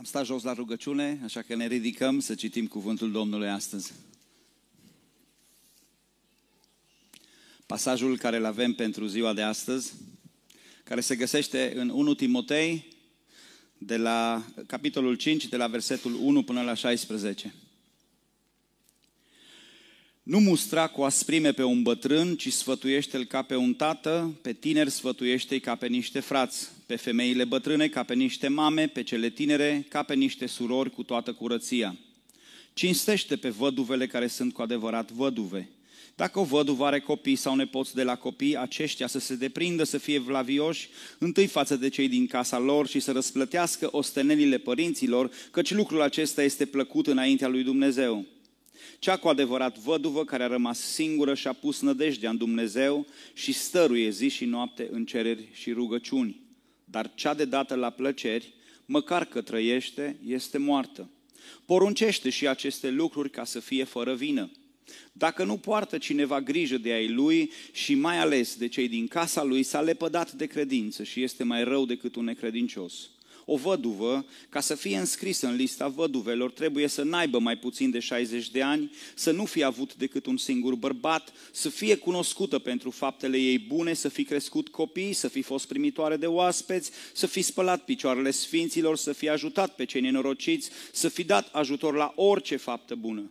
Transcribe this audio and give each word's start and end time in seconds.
Am 0.00 0.06
stat 0.06 0.24
jos 0.24 0.42
la 0.42 0.52
rugăciune, 0.52 1.20
așa 1.24 1.42
că 1.42 1.54
ne 1.54 1.66
ridicăm 1.66 2.20
să 2.20 2.34
citim 2.34 2.66
cuvântul 2.66 3.10
Domnului 3.10 3.48
astăzi. 3.48 3.92
Pasajul 7.66 8.18
care 8.18 8.36
îl 8.36 8.44
avem 8.44 8.72
pentru 8.72 9.06
ziua 9.06 9.32
de 9.32 9.42
astăzi, 9.42 9.92
care 10.84 11.00
se 11.00 11.16
găsește 11.16 11.72
în 11.76 11.88
1 11.88 12.14
Timotei, 12.14 12.86
de 13.78 13.96
la 13.96 14.44
capitolul 14.66 15.14
5, 15.14 15.46
de 15.46 15.56
la 15.56 15.66
versetul 15.66 16.14
1 16.14 16.42
până 16.42 16.62
la 16.62 16.74
16. 16.74 17.54
Nu 20.22 20.38
mustra 20.38 20.86
cu 20.86 21.02
asprime 21.02 21.52
pe 21.52 21.62
un 21.62 21.82
bătrân, 21.82 22.36
ci 22.36 22.52
sfătuiește-l 22.52 23.24
ca 23.24 23.42
pe 23.42 23.56
un 23.56 23.74
tată, 23.74 24.38
pe 24.42 24.52
tineri 24.52 24.90
sfătuiește-i 24.90 25.60
ca 25.60 25.74
pe 25.74 25.86
niște 25.86 26.20
frați, 26.20 26.68
pe 26.86 26.96
femeile 26.96 27.44
bătrâne 27.44 27.88
ca 27.88 28.02
pe 28.02 28.14
niște 28.14 28.48
mame, 28.48 28.86
pe 28.86 29.02
cele 29.02 29.30
tinere 29.30 29.86
ca 29.88 30.02
pe 30.02 30.14
niște 30.14 30.46
surori 30.46 30.90
cu 30.90 31.02
toată 31.02 31.32
curăția. 31.32 31.96
Cinstește 32.72 33.36
pe 33.36 33.48
văduvele 33.48 34.06
care 34.06 34.26
sunt 34.26 34.52
cu 34.52 34.62
adevărat 34.62 35.10
văduve. 35.10 35.68
Dacă 36.14 36.38
o 36.38 36.44
văduvă 36.44 36.84
are 36.84 37.00
copii 37.00 37.36
sau 37.36 37.54
nepoți 37.54 37.94
de 37.94 38.02
la 38.02 38.16
copii, 38.16 38.56
aceștia 38.56 39.06
să 39.06 39.18
se 39.18 39.34
deprindă 39.34 39.84
să 39.84 39.98
fie 39.98 40.18
vlavioși, 40.18 40.88
întâi 41.18 41.46
față 41.46 41.76
de 41.76 41.88
cei 41.88 42.08
din 42.08 42.26
casa 42.26 42.58
lor 42.58 42.86
și 42.86 43.00
să 43.00 43.12
răsplătească 43.12 43.88
ostenelile 43.90 44.58
părinților, 44.58 45.30
căci 45.50 45.70
lucrul 45.70 46.02
acesta 46.02 46.42
este 46.42 46.66
plăcut 46.66 47.06
înaintea 47.06 47.48
lui 47.48 47.62
Dumnezeu. 47.62 48.26
Cea 48.98 49.16
cu 49.16 49.28
adevărat 49.28 49.78
văduvă 49.78 50.24
care 50.24 50.42
a 50.42 50.46
rămas 50.46 50.78
singură 50.78 51.34
și 51.34 51.46
a 51.46 51.52
pus 51.52 51.80
nădejdea 51.80 52.30
în 52.30 52.36
Dumnezeu 52.36 53.06
și 53.32 53.52
stăruie 53.52 54.10
zi 54.10 54.28
și 54.28 54.44
noapte 54.44 54.88
în 54.90 55.04
cereri 55.04 55.48
și 55.52 55.72
rugăciuni. 55.72 56.40
Dar 56.84 57.14
cea 57.14 57.34
de 57.34 57.44
dată 57.44 57.74
la 57.74 57.90
plăceri, 57.90 58.52
măcar 58.84 59.24
că 59.24 59.40
trăiește, 59.40 60.18
este 60.26 60.58
moartă. 60.58 61.10
Poruncește 61.64 62.30
și 62.30 62.48
aceste 62.48 62.90
lucruri 62.90 63.30
ca 63.30 63.44
să 63.44 63.60
fie 63.60 63.84
fără 63.84 64.14
vină. 64.14 64.50
Dacă 65.12 65.44
nu 65.44 65.56
poartă 65.56 65.98
cineva 65.98 66.40
grijă 66.40 66.78
de 66.78 66.92
ai 66.92 67.08
lui 67.08 67.50
și 67.72 67.94
mai 67.94 68.18
ales 68.18 68.56
de 68.56 68.68
cei 68.68 68.88
din 68.88 69.06
casa 69.06 69.42
lui, 69.42 69.62
s-a 69.62 69.80
lepădat 69.80 70.32
de 70.32 70.46
credință 70.46 71.02
și 71.02 71.22
este 71.22 71.44
mai 71.44 71.64
rău 71.64 71.86
decât 71.86 72.16
un 72.16 72.24
necredincios 72.24 73.10
o 73.52 73.56
văduvă, 73.56 74.26
ca 74.48 74.60
să 74.60 74.74
fie 74.74 74.98
înscrisă 74.98 75.46
în 75.46 75.54
lista 75.54 75.88
văduvelor, 75.88 76.50
trebuie 76.50 76.86
să 76.86 77.02
n-aibă 77.02 77.38
mai 77.38 77.56
puțin 77.56 77.90
de 77.90 77.98
60 77.98 78.50
de 78.50 78.62
ani, 78.62 78.90
să 79.14 79.30
nu 79.30 79.44
fie 79.44 79.64
avut 79.64 79.94
decât 79.94 80.26
un 80.26 80.36
singur 80.36 80.74
bărbat, 80.74 81.32
să 81.52 81.68
fie 81.68 81.96
cunoscută 81.96 82.58
pentru 82.58 82.90
faptele 82.90 83.36
ei 83.36 83.58
bune, 83.58 83.94
să 83.94 84.08
fi 84.08 84.24
crescut 84.24 84.68
copii, 84.68 85.12
să 85.12 85.28
fi 85.28 85.42
fost 85.42 85.66
primitoare 85.66 86.16
de 86.16 86.26
oaspeți, 86.26 86.90
să 87.12 87.26
fi 87.26 87.42
spălat 87.42 87.84
picioarele 87.84 88.30
sfinților, 88.30 88.96
să 88.96 89.12
fi 89.12 89.28
ajutat 89.28 89.74
pe 89.74 89.84
cei 89.84 90.00
nenorociți, 90.00 90.70
să 90.92 91.08
fi 91.08 91.24
dat 91.24 91.48
ajutor 91.52 91.94
la 91.94 92.12
orice 92.16 92.56
faptă 92.56 92.94
bună 92.94 93.30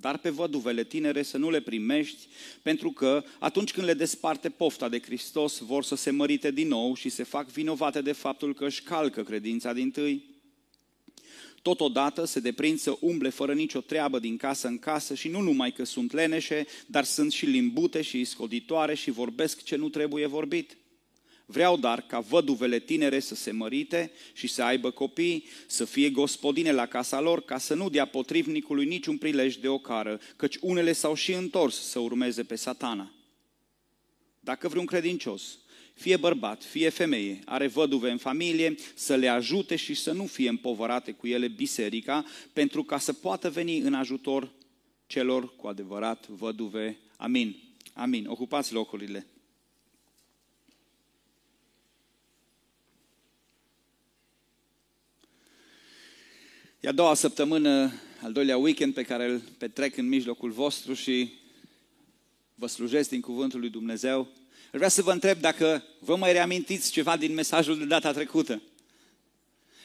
dar 0.00 0.18
pe 0.18 0.30
văduvele 0.30 0.84
tinere 0.84 1.22
să 1.22 1.36
nu 1.36 1.50
le 1.50 1.60
primești, 1.60 2.26
pentru 2.62 2.90
că 2.90 3.24
atunci 3.38 3.72
când 3.72 3.86
le 3.86 3.94
desparte 3.94 4.48
pofta 4.48 4.88
de 4.88 5.00
Hristos, 5.00 5.58
vor 5.58 5.84
să 5.84 5.94
se 5.94 6.10
mărite 6.10 6.50
din 6.50 6.68
nou 6.68 6.94
și 6.94 7.08
se 7.08 7.22
fac 7.22 7.48
vinovate 7.48 8.00
de 8.00 8.12
faptul 8.12 8.54
că 8.54 8.64
își 8.64 8.82
calcă 8.82 9.22
credința 9.22 9.72
din 9.72 9.90
tâi. 9.90 10.32
Totodată 11.62 12.24
se 12.24 12.40
deprind 12.40 12.78
să 12.78 12.96
umble 13.00 13.28
fără 13.28 13.54
nicio 13.54 13.80
treabă 13.80 14.18
din 14.18 14.36
casă 14.36 14.66
în 14.66 14.78
casă 14.78 15.14
și 15.14 15.28
nu 15.28 15.40
numai 15.40 15.72
că 15.72 15.84
sunt 15.84 16.12
leneșe, 16.12 16.66
dar 16.86 17.04
sunt 17.04 17.32
și 17.32 17.46
limbute 17.46 18.02
și 18.02 18.20
iscoditoare 18.20 18.94
și 18.94 19.10
vorbesc 19.10 19.62
ce 19.62 19.76
nu 19.76 19.88
trebuie 19.88 20.26
vorbit. 20.26 20.76
Vreau 21.46 21.76
dar 21.76 22.00
ca 22.00 22.20
văduvele 22.20 22.78
tinere 22.78 23.20
să 23.20 23.34
se 23.34 23.50
mărite 23.50 24.12
și 24.32 24.46
să 24.46 24.62
aibă 24.62 24.90
copii, 24.90 25.44
să 25.66 25.84
fie 25.84 26.10
gospodine 26.10 26.72
la 26.72 26.86
casa 26.86 27.20
lor, 27.20 27.44
ca 27.44 27.58
să 27.58 27.74
nu 27.74 27.88
dea 27.88 28.04
potrivnicului 28.04 28.86
niciun 28.86 29.18
prilej 29.18 29.56
de 29.56 29.68
ocară, 29.68 30.20
căci 30.36 30.56
unele 30.60 30.92
s-au 30.92 31.14
și 31.14 31.32
întors 31.32 31.80
să 31.80 31.98
urmeze 31.98 32.42
pe 32.42 32.54
satana. 32.54 33.12
Dacă 34.40 34.68
vreun 34.68 34.86
credincios, 34.86 35.58
fie 35.94 36.16
bărbat, 36.16 36.62
fie 36.62 36.88
femeie, 36.88 37.38
are 37.44 37.66
văduve 37.66 38.10
în 38.10 38.18
familie, 38.18 38.74
să 38.94 39.14
le 39.14 39.28
ajute 39.28 39.76
și 39.76 39.94
să 39.94 40.12
nu 40.12 40.26
fie 40.26 40.48
împovărate 40.48 41.12
cu 41.12 41.26
ele 41.26 41.48
biserica, 41.48 42.24
pentru 42.52 42.82
ca 42.82 42.98
să 42.98 43.12
poată 43.12 43.50
veni 43.50 43.78
în 43.78 43.94
ajutor 43.94 44.50
celor 45.06 45.56
cu 45.56 45.66
adevărat 45.66 46.28
văduve. 46.28 46.98
Amin. 47.16 47.56
Amin. 47.92 48.26
Ocupați 48.26 48.72
locurile. 48.72 49.26
E 56.84 56.88
a 56.88 56.92
doua 56.92 57.14
săptămână, 57.14 57.92
al 58.22 58.32
doilea 58.32 58.56
weekend 58.56 58.94
pe 58.94 59.02
care 59.02 59.30
îl 59.30 59.38
petrec 59.58 59.96
în 59.96 60.08
mijlocul 60.08 60.50
vostru 60.50 60.94
și 60.94 61.32
vă 62.54 62.66
slujesc 62.66 63.08
din 63.08 63.20
Cuvântul 63.20 63.60
lui 63.60 63.68
Dumnezeu. 63.68 64.28
Vreau 64.72 64.90
să 64.90 65.02
vă 65.02 65.12
întreb 65.12 65.40
dacă 65.40 65.84
vă 65.98 66.16
mai 66.16 66.32
reamintiți 66.32 66.90
ceva 66.90 67.16
din 67.16 67.34
mesajul 67.34 67.78
de 67.78 67.84
data 67.84 68.12
trecută. 68.12 68.62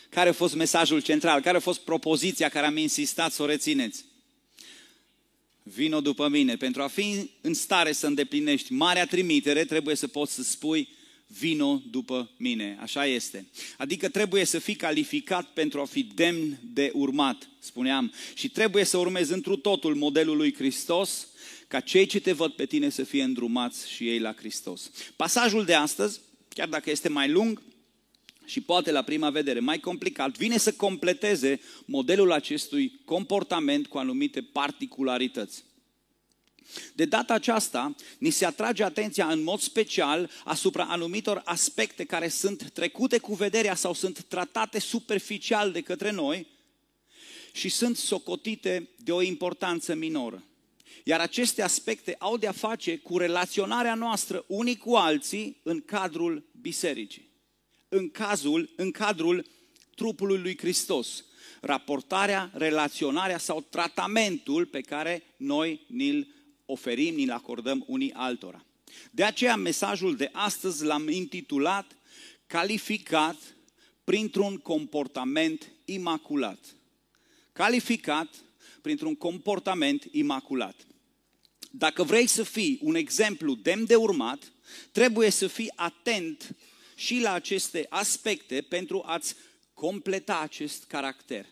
Care 0.10 0.30
a 0.30 0.34
fost 0.34 0.56
mesajul 0.56 1.02
central? 1.02 1.42
Care 1.42 1.58
a 1.58 1.60
fost 1.60 1.80
propoziția 1.80 2.50
care 2.50 2.66
am 2.66 2.78
insistat 2.78 3.32
să 3.32 3.44
o 3.44 3.46
rețineți? 3.46 4.06
Vino 5.64 6.02
după 6.02 6.28
mine. 6.28 6.56
Pentru 6.56 6.82
a 6.82 6.88
fi 6.88 7.30
în 7.42 7.54
stare 7.54 7.92
să 7.92 8.08
îndeplinești 8.08 8.74
marea 8.74 9.06
trimitere, 9.06 9.66
trebuie 9.66 9.96
să 9.96 10.08
poți 10.08 10.34
să 10.34 10.44
spui 10.44 10.90
vino 11.38 11.82
după 11.90 12.30
mine. 12.38 12.78
Așa 12.82 13.06
este. 13.06 13.48
Adică 13.78 14.10
trebuie 14.10 14.46
să 14.46 14.60
fii 14.60 14.76
calificat 14.76 15.54
pentru 15.54 15.82
a 15.82 15.86
fi 15.86 16.04
demn 16.04 16.60
de 16.74 16.92
urmat, 16.94 17.50
spuneam. 17.60 18.14
Și 18.34 18.50
trebuie 18.50 18.84
să 18.84 18.98
urmezi 18.98 19.34
întru 19.34 19.56
totul 19.56 19.96
modelul 19.96 20.38
lui 20.38 20.54
Hristos, 20.54 21.28
ca 21.68 21.80
cei 21.80 22.06
ce 22.06 22.20
te 22.20 22.32
văd 22.32 22.52
pe 22.52 22.66
tine 22.66 22.90
să 22.90 23.04
fie 23.04 23.24
îndrumați 23.24 23.90
și 23.90 24.10
ei 24.10 24.20
la 24.20 24.34
Hristos. 24.34 24.92
Pasajul 25.16 25.66
de 25.66 25.74
astăzi, 25.74 26.20
chiar 26.48 26.68
dacă 26.68 26.90
este 26.90 27.10
mai 27.10 27.30
lung, 27.30 27.62
și 28.46 28.62
poate 28.62 28.92
la 28.92 29.02
prima 29.02 29.30
vedere 29.30 29.60
mai 29.60 29.80
complicat, 29.80 30.38
vine 30.38 30.58
să 30.58 30.72
completeze 30.72 31.60
modelul 31.86 32.32
acestui 32.32 33.00
comportament 33.06 33.88
cu 33.88 33.98
anumite 33.98 34.42
particularități. 34.42 35.64
De 36.94 37.06
data 37.06 37.34
aceasta, 37.34 37.96
ni 38.18 38.30
se 38.30 38.46
atrage 38.46 38.84
atenția 38.84 39.28
în 39.28 39.44
mod 39.44 39.60
special 39.60 40.30
asupra 40.44 40.84
anumitor 40.84 41.42
aspecte 41.46 42.04
care 42.04 42.28
sunt 42.28 42.72
trecute 42.72 43.18
cu 43.18 43.34
vederea 43.34 43.76
sau 43.76 43.94
sunt 43.94 44.24
tratate 44.24 44.80
superficial 44.80 45.72
de 45.72 45.82
către 45.82 46.12
noi 46.12 46.48
și 47.52 47.70
sunt 47.70 47.98
socotite 47.98 48.90
de 48.98 49.12
o 49.12 49.22
importanță 49.22 49.94
minoră. 49.94 50.44
Iar 51.04 51.20
aceste 51.20 51.62
aspecte 51.62 52.16
au 52.20 52.38
de-a 52.38 52.52
face 52.52 52.98
cu 52.98 53.18
relaționarea 53.18 53.96
noastră 53.96 54.44
unii 54.48 54.78
cu 54.78 54.94
alții 54.94 55.60
în 55.64 55.82
cadrul 55.82 56.50
bisericii. 56.62 57.30
În, 57.90 58.10
cazul, 58.10 58.74
în 58.76 58.92
cadrul 58.92 59.46
trupului 59.96 60.38
lui 60.38 60.58
Hristos. 60.58 61.24
Raportarea, 61.62 62.52
relaționarea 62.54 63.38
sau 63.38 63.62
tratamentul 63.70 64.66
pe 64.66 64.82
care 64.82 65.24
noi 65.38 65.86
ni-l 65.88 66.28
oferim, 66.70 67.16
ni-l 67.16 67.32
acordăm 67.32 67.84
unii 67.88 68.14
altora. 68.14 68.66
De 69.12 69.24
aceea 69.24 69.56
mesajul 69.56 70.16
de 70.16 70.30
astăzi 70.32 70.84
l-am 70.84 71.10
intitulat 71.10 71.98
Calificat 72.48 73.36
printr-un 74.04 74.58
comportament 74.58 75.72
imaculat. 75.86 76.60
Calificat 77.54 78.36
printr-un 78.82 79.16
comportament 79.16 80.08
imaculat. 80.12 80.76
Dacă 81.72 82.04
vrei 82.04 82.28
să 82.28 82.44
fii 82.44 82.80
un 82.82 82.96
exemplu 82.96 83.56
demn 83.56 83.86
de 83.86 83.96
urmat, 83.96 84.52
trebuie 84.92 85.30
să 85.30 85.48
fii 85.48 85.72
atent 85.76 86.56
și 86.96 87.20
la 87.20 87.34
aceste 87.34 87.86
aspecte 87.90 88.62
pentru 88.62 89.04
a-ți 89.06 89.36
completa 89.74 90.40
acest 90.40 90.84
caracter 90.84 91.46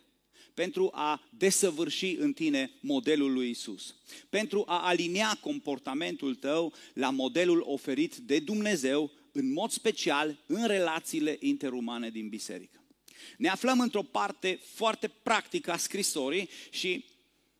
pentru 0.57 0.89
a 0.93 1.23
desăvârși 1.29 2.15
în 2.15 2.33
tine 2.33 2.71
modelul 2.79 3.33
lui 3.33 3.49
Isus, 3.49 3.95
pentru 4.29 4.63
a 4.67 4.87
alinea 4.87 5.37
comportamentul 5.41 6.35
tău 6.35 6.73
la 6.93 7.09
modelul 7.09 7.63
oferit 7.65 8.15
de 8.15 8.39
Dumnezeu, 8.39 9.11
în 9.31 9.53
mod 9.53 9.71
special 9.71 10.43
în 10.45 10.67
relațiile 10.67 11.37
interumane 11.39 12.09
din 12.09 12.29
biserică. 12.29 12.83
Ne 13.37 13.47
aflăm 13.47 13.79
într-o 13.79 14.03
parte 14.03 14.59
foarte 14.73 15.07
practică 15.23 15.71
a 15.71 15.77
scrisorii 15.77 16.49
și 16.69 17.05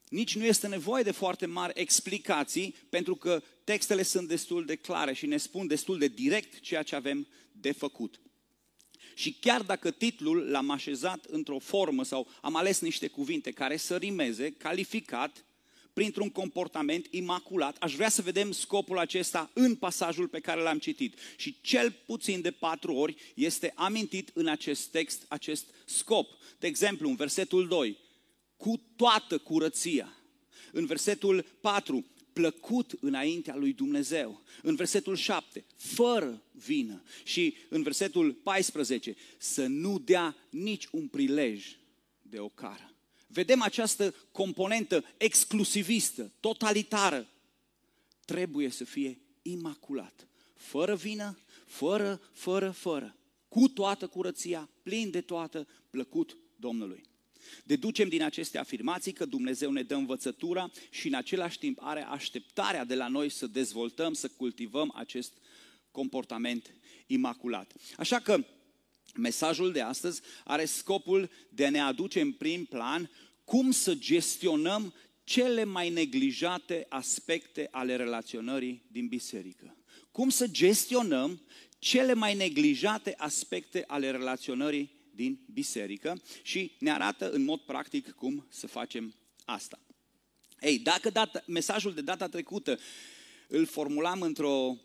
nici 0.10 0.36
nu 0.36 0.46
este 0.46 0.68
nevoie 0.68 1.04
de 1.04 1.12
foarte 1.12 1.46
mari 1.46 1.80
explicații, 1.82 2.76
pentru 2.90 3.16
că 3.16 3.44
textele 3.64 4.04
sunt 4.04 4.28
destul 4.28 4.66
de 4.66 4.76
clare 4.76 5.14
și 5.14 5.26
ne 5.26 5.38
spun 5.38 5.68
destul 5.68 5.98
de 5.98 6.08
direct 6.08 6.60
ceea 6.60 6.84
ce 6.84 6.96
avem 6.96 7.28
de 7.52 7.72
făcut. 7.72 8.20
Și 9.18 9.34
chiar 9.40 9.62
dacă 9.62 9.92
titlul 9.92 10.50
l-am 10.50 10.70
așezat 10.70 11.26
într-o 11.26 11.60
formă 11.60 12.04
sau 12.04 12.28
am 12.42 12.56
ales 12.56 12.80
niște 12.80 13.08
cuvinte 13.08 13.52
care 13.52 13.78
să 13.78 13.96
rimeze, 13.96 14.52
calificat, 14.52 15.46
printr-un 15.94 16.30
comportament 16.30 17.08
imaculat. 17.10 17.78
Aș 17.80 17.96
vrea 17.96 18.10
să 18.10 18.22
vedem 18.22 18.52
scopul 18.52 18.98
acesta 18.98 19.50
în 19.54 19.76
pasajul 19.76 20.28
pe 20.28 20.40
care 20.40 20.62
l-am 20.62 20.78
citit. 20.78 21.18
Și 21.36 21.58
cel 21.62 21.92
puțin 22.06 22.42
de 22.42 22.52
patru 22.52 22.94
ori 22.94 23.16
este 23.36 23.72
amintit 23.76 24.32
în 24.34 24.48
acest 24.48 24.88
text 24.88 25.26
acest 25.28 25.66
scop. 25.86 26.38
De 26.60 26.68
exemplu, 26.68 27.10
în 27.10 27.16
versetul 27.16 27.68
2, 27.68 27.98
cu 28.58 28.82
toată 28.96 29.38
curăția. 29.38 30.14
În 30.72 30.86
versetul 30.86 31.46
4, 31.62 32.06
plăcut 32.38 32.98
înaintea 33.00 33.56
lui 33.56 33.74
Dumnezeu. 33.74 34.42
În 34.62 34.76
versetul 34.76 35.16
7, 35.16 35.66
fără 35.76 36.42
vină. 36.52 37.04
Și 37.24 37.56
în 37.70 37.82
versetul 37.82 38.34
14, 38.34 39.16
să 39.38 39.66
nu 39.66 40.00
dea 40.00 40.36
nici 40.50 40.88
un 40.92 41.08
prilej 41.08 41.78
de 42.22 42.40
ocară. 42.40 42.92
Vedem 43.28 43.62
această 43.62 44.14
componentă 44.32 45.04
exclusivistă, 45.18 46.32
totalitară. 46.40 47.30
Trebuie 48.26 48.70
să 48.70 48.84
fie 48.84 49.22
imaculat. 49.42 50.28
Fără 50.56 50.96
vină, 50.96 51.40
fără, 51.66 52.22
fără, 52.32 52.72
fără. 52.72 53.16
Cu 53.48 53.68
toată 53.68 54.08
curăția, 54.08 54.70
plin 54.84 55.10
de 55.10 55.22
toată, 55.22 55.68
plăcut 55.90 56.38
Domnului. 56.56 57.04
Deducem 57.64 58.10
din 58.10 58.24
aceste 58.24 58.58
afirmații 58.58 59.12
că 59.12 59.26
Dumnezeu 59.26 59.72
ne 59.72 59.84
dă 59.84 59.96
învățătura 59.96 60.72
și 60.90 61.08
în 61.08 61.14
același 61.14 61.60
timp 61.60 61.80
are 61.82 62.02
așteptarea 62.04 62.86
de 62.86 62.96
la 62.96 63.08
noi 63.08 63.30
să 63.30 63.48
dezvoltăm, 63.48 64.14
să 64.14 64.28
cultivăm 64.28 64.94
acest 64.96 65.34
comportament 65.92 66.74
imaculat. 67.08 67.74
Așa 67.98 68.20
că 68.20 68.46
mesajul 69.16 69.72
de 69.72 69.82
astăzi 69.82 70.22
are 70.44 70.66
scopul 70.66 71.30
de 71.50 71.66
a 71.66 71.70
ne 71.70 71.80
aduce 71.80 72.22
în 72.22 72.32
prim 72.32 72.66
plan 72.66 73.10
cum 73.44 73.72
să 73.72 73.96
gestionăm 73.96 74.94
cele 75.24 75.64
mai 75.64 75.90
neglijate 75.90 76.86
aspecte 76.90 77.68
ale 77.72 77.96
relaționării 77.96 78.84
din 78.92 79.08
biserică. 79.08 79.78
Cum 80.12 80.30
să 80.30 80.48
gestionăm 80.48 81.42
cele 81.80 82.14
mai 82.14 82.36
neglijate 82.36 83.14
aspecte 83.18 83.84
ale 83.88 84.12
relaționării 84.12 84.97
din 85.18 85.40
biserică 85.54 86.22
și 86.42 86.72
ne 86.80 86.92
arată 86.92 87.32
în 87.32 87.44
mod 87.44 87.60
practic 87.60 88.12
cum 88.12 88.46
să 88.50 88.68
facem 88.68 89.16
asta. 89.46 89.80
Ei, 90.62 90.80
dacă 90.80 91.10
data, 91.10 91.44
mesajul 91.48 91.94
de 91.94 92.02
data 92.02 92.28
trecută 92.28 92.80
îl 93.48 93.66
formulam 93.66 94.22
într-o 94.22 94.78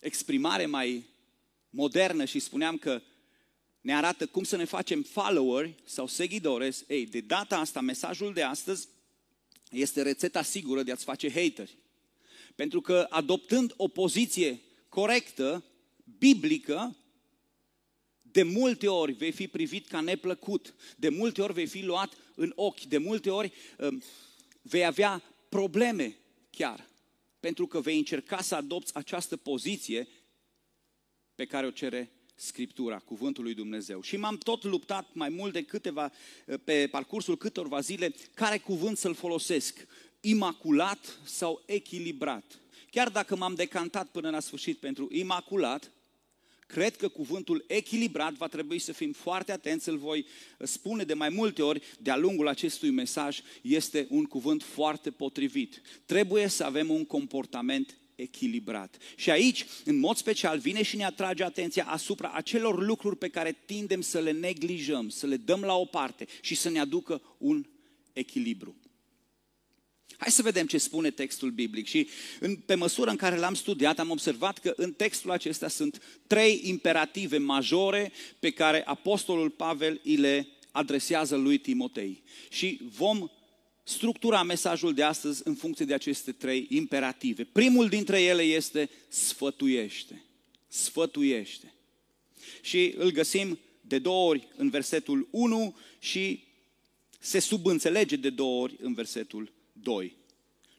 exprimare 0.00 0.66
mai 0.66 1.04
modernă 1.70 2.24
și 2.24 2.38
spuneam 2.38 2.76
că 2.76 3.02
ne 3.80 3.96
arată 3.96 4.26
cum 4.26 4.44
să 4.44 4.56
ne 4.56 4.64
facem 4.64 5.02
followeri 5.02 5.74
sau 5.84 6.06
seguidores, 6.06 6.84
ei, 6.88 7.06
de 7.06 7.20
data 7.20 7.58
asta, 7.58 7.80
mesajul 7.80 8.32
de 8.32 8.42
astăzi 8.42 8.88
este 9.70 10.02
rețeta 10.02 10.42
sigură 10.42 10.82
de 10.82 10.92
a-ți 10.92 11.04
face 11.04 11.28
hateri. 11.30 11.76
Pentru 12.54 12.80
că 12.80 13.06
adoptând 13.08 13.74
o 13.76 13.88
poziție 13.88 14.60
corectă, 14.88 15.64
biblică, 16.18 16.96
de 18.36 18.42
multe 18.42 18.88
ori 18.88 19.12
vei 19.12 19.32
fi 19.32 19.48
privit 19.48 19.88
ca 19.88 20.00
neplăcut, 20.00 20.74
de 20.96 21.08
multe 21.08 21.42
ori 21.42 21.52
vei 21.52 21.66
fi 21.66 21.82
luat 21.82 22.16
în 22.34 22.52
ochi, 22.54 22.80
de 22.80 22.98
multe 22.98 23.30
ori 23.30 23.52
um, 23.78 24.02
vei 24.62 24.84
avea 24.84 25.22
probleme 25.48 26.16
chiar, 26.50 26.88
pentru 27.40 27.66
că 27.66 27.80
vei 27.80 27.98
încerca 27.98 28.40
să 28.40 28.54
adopți 28.54 28.94
această 28.94 29.36
poziție 29.36 30.08
pe 31.34 31.44
care 31.44 31.66
o 31.66 31.70
cere 31.70 32.10
Scriptura, 32.34 32.98
Cuvântul 32.98 33.44
lui 33.44 33.54
Dumnezeu. 33.54 34.00
Și 34.02 34.16
m-am 34.16 34.38
tot 34.38 34.64
luptat 34.64 35.08
mai 35.12 35.28
mult 35.28 35.52
de 35.52 35.62
câteva, 35.62 36.12
pe 36.64 36.88
parcursul 36.90 37.36
câtorva 37.36 37.80
zile, 37.80 38.14
care 38.34 38.58
cuvânt 38.58 38.98
să-l 38.98 39.14
folosesc, 39.14 39.86
imaculat 40.20 41.20
sau 41.24 41.62
echilibrat. 41.66 42.60
Chiar 42.90 43.08
dacă 43.08 43.36
m-am 43.36 43.54
decantat 43.54 44.08
până 44.08 44.30
la 44.30 44.40
sfârșit 44.40 44.78
pentru 44.78 45.08
imaculat, 45.10 45.90
Cred 46.66 46.96
că 46.96 47.08
cuvântul 47.08 47.64
echilibrat 47.66 48.32
va 48.32 48.46
trebui 48.46 48.78
să 48.78 48.92
fim 48.92 49.12
foarte 49.12 49.52
atenți, 49.52 49.88
îl 49.88 49.96
voi 49.96 50.26
spune 50.58 51.04
de 51.04 51.14
mai 51.14 51.28
multe 51.28 51.62
ori 51.62 51.82
de-a 51.98 52.16
lungul 52.16 52.48
acestui 52.48 52.90
mesaj, 52.90 53.40
este 53.62 54.06
un 54.10 54.24
cuvânt 54.24 54.62
foarte 54.62 55.10
potrivit. 55.10 55.82
Trebuie 56.06 56.48
să 56.48 56.64
avem 56.64 56.90
un 56.90 57.04
comportament 57.04 57.96
echilibrat. 58.14 58.96
Și 59.16 59.30
aici, 59.30 59.66
în 59.84 59.98
mod 59.98 60.16
special, 60.16 60.58
vine 60.58 60.82
și 60.82 60.96
ne 60.96 61.04
atrage 61.04 61.44
atenția 61.44 61.86
asupra 61.86 62.30
acelor 62.30 62.82
lucruri 62.82 63.16
pe 63.16 63.28
care 63.28 63.56
tindem 63.66 64.00
să 64.00 64.18
le 64.18 64.32
neglijăm, 64.32 65.08
să 65.08 65.26
le 65.26 65.36
dăm 65.36 65.60
la 65.60 65.74
o 65.74 65.84
parte 65.84 66.26
și 66.40 66.54
să 66.54 66.68
ne 66.68 66.78
aducă 66.78 67.22
un 67.38 67.66
echilibru. 68.12 68.76
Hai 70.18 70.30
să 70.30 70.42
vedem 70.42 70.66
ce 70.66 70.78
spune 70.78 71.10
textul 71.10 71.50
biblic 71.50 71.86
și 71.86 72.08
în, 72.40 72.56
pe 72.56 72.74
măsură 72.74 73.10
în 73.10 73.16
care 73.16 73.36
l-am 73.36 73.54
studiat 73.54 73.98
am 73.98 74.10
observat 74.10 74.58
că 74.58 74.72
în 74.76 74.92
textul 74.92 75.30
acesta 75.30 75.68
sunt 75.68 76.02
trei 76.26 76.60
imperative 76.64 77.38
majore 77.38 78.12
pe 78.38 78.50
care 78.50 78.84
apostolul 78.84 79.50
Pavel 79.50 80.00
îi 80.04 80.16
le 80.16 80.48
adresează 80.70 81.36
lui 81.36 81.58
Timotei. 81.58 82.22
Și 82.48 82.80
vom 82.96 83.28
structura 83.84 84.42
mesajul 84.42 84.94
de 84.94 85.02
astăzi 85.02 85.40
în 85.44 85.54
funcție 85.54 85.84
de 85.84 85.94
aceste 85.94 86.32
trei 86.32 86.66
imperative. 86.70 87.44
Primul 87.44 87.88
dintre 87.88 88.22
ele 88.22 88.42
este 88.42 88.90
sfătuiește. 89.08 90.24
Sfătuiește. 90.68 91.74
Și 92.60 92.94
îl 92.96 93.10
găsim 93.10 93.58
de 93.80 93.98
două 93.98 94.28
ori 94.28 94.48
în 94.56 94.70
versetul 94.70 95.28
1 95.30 95.76
și 95.98 96.44
se 97.18 97.38
subînțelege 97.38 98.16
de 98.16 98.30
două 98.30 98.62
ori 98.62 98.76
în 98.80 98.94
versetul 98.94 99.52
2. 99.86 100.16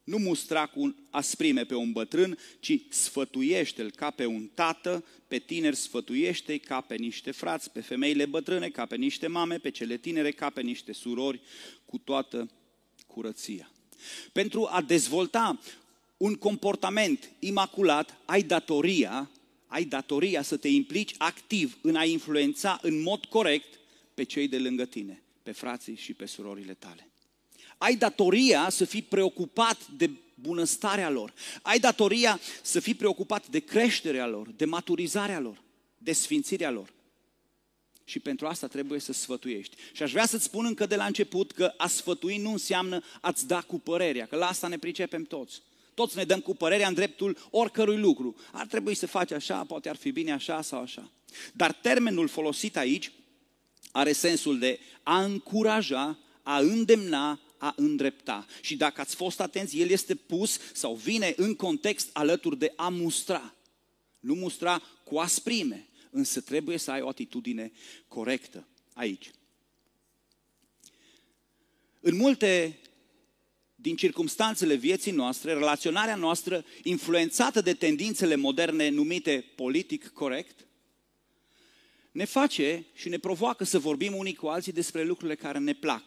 Nu 0.03 0.17
mustra 0.17 0.65
cu 0.65 0.95
asprime 1.09 1.65
pe 1.65 1.75
un 1.75 1.91
bătrân, 1.91 2.37
ci 2.59 2.79
sfătuiește-l 2.89 3.91
ca 3.91 4.09
pe 4.09 4.25
un 4.25 4.47
tată, 4.53 5.05
pe 5.27 5.39
tineri 5.39 5.75
sfătuiește 5.75 6.57
ca 6.57 6.81
pe 6.81 6.95
niște 6.95 7.31
frați, 7.31 7.71
pe 7.71 7.81
femeile 7.81 8.25
bătrâne 8.25 8.69
ca 8.69 8.85
pe 8.85 8.95
niște 8.95 9.27
mame, 9.27 9.57
pe 9.57 9.69
cele 9.69 9.97
tinere 9.97 10.31
ca 10.31 10.49
pe 10.49 10.61
niște 10.61 10.91
surori, 10.91 11.41
cu 11.85 11.97
toată 11.97 12.49
curăția. 13.07 13.71
Pentru 14.31 14.67
a 14.69 14.81
dezvolta 14.81 15.59
un 16.17 16.35
comportament 16.35 17.31
imaculat, 17.39 18.17
ai 18.25 18.41
datoria, 18.41 19.31
ai 19.67 19.85
datoria 19.85 20.41
să 20.41 20.57
te 20.57 20.67
implici 20.67 21.15
activ 21.17 21.77
în 21.81 21.95
a 21.95 22.03
influența 22.03 22.79
în 22.81 23.01
mod 23.01 23.25
corect 23.25 23.79
pe 24.13 24.23
cei 24.23 24.47
de 24.47 24.59
lângă 24.59 24.85
tine, 24.85 25.21
pe 25.43 25.51
frații 25.51 25.95
și 25.95 26.13
pe 26.13 26.25
surorile 26.25 26.73
tale. 26.73 27.06
Ai 27.77 27.95
datoria 27.95 28.69
să 28.69 28.85
fii 28.85 29.01
preocupat 29.01 29.87
de 29.87 30.09
bunăstarea 30.33 31.09
lor. 31.09 31.33
Ai 31.61 31.79
datoria 31.79 32.39
să 32.61 32.79
fii 32.79 32.93
preocupat 32.95 33.47
de 33.47 33.59
creșterea 33.59 34.27
lor, 34.27 34.47
de 34.49 34.65
maturizarea 34.65 35.39
lor, 35.39 35.61
de 35.97 36.13
sfințirea 36.13 36.71
lor. 36.71 36.93
Și 38.03 38.19
pentru 38.19 38.47
asta 38.47 38.67
trebuie 38.67 38.99
să 38.99 39.13
sfătuiești. 39.13 39.75
Și 39.91 40.03
aș 40.03 40.11
vrea 40.11 40.25
să-ți 40.25 40.43
spun 40.43 40.65
încă 40.65 40.85
de 40.85 40.95
la 40.95 41.05
început 41.05 41.51
că 41.51 41.73
a 41.77 41.87
sfătui 41.87 42.37
nu 42.37 42.51
înseamnă 42.51 43.03
a-ți 43.21 43.47
da 43.47 43.61
cu 43.61 43.79
părerea, 43.79 44.25
că 44.25 44.35
la 44.35 44.47
asta 44.47 44.67
ne 44.67 44.77
pricepem 44.77 45.23
toți. 45.23 45.61
Toți 45.93 46.17
ne 46.17 46.23
dăm 46.23 46.39
cu 46.39 46.55
părerea 46.55 46.87
în 46.87 46.93
dreptul 46.93 47.37
oricărui 47.49 47.97
lucru. 47.97 48.35
Ar 48.51 48.65
trebui 48.65 48.95
să 48.95 49.07
faci 49.07 49.31
așa, 49.31 49.63
poate 49.63 49.89
ar 49.89 49.95
fi 49.95 50.11
bine 50.11 50.31
așa 50.31 50.61
sau 50.61 50.81
așa. 50.81 51.11
Dar 51.53 51.71
termenul 51.71 52.27
folosit 52.27 52.77
aici 52.77 53.11
are 53.91 54.11
sensul 54.11 54.59
de 54.59 54.79
a 55.03 55.23
încuraja, 55.23 56.17
a 56.43 56.59
îndemna, 56.59 57.39
a 57.57 57.73
îndrepta. 57.75 58.45
Și 58.61 58.75
dacă 58.75 59.01
ați 59.01 59.15
fost 59.15 59.39
atenți, 59.39 59.79
el 59.79 59.89
este 59.89 60.15
pus 60.15 60.59
sau 60.73 60.95
vine 60.95 61.33
în 61.37 61.55
context 61.55 62.09
alături 62.13 62.57
de 62.57 62.73
a 62.75 62.89
mustra. 62.89 63.55
Nu 64.19 64.33
mustra 64.33 64.81
cu 65.03 65.17
asprime, 65.17 65.87
însă 66.09 66.41
trebuie 66.41 66.77
să 66.77 66.91
ai 66.91 67.01
o 67.01 67.07
atitudine 67.07 67.71
corectă 68.07 68.67
aici. 68.93 69.31
În 71.99 72.15
multe 72.15 72.79
din 73.75 73.95
circumstanțele 73.95 74.75
vieții 74.75 75.11
noastre, 75.11 75.53
relaționarea 75.53 76.15
noastră 76.15 76.65
influențată 76.83 77.61
de 77.61 77.73
tendințele 77.73 78.35
moderne 78.35 78.89
numite 78.89 79.45
politic 79.55 80.07
corect, 80.07 80.67
ne 82.11 82.25
face 82.25 82.85
și 82.93 83.09
ne 83.09 83.17
provoacă 83.17 83.63
să 83.63 83.79
vorbim 83.79 84.15
unii 84.15 84.35
cu 84.35 84.47
alții 84.47 84.71
despre 84.71 85.03
lucrurile 85.03 85.35
care 85.35 85.59
ne 85.59 85.73
plac 85.73 86.03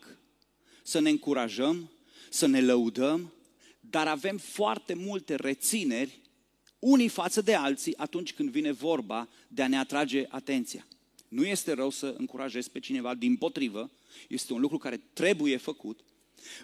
să 0.91 0.99
ne 0.99 1.11
încurajăm, 1.11 1.91
să 2.31 2.47
ne 2.47 2.61
lăudăm, 2.61 3.33
dar 3.81 4.07
avem 4.07 4.37
foarte 4.37 4.95
multe 4.95 5.35
rețineri 5.35 6.21
unii 6.79 7.09
față 7.09 7.41
de 7.41 7.55
alții 7.55 7.97
atunci 7.97 8.33
când 8.33 8.51
vine 8.51 8.73
vorba 8.73 9.29
de 9.49 9.63
a 9.63 9.69
ne 9.69 9.79
atrage 9.79 10.25
atenția. 10.29 10.87
Nu 11.29 11.47
este 11.47 11.73
rău 11.73 11.91
să 11.91 12.15
încurajezi 12.19 12.71
pe 12.71 12.81
cineva, 12.81 13.15
din 13.15 13.37
potrivă, 13.37 13.91
este 14.29 14.53
un 14.53 14.61
lucru 14.61 14.79
care 14.79 15.01
trebuie 15.13 15.57
făcut, 15.57 16.01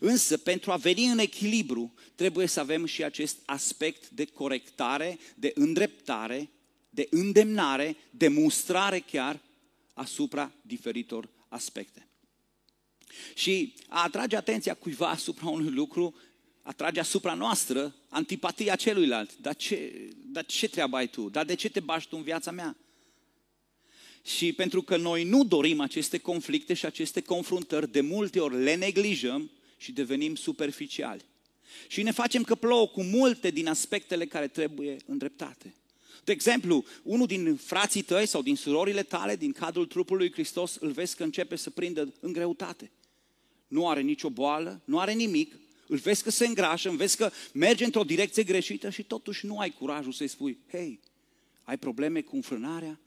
însă 0.01 0.37
pentru 0.37 0.73
a 0.73 0.77
veni 0.77 1.07
în 1.07 1.19
echilibru 1.19 1.95
trebuie 2.15 2.47
să 2.47 2.61
avem 2.61 2.85
și 2.85 3.05
acest 3.05 3.39
aspect 3.45 4.11
de 4.11 4.25
corectare, 4.25 5.19
de 5.35 5.53
îndreptare, 5.55 6.51
de 6.91 7.07
îndemnare, 7.11 7.97
de 8.11 8.29
mustrare 8.29 8.99
chiar 8.99 9.41
asupra 9.95 10.53
diferitor 10.63 11.29
aspecte. 11.49 12.06
Și 13.35 13.75
a 13.89 14.03
atrage 14.03 14.37
atenția 14.37 14.75
cuiva 14.75 15.09
asupra 15.09 15.49
unui 15.49 15.71
lucru 15.71 16.15
atrage 16.63 17.01
asupra 17.01 17.35
noastră 17.35 17.95
antipatia 18.09 18.77
celuilalt. 18.77 19.37
Dar 19.41 19.57
ce, 19.57 19.93
dar 20.33 20.47
ce 20.47 20.69
treabă 20.69 20.97
ai 20.97 21.09
tu? 21.09 21.29
Dar 21.29 21.45
de 21.45 21.55
ce 21.55 21.69
te 21.69 21.81
bași 21.81 22.09
tu 22.09 22.17
în 22.17 22.23
viața 22.23 22.51
mea? 22.51 22.77
Și 24.25 24.53
pentru 24.53 24.83
că 24.83 24.97
noi 24.97 25.25
nu 25.25 25.45
dorim 25.45 25.81
aceste 25.81 26.19
conflicte 26.19 26.75
și 26.75 26.87
aceste 26.87 27.21
confruntări, 27.21 27.93
de 27.93 28.01
multe 28.01 28.41
ori 28.41 28.63
le 28.63 28.75
neglijăm 28.75 29.51
și 29.77 29.93
devenim 29.93 30.35
superficiali. 30.35 31.25
Și 31.89 32.03
ne 32.03 32.11
facem 32.11 32.43
că 32.43 32.55
plouă 32.55 32.89
cu 32.89 33.03
multe 33.03 33.51
din 33.51 33.67
aspectele 33.69 34.27
care 34.27 34.49
trebuie 34.49 34.97
îndreptate. 35.07 35.75
De 36.25 36.33
exemplu, 36.33 36.85
unul 37.03 37.27
din 37.27 37.57
frații 37.57 38.03
tăi 38.03 38.27
sau 38.27 38.43
din 38.43 38.57
surorile 38.57 39.03
tale 39.03 39.37
din 39.37 39.53
cadrul 39.53 39.87
trupului 39.87 40.33
Hristos 40.33 40.77
îl 40.81 40.91
vezi 40.91 41.17
că 41.17 41.23
începe 41.23 41.57
să 41.57 41.71
prindă 41.71 42.13
în 42.21 42.33
greutate. 42.33 42.91
Nu 43.67 43.89
are 43.89 44.01
nicio 44.01 44.31
boală, 44.31 44.81
nu 44.85 44.99
are 44.99 45.13
nimic, 45.13 45.55
îl 45.87 45.97
vezi 45.97 46.23
că 46.23 46.31
se 46.31 46.47
îngrașă, 46.47 46.89
îl 46.89 46.97
vezi 46.97 47.17
că 47.17 47.31
merge 47.53 47.85
într-o 47.85 48.05
direcție 48.05 48.43
greșită 48.43 48.91
și 48.91 49.03
totuși 49.03 49.47
nu 49.47 49.59
ai 49.59 49.71
curajul 49.71 50.13
să-i 50.13 50.29
spui, 50.29 50.59
hei, 50.71 51.01
ai 51.63 51.79
probleme 51.79 52.21
cu 52.21 52.37
înfrânarea? 52.37 53.01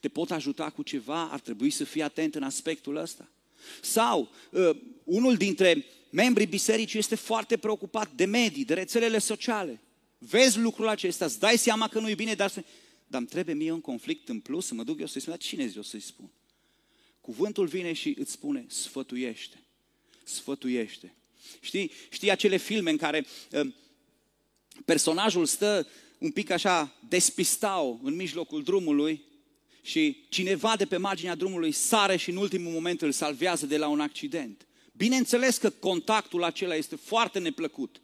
Te 0.00 0.08
pot 0.08 0.30
ajuta 0.30 0.70
cu 0.70 0.82
ceva? 0.82 1.28
Ar 1.30 1.40
trebui 1.40 1.70
să 1.70 1.84
fii 1.84 2.02
atent 2.02 2.34
în 2.34 2.42
aspectul 2.42 2.96
ăsta. 2.96 3.28
Sau 3.82 4.30
uh, 4.50 4.70
unul 5.04 5.36
dintre 5.36 5.84
membrii 6.10 6.46
bisericii 6.46 6.98
este 6.98 7.14
foarte 7.14 7.56
preocupat 7.56 8.12
de 8.12 8.24
medii, 8.24 8.64
de 8.64 8.74
rețelele 8.74 9.18
sociale. 9.18 9.80
Vezi 10.18 10.58
lucrul 10.58 10.88
acesta, 10.88 11.24
îți 11.24 11.38
dai 11.38 11.58
seama 11.58 11.88
că 11.88 12.00
nu 12.00 12.08
e 12.08 12.14
bine, 12.14 12.34
dar, 12.34 12.52
dar 13.06 13.20
îmi 13.20 13.26
trebuie 13.26 13.54
mie 13.54 13.72
un 13.72 13.80
conflict 13.80 14.28
în 14.28 14.40
plus 14.40 14.66
să 14.66 14.74
mă 14.74 14.82
duc 14.82 15.00
eu 15.00 15.06
să-i 15.06 15.20
spun, 15.20 15.32
dar 15.32 15.42
cine 15.42 15.72
eu 15.76 15.82
să-i 15.82 16.00
spun? 16.00 16.30
Cuvântul 17.20 17.66
vine 17.66 17.92
și 17.92 18.16
îți 18.18 18.32
spune, 18.32 18.64
sfătuiește, 18.68 19.62
sfătuiește. 20.28 21.14
Știi, 21.60 21.90
știi 22.10 22.30
acele 22.30 22.56
filme 22.56 22.90
în 22.90 22.96
care 22.96 23.26
uh, 23.52 23.72
personajul 24.84 25.46
stă 25.46 25.86
un 26.18 26.30
pic 26.30 26.50
așa 26.50 26.96
despistau 27.08 28.00
în 28.02 28.14
mijlocul 28.14 28.62
drumului 28.62 29.22
și 29.82 30.24
cineva 30.28 30.76
de 30.76 30.86
pe 30.86 30.96
marginea 30.96 31.34
drumului 31.34 31.72
sare 31.72 32.16
și 32.16 32.30
în 32.30 32.36
ultimul 32.36 32.72
moment 32.72 33.02
îl 33.02 33.12
salvează 33.12 33.66
de 33.66 33.76
la 33.76 33.88
un 33.88 34.00
accident. 34.00 34.66
Bineînțeles 34.92 35.56
că 35.56 35.70
contactul 35.70 36.44
acela 36.44 36.74
este 36.74 36.96
foarte 36.96 37.38
neplăcut. 37.38 38.00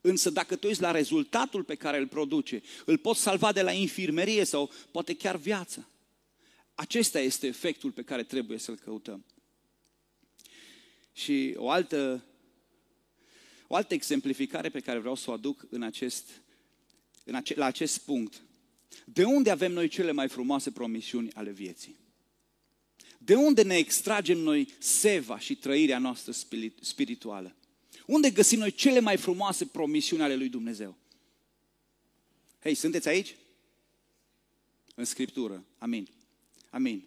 Însă 0.00 0.30
dacă 0.30 0.56
tu 0.56 0.66
ești 0.66 0.82
la 0.82 0.90
rezultatul 0.90 1.64
pe 1.64 1.74
care 1.74 1.98
îl 1.98 2.06
produce, 2.06 2.62
îl 2.84 2.98
poți 2.98 3.20
salva 3.20 3.52
de 3.52 3.62
la 3.62 3.72
infirmerie 3.72 4.44
sau 4.44 4.70
poate 4.90 5.14
chiar 5.14 5.36
viața. 5.36 5.88
Acesta 6.74 7.20
este 7.20 7.46
efectul 7.46 7.90
pe 7.90 8.02
care 8.02 8.22
trebuie 8.22 8.58
să-l 8.58 8.78
căutăm. 8.84 9.24
Și 11.22 11.54
o 11.56 11.70
altă, 11.70 12.24
o 13.66 13.74
altă 13.74 13.94
exemplificare 13.94 14.68
pe 14.68 14.80
care 14.80 14.98
vreau 14.98 15.14
să 15.14 15.30
o 15.30 15.32
aduc 15.32 15.66
în 15.70 15.82
acest, 15.82 16.30
în 17.24 17.34
ace, 17.34 17.54
la 17.54 17.64
acest 17.64 17.98
punct. 17.98 18.42
De 19.04 19.24
unde 19.24 19.50
avem 19.50 19.72
noi 19.72 19.88
cele 19.88 20.12
mai 20.12 20.28
frumoase 20.28 20.70
promisiuni 20.70 21.32
ale 21.32 21.50
vieții? 21.50 21.96
De 23.18 23.34
unde 23.34 23.62
ne 23.62 23.76
extragem 23.76 24.38
noi 24.38 24.68
seva 24.78 25.38
și 25.38 25.54
trăirea 25.54 25.98
noastră 25.98 26.32
spirituală? 26.80 27.56
Unde 28.06 28.30
găsim 28.30 28.58
noi 28.58 28.70
cele 28.70 29.00
mai 29.00 29.16
frumoase 29.16 29.66
promisiuni 29.66 30.22
ale 30.22 30.36
lui 30.36 30.48
Dumnezeu? 30.48 30.96
Hei, 32.62 32.74
sunteți 32.74 33.08
aici? 33.08 33.34
În 34.94 35.04
Scriptură. 35.04 35.64
Amin. 35.78 36.08
Amin. 36.70 37.04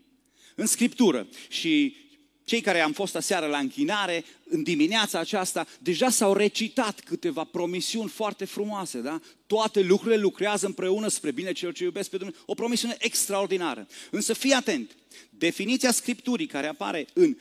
În 0.56 0.66
Scriptură. 0.66 1.28
Și 1.50 2.03
cei 2.44 2.62
care 2.62 2.80
am 2.80 2.92
fost 2.92 3.16
aseară 3.16 3.46
la 3.46 3.58
închinare, 3.58 4.26
în 4.50 4.64
dimineața 4.64 5.20
aceasta, 5.20 5.68
deja 5.80 6.10
s-au 6.10 6.34
recitat 6.34 7.00
câteva 7.00 7.44
promisiuni 7.44 8.10
foarte 8.10 8.46
frumoase, 8.46 9.00
da? 9.00 9.22
Toate 9.48 9.82
lucrurile 9.82 10.22
lucrează 10.22 10.66
împreună 10.66 11.08
spre 11.08 11.32
bine 11.32 11.52
celor 11.52 11.74
ce 11.74 11.84
iubesc 11.84 12.10
pe 12.10 12.18
Dumnezeu. 12.18 12.42
O 12.46 12.54
promisiune 12.54 12.96
extraordinară. 13.00 13.88
Însă 14.12 14.34
fii 14.34 14.52
atent, 14.52 14.96
definiția 15.30 15.92
Scripturii 15.92 16.48
care 16.48 16.68
apare 16.68 17.08
în, 17.14 17.38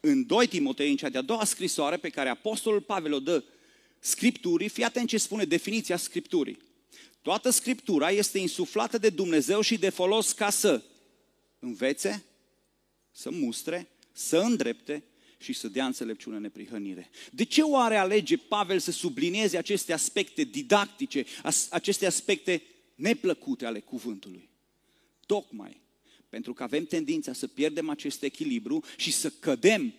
în 0.00 0.26
2 0.26 0.46
Timotei, 0.46 0.90
în 0.90 0.96
cea 0.96 1.08
de-a 1.08 1.22
doua 1.22 1.44
scrisoare 1.44 1.96
pe 1.96 2.08
care 2.08 2.28
Apostolul 2.28 2.80
Pavel 2.80 3.12
o 3.12 3.18
dă 3.18 3.44
Scripturii, 3.98 4.68
fii 4.68 4.84
atent 4.84 5.08
ce 5.08 5.18
spune 5.18 5.44
definiția 5.44 5.96
Scripturii. 5.96 6.58
Toată 7.22 7.50
Scriptura 7.50 8.10
este 8.10 8.38
insuflată 8.38 8.98
de 8.98 9.08
Dumnezeu 9.08 9.60
și 9.60 9.78
de 9.78 9.88
folos 9.88 10.32
ca 10.32 10.50
să 10.50 10.82
învețe, 11.58 12.24
să 13.10 13.30
mustre, 13.30 13.88
să 14.16 14.38
îndrepte 14.38 15.02
și 15.38 15.52
să 15.52 15.68
dea 15.68 15.86
înțelepciune 15.86 16.38
neprihănire. 16.38 17.10
De 17.32 17.44
ce 17.44 17.62
oare 17.62 17.96
alege 17.96 18.36
Pavel 18.36 18.78
să 18.78 18.90
sublinieze 18.90 19.56
aceste 19.56 19.92
aspecte 19.92 20.44
didactice, 20.44 21.24
aceste 21.70 22.06
aspecte 22.06 22.62
neplăcute 22.94 23.66
ale 23.66 23.80
cuvântului? 23.80 24.48
Tocmai 25.26 25.84
pentru 26.28 26.54
că 26.54 26.62
avem 26.62 26.84
tendința 26.84 27.32
să 27.32 27.46
pierdem 27.46 27.88
acest 27.88 28.22
echilibru 28.22 28.84
și 28.96 29.12
să 29.12 29.30
cădem 29.30 29.94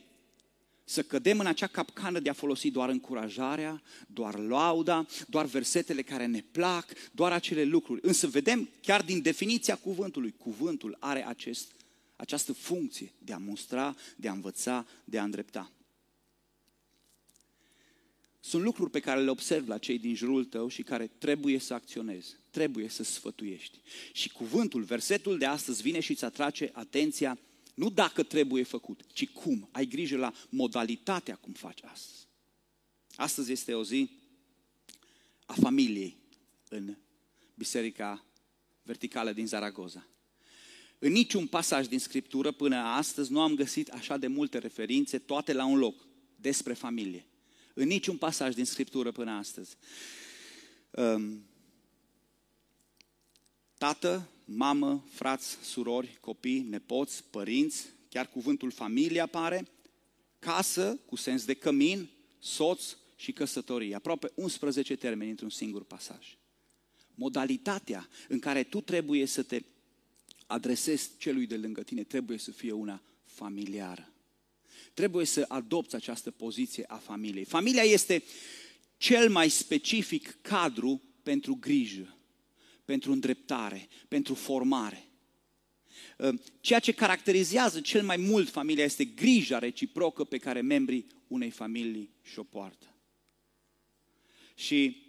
să 0.90 1.04
cădem 1.04 1.40
în 1.40 1.46
acea 1.46 1.68
capcană 1.68 2.20
de 2.20 2.30
a 2.30 2.34
folosi 2.34 2.72
doar 2.72 2.90
încurajarea, 2.90 3.82
doar 4.08 4.38
lauda, 4.40 5.06
doar 5.28 5.46
versetele 5.46 6.02
care 6.02 6.26
ne 6.26 6.44
plac, 6.52 6.86
doar 7.12 7.32
acele 7.32 7.64
lucruri. 7.64 8.00
Însă 8.04 8.28
vedem 8.28 8.70
chiar 8.82 9.02
din 9.02 9.22
definiția 9.22 9.76
cuvântului, 9.76 10.34
cuvântul 10.38 10.98
are 11.00 11.28
acest 11.28 11.72
această 12.18 12.54
funcție 12.54 13.14
de 13.20 13.34
a 13.34 13.38
mustra, 13.38 13.96
de 14.16 14.28
a 14.28 14.32
învăța, 14.32 14.88
de 15.04 15.20
a 15.20 15.24
îndrepta. 15.24 15.72
Sunt 18.40 18.64
lucruri 18.64 18.92
pe 18.92 19.00
care 19.00 19.22
le 19.22 19.30
observ 19.30 19.68
la 19.68 19.78
cei 19.78 20.00
din 20.00 20.16
jurul 20.16 20.46
tău 20.46 20.68
și 20.68 20.84
care 20.84 21.08
trebuie 21.08 21.60
să 21.60 21.74
acționezi, 21.74 22.36
trebuie 22.50 22.90
să 22.90 23.04
sfătuiești. 23.04 23.82
Și 24.12 24.30
cuvântul, 24.30 24.84
versetul 24.84 25.38
de 25.38 25.46
astăzi 25.46 25.82
vine 25.82 26.00
și 26.00 26.12
îți 26.12 26.26
atrage 26.26 26.70
atenția 26.74 27.40
nu 27.74 27.90
dacă 27.90 28.24
trebuie 28.24 28.64
făcut, 28.64 29.02
ci 29.14 29.28
cum. 29.28 29.70
Ai 29.72 29.86
grijă 29.86 30.18
la 30.18 30.34
modalitatea 30.50 31.36
cum 31.36 31.54
faci 31.54 31.84
astăzi. 31.84 32.28
Astăzi 33.16 33.52
este 33.52 33.74
o 33.74 33.84
zi 33.84 34.10
a 35.46 35.54
familiei 35.54 36.18
în 36.70 36.98
Biserica 37.54 38.26
Verticală 38.84 39.34
din 39.34 39.48
Zaragoza. 39.48 40.08
În 41.00 41.12
niciun 41.12 41.48
pasaj 41.48 41.88
din 41.88 42.00
Scriptură 42.00 42.51
până 42.51 42.75
astăzi 42.75 43.32
nu 43.32 43.42
am 43.42 43.56
găsit 43.56 43.89
așa 43.89 44.18
de 44.18 44.27
multe 44.27 44.58
referințe, 44.58 45.18
toate 45.18 45.54
la 45.54 45.66
un 45.66 45.77
loc, 45.77 46.08
despre 46.36 46.74
familie. 46.74 47.25
În 47.74 47.88
niciun 47.88 48.18
pasaj 48.18 48.54
din 48.56 48.66
Scriptură 48.66 49.12
până 49.12 49.32
astăzi. 49.32 49.75
Um, 50.92 51.46
tată, 53.77 54.30
mamă, 54.46 55.06
frați, 55.10 55.58
surori, 55.62 56.18
copii, 56.20 56.60
nepoți, 56.60 57.24
părinți, 57.24 57.86
chiar 58.10 58.30
cuvântul 58.30 58.72
familie 58.72 59.22
apare, 59.22 59.68
casă 60.39 61.00
cu 61.06 61.16
sens 61.16 61.46
de 61.46 61.54
cămin, 61.54 62.10
soț 62.39 62.96
și 63.16 63.32
căsătorie. 63.32 63.96
Aproape 63.96 64.32
11 64.36 64.96
termeni 64.96 65.30
într-un 65.30 65.50
singur 65.50 65.84
pasaj. 65.84 66.38
Modalitatea 67.16 68.08
în 68.27 68.39
care 68.39 68.63
tu 68.63 68.82
trebuie 68.82 69.25
să 69.25 69.44
te 69.44 69.62
adresezi 70.48 71.10
celui 71.18 71.46
de 71.46 71.58
lângă 71.58 71.84
tine 71.84 72.04
trebuie 72.04 72.38
să 72.38 72.51
fie 72.51 72.72
una 72.72 73.01
familiară. 73.25 74.12
Trebuie 74.94 75.25
să 75.25 75.46
adopți 75.48 75.96
această 75.96 76.32
poziție 76.32 76.84
a 76.88 76.96
familiei. 76.96 77.44
Familia 77.44 77.82
este 77.82 78.24
cel 78.98 79.30
mai 79.30 79.50
specific 79.50 80.38
cadru 80.42 81.01
pentru 81.24 81.56
grijă, 81.56 82.18
pentru 82.86 83.12
îndreptare, 83.12 83.88
pentru 84.08 84.34
formare. 84.34 85.08
Ă, 86.20 86.34
ceea 86.60 86.80
ce 86.80 86.92
caracterizează 86.92 87.82
cel 87.82 88.04
mai 88.04 88.18
mult 88.18 88.50
familia 88.50 88.84
este 88.84 89.06
grija 89.06 89.60
reciprocă 89.60 90.24
pe 90.24 90.38
care 90.38 90.62
membrii 90.62 91.08
unei 91.27 91.50
familii 91.50 92.10
și-o 92.22 92.44
poartă. 92.44 92.96
Și 94.56 95.06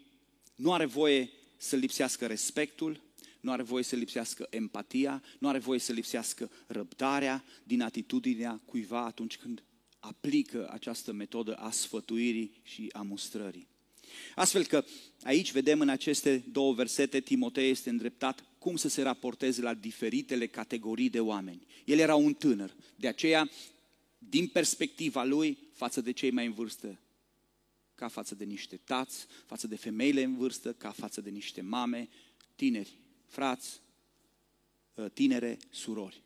nu 0.55 0.73
are 0.73 0.85
voie 0.85 1.31
să 1.57 1.77
lipsească 1.77 2.27
respectul, 2.27 3.08
nu 3.41 3.53
are 3.53 3.63
voie 3.63 3.83
să 3.83 3.97
lipsească 3.97 4.47
empatia, 4.51 5.23
nu 5.39 5.49
are 5.49 5.59
voie 5.59 5.79
să 5.79 5.93
lipsească 5.93 6.51
răbdarea 6.67 7.45
din 7.65 7.83
atitudinea 7.83 8.61
cuiva 8.65 9.05
atunci 9.05 9.37
când 9.37 9.63
aplică 9.99 10.69
această 10.73 11.13
metodă 11.13 11.55
a 11.55 11.71
sfătuirii 11.71 12.61
și 12.63 12.89
a 12.93 13.03
mustrării. 13.03 13.69
Astfel 14.35 14.67
că 14.67 14.85
aici 15.23 15.53
vedem 15.53 15.81
în 15.81 15.89
aceste 15.89 16.45
două 16.53 16.75
versete, 16.75 17.21
Timotei 17.21 17.71
este 17.71 17.91
îndreptat 17.91 18.45
cum 18.59 18.77
să 18.77 18.89
se 18.89 19.03
raporteze 19.03 19.63
la 19.63 19.75
diferitele 19.75 20.47
categorii 20.47 21.11
de 21.11 21.21
oameni. 21.21 21.67
El 21.85 21.99
era 21.99 22.15
un 22.15 22.35
tânăr, 22.35 22.75
de 22.97 23.09
aceea, 23.09 23.51
din 24.19 24.47
perspectiva 24.47 25.25
lui, 25.25 25.59
față 25.73 26.01
de 26.01 26.11
cei 26.11 26.31
mai 26.31 26.47
în 26.47 26.53
vârstă, 26.53 27.01
ca 27.95 28.09
față 28.09 28.35
de 28.35 28.45
niște 28.45 28.77
tați, 28.85 29.27
față 29.47 29.67
de 29.67 29.77
femeile 29.77 30.23
în 30.23 30.37
vârstă, 30.37 30.73
ca 30.73 30.91
față 30.91 31.21
de 31.21 31.31
niște 31.31 31.61
mame, 31.61 32.09
tineri, 32.55 32.99
frați, 33.29 33.81
ă, 34.97 35.09
tinere, 35.09 35.59
surori. 35.71 36.23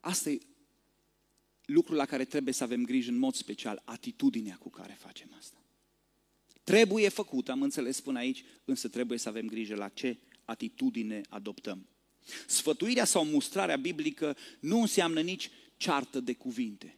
Asta 0.00 0.30
e, 0.30 0.38
lucru 1.64 1.94
la 1.94 2.06
care 2.06 2.24
trebuie 2.24 2.54
să 2.54 2.62
avem 2.62 2.84
grijă 2.84 3.10
în 3.10 3.18
mod 3.18 3.34
special, 3.34 3.82
atitudinea 3.84 4.56
cu 4.56 4.70
care 4.70 4.96
facem 5.00 5.34
asta. 5.38 5.56
Trebuie 6.64 7.08
făcut, 7.08 7.48
am 7.48 7.62
înțeles 7.62 8.00
până 8.00 8.18
aici, 8.18 8.44
însă 8.64 8.88
trebuie 8.88 9.18
să 9.18 9.28
avem 9.28 9.46
grijă 9.46 9.74
la 9.74 9.88
ce 9.88 10.18
atitudine 10.44 11.20
adoptăm. 11.28 11.88
Sfătuirea 12.46 13.04
sau 13.04 13.24
mustrarea 13.24 13.76
biblică 13.76 14.36
nu 14.60 14.80
înseamnă 14.80 15.20
nici 15.20 15.50
ceartă 15.76 16.20
de 16.20 16.34
cuvinte. 16.34 16.96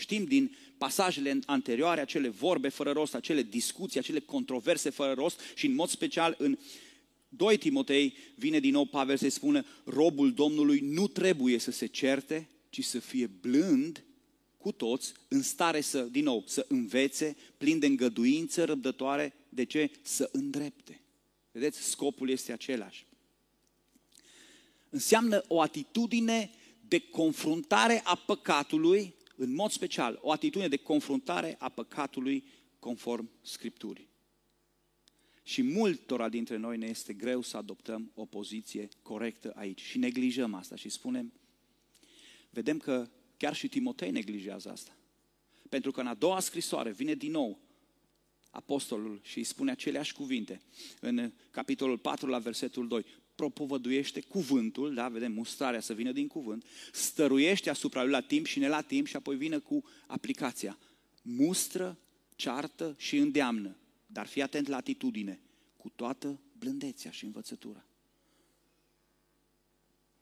Știm 0.00 0.24
din 0.24 0.56
pasajele 0.78 1.38
anterioare 1.46 2.00
acele 2.00 2.28
vorbe 2.28 2.68
fără 2.68 2.90
rost, 2.90 3.14
acele 3.14 3.42
discuții, 3.42 3.98
acele 3.98 4.20
controverse 4.20 4.90
fără 4.90 5.12
rost 5.12 5.40
și 5.54 5.66
în 5.66 5.74
mod 5.74 5.88
special 5.88 6.34
în 6.38 6.58
2 7.28 7.56
Timotei 7.56 8.16
vine 8.34 8.60
din 8.60 8.72
nou 8.72 8.84
Pavel 8.84 9.16
să 9.16 9.28
spună 9.28 9.64
robul 9.84 10.32
Domnului 10.32 10.80
nu 10.80 11.08
trebuie 11.08 11.58
să 11.58 11.70
se 11.70 11.86
certe, 11.86 12.48
ci 12.68 12.84
să 12.84 12.98
fie 12.98 13.26
blând 13.26 14.04
cu 14.58 14.72
toți, 14.72 15.12
în 15.28 15.42
stare 15.42 15.80
să, 15.80 16.00
din 16.00 16.24
nou, 16.24 16.44
să 16.46 16.64
învețe, 16.68 17.36
plin 17.58 17.78
de 17.78 17.86
îngăduință 17.86 18.64
răbdătoare, 18.64 19.34
de 19.48 19.64
ce? 19.64 19.90
Să 20.02 20.28
îndrepte. 20.32 21.00
Vedeți, 21.52 21.82
scopul 21.82 22.30
este 22.30 22.52
același. 22.52 23.06
Înseamnă 24.90 25.44
o 25.48 25.60
atitudine 25.60 26.50
de 26.88 26.98
confruntare 26.98 28.00
a 28.04 28.14
păcatului, 28.14 29.14
în 29.40 29.54
mod 29.54 29.70
special, 29.70 30.18
o 30.22 30.32
atitudine 30.32 30.68
de 30.68 30.76
confruntare 30.76 31.56
a 31.58 31.68
păcatului 31.68 32.44
conform 32.78 33.30
Scripturii. 33.42 34.08
Și 35.42 35.62
multora 35.62 36.28
dintre 36.28 36.56
noi 36.56 36.76
ne 36.76 36.86
este 36.86 37.12
greu 37.12 37.42
să 37.42 37.56
adoptăm 37.56 38.10
o 38.14 38.24
poziție 38.24 38.88
corectă 39.02 39.52
aici 39.54 39.80
și 39.80 39.98
neglijăm 39.98 40.54
asta 40.54 40.76
și 40.76 40.88
spunem, 40.88 41.32
vedem 42.50 42.78
că 42.78 43.10
chiar 43.36 43.54
și 43.54 43.68
Timotei 43.68 44.10
neglijează 44.10 44.70
asta. 44.70 44.96
Pentru 45.68 45.90
că 45.90 46.00
în 46.00 46.06
a 46.06 46.14
doua 46.14 46.40
scrisoare 46.40 46.90
vine 46.90 47.14
din 47.14 47.30
nou 47.30 47.58
apostolul 48.50 49.20
și 49.22 49.38
îi 49.38 49.44
spune 49.44 49.70
aceleași 49.70 50.14
cuvinte. 50.14 50.62
În 51.00 51.32
capitolul 51.50 51.98
4 51.98 52.26
la 52.26 52.38
versetul 52.38 52.88
2, 52.88 53.04
propovăduiește 53.40 54.20
cuvântul, 54.20 54.94
da, 54.94 55.08
vedem 55.08 55.32
mustrarea 55.32 55.80
să 55.80 55.94
vină 55.94 56.12
din 56.12 56.26
cuvânt, 56.26 56.64
stăruiește 56.92 57.70
asupra 57.70 58.02
lui 58.02 58.10
la 58.10 58.20
timp 58.20 58.46
și 58.46 58.58
ne 58.58 58.68
la 58.68 58.80
timp 58.80 59.06
și 59.06 59.16
apoi 59.16 59.36
vine 59.36 59.58
cu 59.58 59.84
aplicația. 60.06 60.78
Mustră, 61.22 61.98
ceartă 62.36 62.94
și 62.98 63.16
îndeamnă, 63.16 63.76
dar 64.06 64.26
fii 64.26 64.42
atent 64.42 64.68
la 64.68 64.76
atitudine, 64.76 65.40
cu 65.76 65.88
toată 65.88 66.40
blândețea 66.58 67.10
și 67.10 67.24
învățătura. 67.24 67.84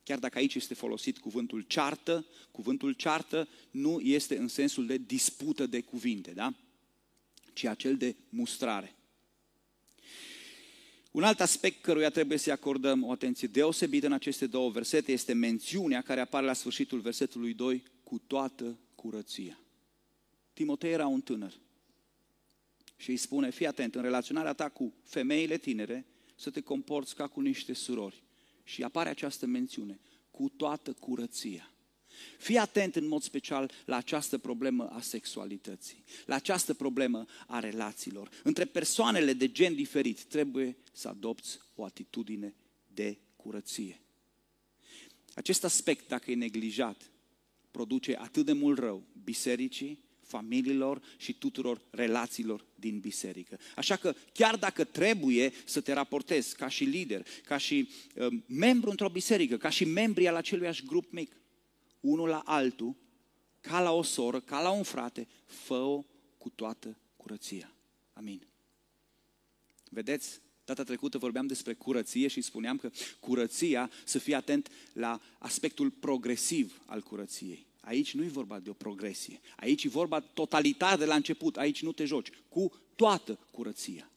Chiar 0.03 0.19
dacă 0.19 0.39
aici 0.39 0.55
este 0.55 0.75
folosit 0.75 1.19
cuvântul 1.19 1.61
ceartă, 1.61 2.27
cuvântul 2.51 2.93
ceartă 2.93 3.49
nu 3.71 4.01
este 4.01 4.37
în 4.37 4.49
sensul 4.49 4.87
de 4.87 4.97
dispută 4.97 5.67
de 5.67 5.81
cuvinte, 5.81 6.31
da? 6.31 6.55
ci 7.53 7.65
acel 7.65 7.97
de 7.97 8.17
mustrare. 8.29 8.98
Un 11.19 11.25
alt 11.25 11.41
aspect 11.41 11.83
căruia 11.83 12.11
trebuie 12.11 12.39
să-i 12.39 12.53
acordăm 12.53 13.05
o 13.05 13.11
atenție 13.11 13.49
deosebită 13.49 14.07
în 14.07 14.13
aceste 14.13 14.47
două 14.47 14.71
versete 14.71 15.13
este 15.13 15.33
mențiunea 15.33 16.03
care 16.03 16.21
apare 16.21 16.47
la 16.47 16.53
sfârșitul 16.53 17.01
versetului 17.01 17.55
2, 17.55 17.83
cu 18.03 18.19
toată 18.27 18.79
curăția. 18.95 19.59
Timotei 20.53 20.93
era 20.93 21.07
un 21.07 21.21
tânăr 21.21 21.53
și 22.97 23.11
îi 23.11 23.17
spune, 23.17 23.51
fii 23.51 23.67
atent, 23.67 23.95
în 23.95 24.03
relaționarea 24.03 24.53
ta 24.53 24.69
cu 24.69 24.95
femeile 25.05 25.57
tinere, 25.57 26.07
să 26.35 26.51
te 26.51 26.61
comporți 26.61 27.15
ca 27.15 27.27
cu 27.27 27.41
niște 27.41 27.73
surori. 27.73 28.23
Și 28.65 28.83
apare 28.83 29.09
această 29.09 29.47
mențiune, 29.47 30.01
cu 30.31 30.49
toată 30.57 30.93
curăția. 30.93 31.73
Fii 32.39 32.57
atent 32.57 32.97
în 32.97 33.09
mod 33.09 33.23
special 33.23 33.71
la 33.85 33.97
această 33.97 34.39
problemă 34.39 34.87
a 34.89 35.01
sexualității, 35.01 36.05
la 36.27 36.35
această 36.35 36.75
problemă 36.75 37.27
a 37.47 37.59
relațiilor. 37.59 38.31
Între 38.43 38.65
persoanele 38.65 39.33
de 39.33 39.53
gen 39.53 39.75
diferit 39.75 40.23
trebuie 40.23 40.77
să 40.93 41.09
adopți 41.09 41.59
o 41.75 41.85
atitudine 41.85 42.55
de 42.87 43.19
curăție. 43.37 44.01
Acest 45.35 45.65
aspect, 45.65 46.09
dacă 46.09 46.31
e 46.31 46.35
neglijat, 46.35 47.11
produce 47.71 48.17
atât 48.17 48.45
de 48.45 48.53
mult 48.53 48.79
rău 48.79 49.07
bisericii, 49.25 50.07
familiilor 50.29 51.03
și 51.17 51.33
tuturor 51.33 51.81
relațiilor 51.91 52.65
din 52.75 52.99
biserică. 52.99 53.59
Așa 53.77 53.97
că 53.97 54.15
chiar 54.33 54.57
dacă 54.57 54.85
trebuie 54.85 55.53
să 55.65 55.81
te 55.81 55.93
raportezi 55.93 56.57
ca 56.57 56.69
și 56.69 56.85
lider, 56.85 57.27
ca 57.45 57.57
și 57.57 57.89
uh, 58.15 58.27
membru 58.47 58.91
într-o 58.91 59.09
biserică, 59.09 59.57
ca 59.57 59.69
și 59.69 59.85
membri 59.85 60.29
al 60.29 60.35
aceluiași 60.35 60.85
grup 60.85 61.13
mic, 61.13 61.37
unul 62.01 62.29
la 62.29 62.43
altul, 62.45 62.97
ca 63.61 63.81
la 63.81 63.93
o 63.93 64.03
soră, 64.03 64.41
ca 64.41 64.61
la 64.61 64.71
un 64.71 64.83
frate, 64.83 65.29
fă-o 65.47 66.05
cu 66.39 66.49
toată 66.49 66.99
curăția. 67.17 67.73
Amin. 68.13 68.47
Vedeți, 69.91 70.41
data 70.65 70.83
trecută 70.83 71.19
vorbeam 71.19 71.47
despre 71.47 71.75
curăție 71.75 72.29
și 72.29 72.41
spuneam 72.41 72.77
că 72.77 72.91
curăția, 73.21 73.91
să 74.05 74.19
fie 74.19 74.35
atent 74.35 74.71
la 74.93 75.21
aspectul 75.39 75.91
progresiv 75.91 76.83
al 76.87 77.01
curăției. 77.01 77.67
Aici 77.81 78.15
nu 78.15 78.25
e 78.25 78.29
vorba 78.29 78.59
de 78.59 78.71
o 78.71 78.73
progresie. 78.73 79.41
Aici 79.57 79.85
e 79.85 79.89
vorba 79.89 80.21
totalitar 80.21 80.99
de 80.99 81.05
la 81.05 81.15
început. 81.15 81.57
Aici 81.57 81.83
nu 81.83 81.93
te 81.93 82.05
joci. 82.05 82.31
Cu 82.49 82.73
toată 82.95 83.39
curăția. 83.51 84.11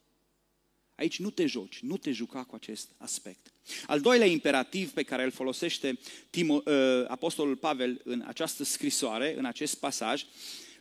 Aici 1.02 1.20
nu 1.20 1.30
te 1.30 1.46
joci, 1.46 1.80
nu 1.80 1.98
te 1.98 2.12
juca 2.12 2.44
cu 2.44 2.56
acest 2.56 2.90
aspect. 2.98 3.54
Al 3.88 4.02
doilea 4.02 4.28
imperativ 4.28 4.92
pe 4.92 5.04
care 5.04 5.24
îl 5.24 5.32
folosește 5.32 6.00
Timo, 6.30 6.62
uh, 6.66 7.06
Apostolul 7.08 7.56
Pavel 7.56 8.02
în 8.04 8.24
această 8.28 8.64
scrisoare, 8.64 9.38
în 9.38 9.46
acest 9.46 9.76
pasaj, 9.76 10.26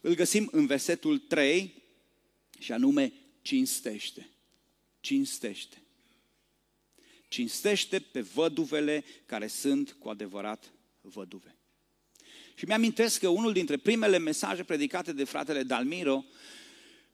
îl 0.00 0.14
găsim 0.14 0.48
în 0.52 0.66
versetul 0.66 1.18
3 1.18 1.82
și 2.58 2.72
anume 2.72 3.12
cinstește. 3.42 4.28
Cinstește. 5.00 5.82
Cinstește 7.28 7.98
pe 7.98 8.20
văduvele 8.20 9.04
care 9.26 9.46
sunt 9.46 9.96
cu 9.98 10.08
adevărat 10.08 10.72
văduve. 11.00 11.56
Și 12.54 12.64
mi-amintesc 12.64 13.20
că 13.20 13.28
unul 13.28 13.52
dintre 13.52 13.76
primele 13.76 14.18
mesaje 14.18 14.62
predicate 14.62 15.12
de 15.12 15.24
fratele 15.24 15.62
Dalmiro, 15.62 16.24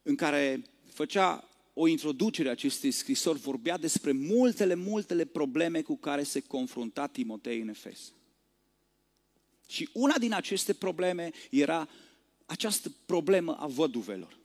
în 0.02 0.14
care 0.14 0.62
făcea 0.92 1.48
o 1.78 1.86
introducere 1.86 2.48
a 2.48 2.50
acestei 2.50 2.90
scrisori, 2.90 3.38
vorbea 3.38 3.78
despre 3.78 4.12
multele, 4.12 4.74
multele 4.74 5.24
probleme 5.24 5.82
cu 5.82 5.96
care 5.96 6.22
se 6.22 6.40
confrunta 6.40 7.06
Timotei 7.06 7.60
în 7.60 7.68
Efes. 7.68 8.12
Și 9.68 9.88
una 9.92 10.18
din 10.18 10.32
aceste 10.32 10.72
probleme 10.72 11.30
era 11.50 11.88
această 12.46 12.92
problemă 13.06 13.56
a 13.56 13.66
văduvelor 13.66 14.38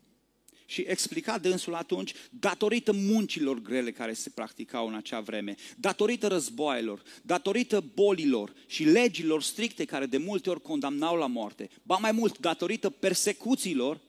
și 0.65 0.82
explica 0.88 1.38
dânsul 1.38 1.76
atunci, 1.76 2.13
datorită 2.30 2.91
muncilor 2.91 3.62
grele 3.62 3.91
care 3.91 4.13
se 4.13 4.30
practicau 4.30 4.88
în 4.88 4.96
acea 4.96 5.20
vreme, 5.20 5.56
datorită 5.78 6.28
războaielor, 6.28 7.02
datorită 7.22 7.84
bolilor 7.94 8.54
și 8.67 8.84
legilor 8.84 9.41
stricte 9.41 9.86
care 9.86 10.06
de 10.06 10.17
multe 10.17 10.50
ori 10.50 10.62
condamnau 10.62 11.15
la 11.15 11.28
moarte, 11.28 11.70
ba 11.84 11.96
mai 11.96 12.12
mult, 12.12 12.38
datorită 12.38 12.89
persecuțiilor, 12.89 14.00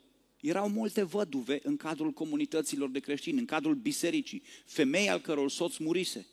erau 0.42 0.68
multe 0.68 1.02
văduve 1.02 1.60
în 1.62 1.76
cadrul 1.76 2.10
comunităților 2.10 2.90
de 2.90 2.98
creștini, 2.98 3.38
în 3.38 3.44
cadrul 3.44 3.74
bisericii, 3.74 4.42
femei 4.66 5.10
al 5.10 5.20
căror 5.20 5.50
soț 5.50 5.76
murise. 5.76 6.26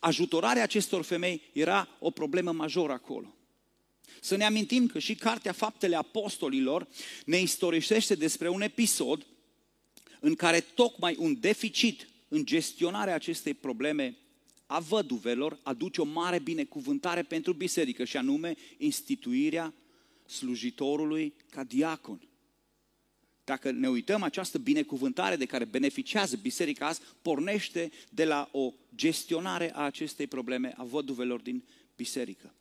Ajutorarea 0.00 0.62
acestor 0.62 1.02
femei 1.02 1.42
era 1.52 1.88
o 1.98 2.10
problemă 2.10 2.52
majoră 2.52 2.92
acolo. 2.92 3.34
Să 4.20 4.36
ne 4.36 4.44
amintim 4.44 4.86
că 4.86 4.98
și 4.98 5.14
Cartea 5.14 5.52
Faptele 5.52 5.96
Apostolilor 5.96 6.88
ne 7.24 7.40
istorisește 7.40 8.14
despre 8.14 8.48
un 8.48 8.60
episod 8.60 9.26
în 10.20 10.34
care 10.34 10.60
tocmai 10.60 11.16
un 11.18 11.40
deficit 11.40 12.08
în 12.28 12.44
gestionarea 12.44 13.14
acestei 13.14 13.54
probleme 13.54 14.16
a 14.66 14.78
văduvelor 14.78 15.58
aduce 15.62 16.00
o 16.00 16.04
mare 16.04 16.38
binecuvântare 16.38 17.22
pentru 17.22 17.52
biserică 17.52 18.04
și 18.04 18.16
anume 18.16 18.54
instituirea 18.78 19.74
slujitorului 20.26 21.34
ca 21.50 21.64
diacon. 21.64 22.28
Dacă 23.44 23.70
ne 23.70 23.88
uităm, 23.88 24.22
această 24.22 24.58
binecuvântare 24.58 25.36
de 25.36 25.44
care 25.44 25.64
beneficiază 25.64 26.36
biserica 26.36 26.86
azi 26.86 27.00
pornește 27.22 27.90
de 28.10 28.24
la 28.24 28.48
o 28.52 28.72
gestionare 28.94 29.74
a 29.74 29.80
acestei 29.80 30.26
probleme 30.26 30.74
a 30.76 30.84
văduvelor 30.84 31.40
din 31.40 31.64
biserică. 31.96 32.54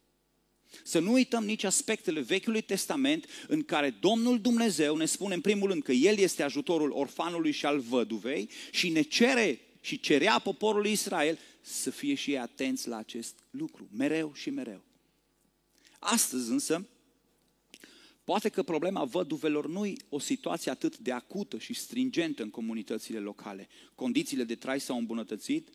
Să 0.84 1.00
nu 1.00 1.12
uităm 1.12 1.46
nici 1.46 1.64
aspectele 1.64 2.20
Vechiului 2.20 2.62
Testament 2.62 3.26
în 3.48 3.64
care 3.64 3.90
Domnul 3.90 4.42
Dumnezeu 4.42 4.96
ne 4.96 5.06
spune 5.06 5.34
în 5.34 5.42
primul 5.42 5.70
rând 5.70 5.84
că 5.84 5.92
El 5.92 6.18
este 6.18 6.44
ajutorul 6.44 6.92
orfanului 6.92 7.52
și 7.52 7.66
al 7.66 7.80
văduvei 7.80 8.50
și 8.72 8.90
ne 8.90 9.02
cere 9.02 9.60
și 9.82 10.00
cerea 10.00 10.40
poporului 10.40 10.92
Israel 10.92 11.40
să 11.62 11.90
fie 11.90 12.14
și 12.14 12.32
ei 12.32 12.40
atenți 12.40 12.88
la 12.88 12.98
acest 12.98 13.36
lucru, 13.50 13.88
mereu 13.98 14.34
și 14.34 14.50
mereu. 14.50 14.84
Astăzi 16.00 16.50
însă, 16.50 16.88
poate 18.24 18.50
că 18.50 18.64
problema 18.64 19.04
văduvelor 19.04 19.68
nu 19.68 19.86
e 19.86 19.94
o 20.10 20.20
situație 20.20 20.72
atât 20.72 20.98
de 20.98 21.12
acută 21.12 21.58
și 21.58 21.74
stringentă 21.74 22.44
în 22.44 22.50
comunitățile 22.50 23.20
locale. 23.20 23.68
Condițiile 23.96 24.44
de 24.44 24.56
trai 24.56 24.80
s-au 24.80 24.98
îmbunătățit, 24.98 25.70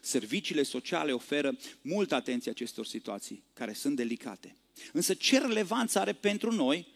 Serviciile 0.00 0.62
sociale 0.62 1.12
oferă 1.12 1.56
multă 1.82 2.14
atenție 2.14 2.50
acestor 2.50 2.86
situații 2.86 3.44
care 3.52 3.72
sunt 3.72 3.96
delicate. 3.96 4.56
Însă 4.92 5.14
ce 5.14 5.38
relevanță 5.38 5.98
are 5.98 6.12
pentru 6.12 6.52
noi 6.52 6.86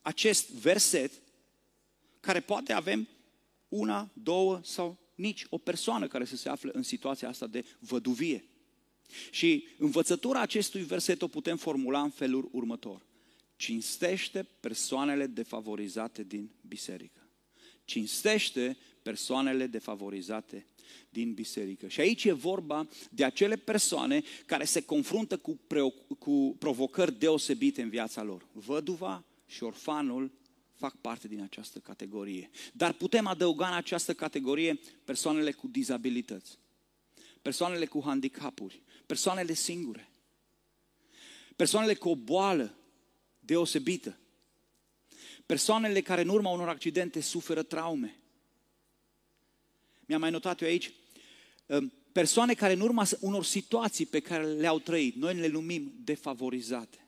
acest 0.00 0.50
verset, 0.50 1.12
care 2.20 2.40
poate 2.40 2.72
avem 2.72 3.08
una, 3.68 4.10
două 4.12 4.60
sau 4.64 4.98
nici 5.14 5.46
o 5.48 5.58
persoană 5.58 6.06
care 6.06 6.24
să 6.24 6.36
se 6.36 6.48
află 6.48 6.70
în 6.74 6.82
situația 6.82 7.28
asta 7.28 7.46
de 7.46 7.64
văduvie. 7.78 8.44
Și 9.30 9.66
învățătura 9.78 10.40
acestui 10.40 10.82
verset 10.82 11.22
o 11.22 11.28
putem 11.28 11.56
formula 11.56 12.02
în 12.02 12.10
felul 12.10 12.48
următor. 12.52 13.06
Cinstește 13.62 14.46
persoanele 14.60 15.26
defavorizate 15.26 16.22
din 16.22 16.50
biserică. 16.68 17.28
Cinstește 17.84 18.76
persoanele 19.02 19.66
defavorizate 19.66 20.66
din 21.08 21.32
biserică. 21.32 21.88
Și 21.88 22.00
aici 22.00 22.24
e 22.24 22.32
vorba 22.32 22.88
de 23.10 23.24
acele 23.24 23.56
persoane 23.56 24.22
care 24.46 24.64
se 24.64 24.82
confruntă 24.82 25.36
cu, 25.36 25.60
cu 26.18 26.56
provocări 26.58 27.18
deosebite 27.18 27.82
în 27.82 27.88
viața 27.88 28.22
lor. 28.22 28.46
Văduva 28.52 29.24
și 29.46 29.62
orfanul 29.62 30.32
fac 30.74 30.96
parte 31.00 31.28
din 31.28 31.40
această 31.40 31.78
categorie. 31.78 32.50
Dar 32.72 32.92
putem 32.92 33.26
adăuga 33.26 33.66
în 33.68 33.74
această 33.74 34.14
categorie 34.14 34.80
persoanele 35.04 35.52
cu 35.52 35.66
dizabilități, 35.66 36.58
persoanele 37.42 37.86
cu 37.86 38.02
handicapuri, 38.04 38.82
persoanele 39.06 39.52
singure, 39.52 40.10
persoanele 41.56 41.94
cu 41.94 42.08
o 42.08 42.16
boală 42.16 42.76
deosebită, 43.44 44.18
persoanele 45.46 46.00
care 46.00 46.20
în 46.20 46.28
urma 46.28 46.50
unor 46.50 46.68
accidente 46.68 47.20
suferă 47.20 47.62
traume. 47.62 48.16
Mi-am 50.06 50.20
mai 50.20 50.30
notat 50.30 50.60
eu 50.60 50.68
aici, 50.68 50.92
um, 51.66 51.92
persoane 52.12 52.54
care 52.54 52.72
în 52.72 52.80
urma 52.80 53.06
unor 53.20 53.44
situații 53.44 54.06
pe 54.06 54.20
care 54.20 54.44
le-au 54.44 54.78
trăit, 54.78 55.14
noi 55.14 55.34
le 55.34 55.46
numim 55.46 55.92
defavorizate. 56.04 57.06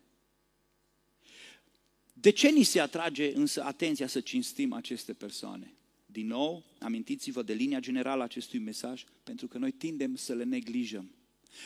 De 2.13 2.31
ce 2.31 2.49
ni 2.49 2.63
se 2.63 2.81
atrage 2.81 3.35
însă 3.35 3.63
atenția 3.63 4.07
să 4.07 4.21
cinstim 4.21 4.73
aceste 4.73 5.13
persoane? 5.13 5.75
Din 6.07 6.27
nou, 6.27 6.65
amintiți-vă 6.79 7.43
de 7.43 7.53
linia 7.53 7.81
generală 7.81 8.21
a 8.21 8.25
acestui 8.25 8.59
mesaj, 8.59 9.05
pentru 9.23 9.47
că 9.47 9.59
noi 9.59 9.71
tindem 9.71 10.17
să 10.17 10.35
le 10.35 10.45
neglijăm. 10.45 11.11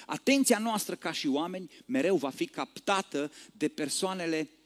Atenția 0.07 0.59
noastră 0.59 0.94
ca 0.94 1.12
și 1.12 1.26
oameni 1.26 1.70
mereu 1.87 2.16
va 2.16 2.31
fi 2.31 2.46
captată 2.46 3.33
de 3.52 3.68
persoanele 3.68 4.48
uh, 4.50 4.58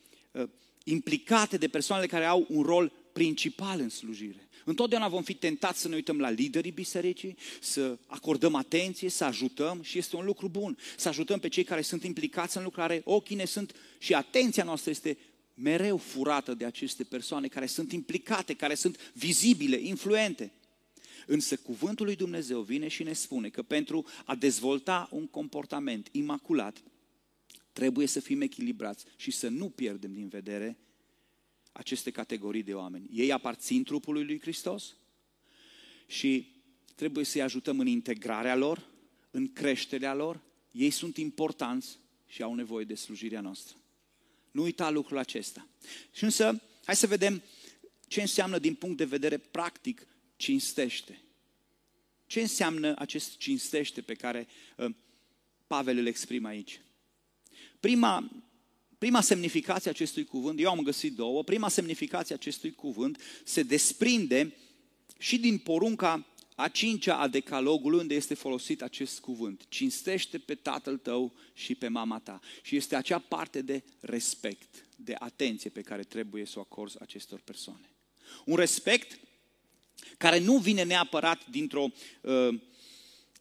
implicate, 0.85 1.57
de 1.57 1.69
persoanele 1.69 2.09
care 2.09 2.25
au 2.25 2.47
un 2.49 2.63
rol 2.63 2.93
principal 3.13 3.81
în 3.81 3.89
slujire. 3.89 4.49
Întotdeauna 4.65 5.09
vom 5.09 5.23
fi 5.23 5.35
tentați 5.35 5.81
să 5.81 5.89
ne 5.89 5.95
uităm 5.95 6.19
la 6.19 6.31
liderii 6.31 6.71
bisericii, 6.71 7.37
să 7.61 7.99
acordăm 8.07 8.55
atenție, 8.55 9.09
să 9.09 9.25
ajutăm 9.25 9.83
și 9.83 9.99
este 9.99 10.17
un 10.17 10.25
lucru 10.25 10.49
bun. 10.49 10.79
Să 10.97 11.09
ajutăm 11.09 11.39
pe 11.39 11.49
cei 11.49 11.65
care 11.65 11.83
sunt 11.83 12.05
implicați 12.05 12.57
în 12.57 12.63
lucrare, 12.63 13.03
ochii 13.05 13.37
ne 13.37 13.45
sunt 13.45 13.75
și 13.99 14.15
atenția 14.15 14.65
noastră 14.65 14.91
este 14.91 15.19
mereu 15.55 15.97
furată 15.97 16.55
de 16.55 16.65
aceste 16.65 17.05
persoane 17.05 17.49
care 17.49 17.67
sunt 17.67 17.93
implicate, 17.93 18.55
care 18.55 18.75
sunt 18.75 19.13
vizibile, 19.13 19.81
influente. 19.81 20.53
Însă 21.27 21.57
cuvântul 21.57 22.07
lui 22.07 22.17
Dumnezeu 22.17 22.61
vine 22.61 22.89
și 22.89 23.03
ne 23.03 23.13
spune 23.13 23.49
că 23.49 23.63
pentru 23.63 24.05
a 24.25 24.35
dezvolta 24.35 25.09
un 25.11 25.27
comportament 25.27 26.09
imaculat, 26.11 26.83
trebuie 27.73 28.07
să 28.07 28.21
fim 28.21 28.41
echilibrați 28.41 29.05
și 29.17 29.31
să 29.31 29.49
nu 29.49 29.69
pierdem 29.69 30.13
din 30.13 30.29
vedere 30.29 30.79
aceste 31.73 32.11
categorii 32.11 32.63
de 32.63 32.75
oameni. 32.75 33.09
Ei 33.13 33.33
aparțin 33.33 33.85
trupului 33.85 34.25
lui 34.25 34.41
Hristos 34.41 34.97
și 36.07 36.47
trebuie 36.95 37.25
să-i 37.25 37.43
ajutăm 37.43 37.81
în 37.81 37.87
integrarea 37.87 38.57
lor, 38.57 38.87
în 39.31 39.53
creșterea 39.53 40.15
lor. 40.15 40.41
Ei 40.71 40.91
sunt 40.91 41.17
importanți 41.17 41.99
și 42.27 42.43
au 42.43 42.55
nevoie 42.55 42.85
de 42.85 42.95
slujirea 42.95 43.41
noastră. 43.41 43.77
Nu 44.51 44.63
uita 44.63 44.91
lucrul 44.91 45.19
acesta. 45.19 45.69
Și 46.13 46.25
însă, 46.25 46.63
hai 46.85 46.97
să 46.97 47.07
vedem 47.07 47.43
ce 48.07 48.21
înseamnă 48.21 48.59
din 48.59 48.75
punct 48.75 48.97
de 48.97 49.05
vedere 49.05 49.39
practic 49.39 50.07
cinstește. 50.37 51.23
Ce 52.27 52.41
înseamnă 52.41 52.95
acest 52.99 53.37
cinstește 53.37 54.01
pe 54.01 54.15
care 54.15 54.47
uh, 54.77 54.95
Pavel 55.67 55.99
îl 55.99 56.07
exprimă 56.07 56.49
aici? 56.49 56.81
Prima, 57.83 58.31
prima 58.99 59.21
semnificație 59.21 59.91
a 59.91 59.93
acestui 59.93 60.25
cuvânt, 60.25 60.61
eu 60.61 60.71
am 60.71 60.83
găsit 60.83 61.15
două, 61.15 61.45
prima 61.45 61.69
semnificație 61.69 62.35
a 62.35 62.39
acestui 62.41 62.73
cuvânt 62.73 63.21
se 63.45 63.63
desprinde 63.63 64.55
și 65.19 65.39
din 65.39 65.59
porunca 65.59 66.27
a 66.55 66.69
cincea 66.69 67.17
a 67.17 67.29
decalogului 67.29 67.99
unde 67.99 68.15
este 68.15 68.35
folosit 68.35 68.83
acest 68.83 69.21
cuvânt. 69.21 69.63
Cinstește 69.69 70.39
pe 70.39 70.55
tatăl 70.55 70.99
tău 70.99 71.33
și 71.55 71.75
pe 71.75 71.89
mama 71.89 72.19
ta. 72.19 72.41
Și 72.63 72.77
este 72.77 72.97
acea 72.97 73.19
parte 73.19 73.63
de 73.63 73.83
respect, 74.01 74.87
de 74.97 75.15
atenție 75.19 75.71
pe 75.71 75.81
care 75.81 76.03
trebuie 76.03 76.45
să 76.45 76.59
o 76.59 76.61
acorzi 76.61 76.97
acestor 77.01 77.41
persoane. 77.45 77.91
Un 78.45 78.57
respect 78.57 79.19
care 80.19 80.39
nu 80.39 80.59
vine 80.59 80.83
neapărat 80.83 81.47
dintr-o 81.51 81.87
uh, 82.21 82.61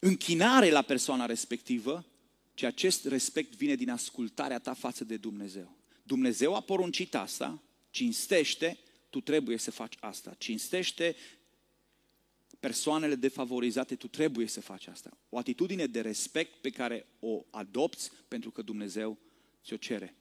închinare 0.00 0.70
la 0.70 0.82
persoana 0.82 1.26
respectivă, 1.26 2.06
ci 2.62 2.64
acest 2.64 3.06
respect 3.06 3.54
vine 3.56 3.74
din 3.74 3.90
ascultarea 3.90 4.58
ta 4.58 4.74
față 4.74 5.04
de 5.04 5.16
Dumnezeu. 5.16 5.76
Dumnezeu 6.02 6.54
a 6.54 6.60
poruncit 6.60 7.14
asta, 7.14 7.62
cinstește, 7.90 8.78
tu 9.10 9.20
trebuie 9.20 9.56
să 9.56 9.70
faci 9.70 9.94
asta. 10.00 10.34
Cinstește 10.38 11.16
persoanele 12.60 13.14
defavorizate, 13.14 13.94
tu 13.94 14.08
trebuie 14.08 14.46
să 14.46 14.60
faci 14.60 14.86
asta. 14.86 15.16
O 15.28 15.38
atitudine 15.38 15.86
de 15.86 16.00
respect 16.00 16.60
pe 16.60 16.70
care 16.70 17.06
o 17.20 17.44
adopți 17.50 18.10
pentru 18.28 18.50
că 18.50 18.62
Dumnezeu 18.62 19.18
ți-o 19.64 19.76
cere. 19.76 20.16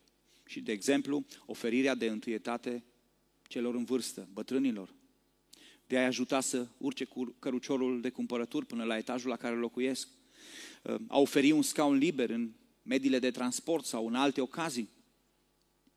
Și, 0.45 0.61
de 0.61 0.71
exemplu, 0.71 1.25
oferirea 1.45 1.95
de 1.95 2.05
întâietate 2.05 2.83
celor 3.47 3.75
în 3.75 3.83
vârstă, 3.83 4.27
bătrânilor, 4.33 4.93
de 5.87 5.97
a-i 5.97 6.05
ajuta 6.05 6.39
să 6.39 6.67
urce 6.77 7.05
cu 7.05 7.35
căruciorul 7.39 8.01
de 8.01 8.09
cumpărături 8.09 8.65
până 8.65 8.83
la 8.83 8.97
etajul 8.97 9.29
la 9.29 9.37
care 9.37 9.55
locuiesc, 9.55 10.07
a 11.07 11.19
oferi 11.19 11.51
un 11.51 11.61
scaun 11.61 11.97
liber 11.97 12.29
în 12.29 12.51
mediile 12.81 13.19
de 13.19 13.31
transport 13.31 13.85
sau 13.85 14.07
în 14.07 14.15
alte 14.15 14.41
ocazii, 14.41 14.89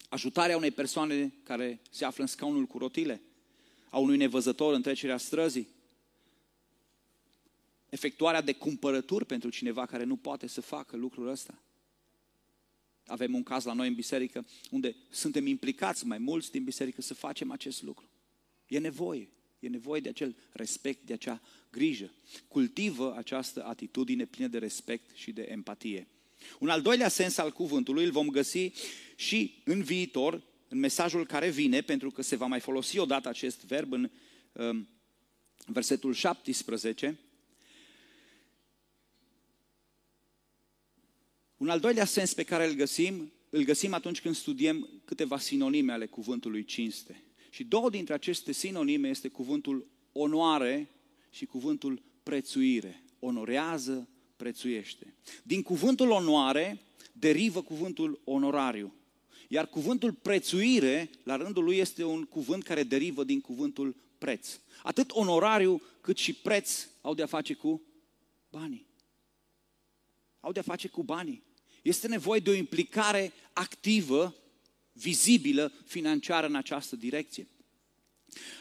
ajutarea 0.09 0.57
unei 0.57 0.71
persoane 0.71 1.35
care 1.43 1.81
se 1.91 2.05
află 2.05 2.23
în 2.23 2.29
scaunul 2.29 2.65
cu 2.65 2.79
rotile, 2.79 3.23
a 3.89 3.99
unui 3.99 4.17
nevăzător 4.17 4.75
în 4.75 4.83
trecerea 4.83 5.17
străzii, 5.17 5.69
efectuarea 7.89 8.41
de 8.41 8.53
cumpărături 8.53 9.27
pentru 9.27 9.51
cineva 9.51 9.87
care 9.87 10.05
nu 10.05 10.17
poate 10.17 10.47
să 10.47 10.61
facă 10.61 10.97
lucrul 10.97 11.29
ăsta. 11.29 11.63
Avem 13.07 13.35
un 13.35 13.43
caz 13.43 13.65
la 13.65 13.73
noi 13.73 13.89
în 13.89 13.95
biserică 13.95 14.47
unde 14.71 14.97
suntem 15.11 15.47
implicați 15.47 16.07
mai 16.07 16.19
mulți 16.19 16.51
din 16.51 16.65
biserică 16.65 17.03
să 17.03 17.15
facem 17.15 17.51
acest 17.51 17.83
lucru. 17.83 18.09
E 18.67 18.79
nevoie. 18.79 19.29
E 19.65 19.69
nevoie 19.69 20.01
de 20.01 20.09
acel 20.09 20.37
respect, 20.53 21.07
de 21.07 21.13
acea 21.13 21.41
grijă. 21.71 22.11
Cultivă 22.49 23.15
această 23.17 23.65
atitudine 23.65 24.25
plină 24.25 24.49
de 24.49 24.59
respect 24.59 25.11
și 25.15 25.33
de 25.33 25.43
empatie. 25.43 26.09
Un 26.59 26.69
al 26.69 26.83
doilea 26.83 27.09
sens 27.09 27.37
al 27.37 27.53
cuvântului 27.53 28.05
îl 28.05 28.11
vom 28.11 28.29
găsi 28.29 28.73
și 29.17 29.63
în 29.65 29.83
viitor, 29.83 30.43
în 30.69 30.79
mesajul 30.79 31.27
care 31.27 31.51
vine, 31.51 31.81
pentru 31.81 32.11
că 32.11 32.23
se 32.23 32.37
va 32.37 32.47
mai 32.47 32.61
folosi 32.61 32.99
odată 32.99 33.29
acest 33.29 33.65
verb 33.65 33.93
în 33.93 34.11
um, 34.53 34.89
versetul 35.67 36.13
17, 36.13 37.19
Un 41.57 41.69
al 41.69 41.81
doilea 41.81 42.05
sens 42.05 42.35
pe 42.35 42.43
care 42.43 42.67
îl 42.67 42.75
găsim, 42.75 43.33
îl 43.51 43.63
găsim 43.63 43.93
atunci 43.93 44.21
când 44.21 44.35
studiem 44.35 44.89
câteva 45.05 45.39
sinonime 45.39 45.93
ale 45.93 46.07
cuvântului 46.07 46.65
cinste. 46.65 47.24
Și 47.55 47.65
două 47.65 47.91
dintre 47.91 48.15
aceste 48.15 48.53
sinonime 48.53 49.09
este 49.09 49.29
cuvântul 49.29 49.87
onoare 50.13 50.91
și 51.31 51.47
cuvântul 51.47 52.03
prețuire. 52.23 53.05
Onorează, 53.19 54.09
prețuiește. 54.37 55.15
Din 55.43 55.63
cuvântul 55.63 56.11
onoare 56.11 56.81
derivă 57.13 57.63
cuvântul 57.63 58.21
onorariu. 58.25 58.95
Iar 59.49 59.69
cuvântul 59.69 60.13
prețuire, 60.13 61.11
la 61.23 61.37
rândul 61.37 61.65
lui, 61.65 61.77
este 61.77 62.05
un 62.05 62.25
cuvânt 62.25 62.63
care 62.63 62.83
derivă 62.83 63.25
din 63.25 63.41
cuvântul 63.41 63.97
preț. 64.19 64.61
Atât 64.83 65.11
onorariu 65.11 65.83
cât 66.01 66.17
și 66.17 66.33
preț 66.33 66.89
au 67.01 67.15
de-a 67.15 67.27
face 67.27 67.55
cu 67.55 67.83
banii. 68.51 68.87
Au 70.41 70.53
de-a 70.53 70.63
face 70.63 70.89
cu 70.89 71.03
banii. 71.03 71.43
Este 71.83 72.09
nevoie 72.09 72.41
de 72.41 72.51
o 72.51 72.55
implicare 72.55 73.33
activă, 73.53 74.35
vizibilă, 74.95 75.73
financiară 75.85 76.47
în 76.47 76.55
această 76.55 76.97
direcție. 76.97 77.49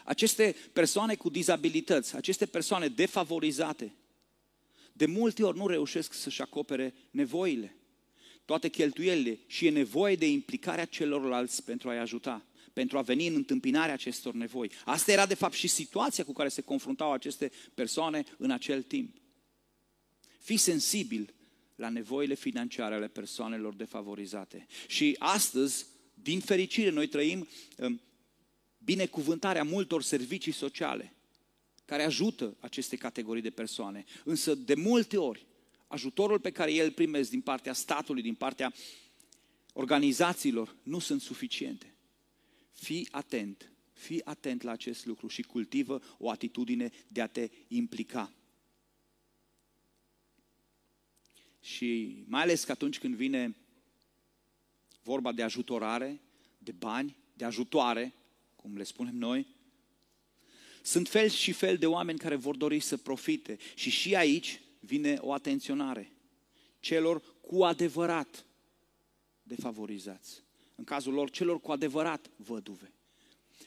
Aceste 0.04 0.56
persoane 0.74 1.16
cu 1.16 1.30
dizabilități, 1.30 2.16
aceste 2.16 2.46
persoane 2.46 2.88
defavorizate, 2.88 3.96
de 4.94 5.06
multe 5.06 5.44
ori 5.44 5.58
nu 5.58 5.68
reușesc 5.68 6.14
să-și 6.14 6.42
acopere 6.42 6.94
nevoile, 7.12 7.76
toate 8.46 8.70
cheltuielile 8.70 9.40
și 9.48 9.66
e 9.66 9.70
nevoie 9.70 10.16
de 10.16 10.28
implicarea 10.30 10.86
celorlalți 10.86 11.64
pentru 11.64 11.90
a-i 11.90 12.00
ajuta, 12.00 12.46
pentru 12.74 12.98
a 12.98 13.02
veni 13.02 13.28
în 13.28 13.36
întâmpinarea 13.36 13.94
acestor 13.94 14.34
nevoi. 14.34 14.72
Asta 14.86 15.12
era 15.12 15.26
de 15.26 15.34
fapt 15.34 15.54
și 15.54 15.68
situația 15.68 16.24
cu 16.24 16.34
care 16.34 16.50
se 16.50 16.62
confruntau 16.62 17.12
aceste 17.12 17.52
persoane 17.74 18.24
în 18.38 18.52
acel 18.52 18.82
timp. 18.82 19.18
Fii 20.40 20.58
sensibil 20.58 21.34
la 21.76 21.90
nevoile 21.90 22.34
financiare 22.34 22.96
ale 22.96 23.08
persoanelor 23.08 23.74
defavorizate. 23.74 24.66
Și 24.88 25.16
astăzi, 25.20 25.86
din 26.24 26.40
fericire, 26.40 26.90
noi 26.90 27.08
trăim 27.08 27.48
um, 27.78 28.02
binecuvântarea 28.78 29.64
multor 29.64 30.04
servicii 30.04 30.52
sociale 30.52 31.14
care 31.86 32.04
ajută 32.04 32.58
aceste 32.60 32.96
categorii 32.96 33.42
de 33.42 33.50
persoane. 33.50 34.06
Însă, 34.24 34.56
de 34.56 34.76
multe 34.76 35.18
ori, 35.18 35.46
ajutorul 35.88 36.40
pe 36.40 36.52
care 36.52 36.74
el 36.74 36.92
primesc 36.92 37.30
din 37.30 37.42
partea 37.42 37.74
statului, 37.74 38.22
din 38.22 38.36
partea 38.36 38.74
organizațiilor, 39.74 40.76
nu 40.84 41.00
sunt 41.00 41.22
suficiente. 41.22 41.96
Fii 42.72 43.08
atent, 43.12 43.72
fii 43.94 44.26
atent 44.26 44.62
la 44.62 44.72
acest 44.72 45.06
lucru 45.06 45.28
și 45.28 45.42
cultivă 45.42 46.02
o 46.18 46.30
atitudine 46.30 46.92
de 47.08 47.22
a 47.22 47.28
te 47.28 47.50
implica. 47.68 48.34
Și 51.62 52.24
mai 52.28 52.42
ales 52.42 52.64
că 52.64 52.72
atunci 52.72 53.00
când 53.00 53.16
vine 53.16 53.56
vorba 55.04 55.32
de 55.32 55.42
ajutorare, 55.42 56.22
de 56.58 56.72
bani, 56.72 57.18
de 57.34 57.46
ajutoare, 57.46 58.14
cum 58.56 58.78
le 58.78 58.84
spunem 58.84 59.16
noi, 59.16 59.48
sunt 60.82 61.08
fel 61.08 61.30
și 61.30 61.52
fel 61.52 61.78
de 61.78 61.86
oameni 61.86 62.20
care 62.20 62.36
vor 62.36 62.56
dori 62.56 62.80
să 62.80 62.98
profite. 62.98 63.58
Și 63.76 63.90
și 63.90 64.16
aici 64.16 64.62
vine 64.80 65.18
o 65.22 65.34
atenționare 65.34 66.12
celor 66.80 67.22
cu 67.42 67.64
adevărat 67.64 68.46
defavorizați. 69.44 70.42
În 70.76 70.84
cazul 70.84 71.14
lor, 71.14 71.30
celor 71.30 71.62
cu 71.62 71.72
adevărat 71.72 72.30
văduve. 72.36 72.94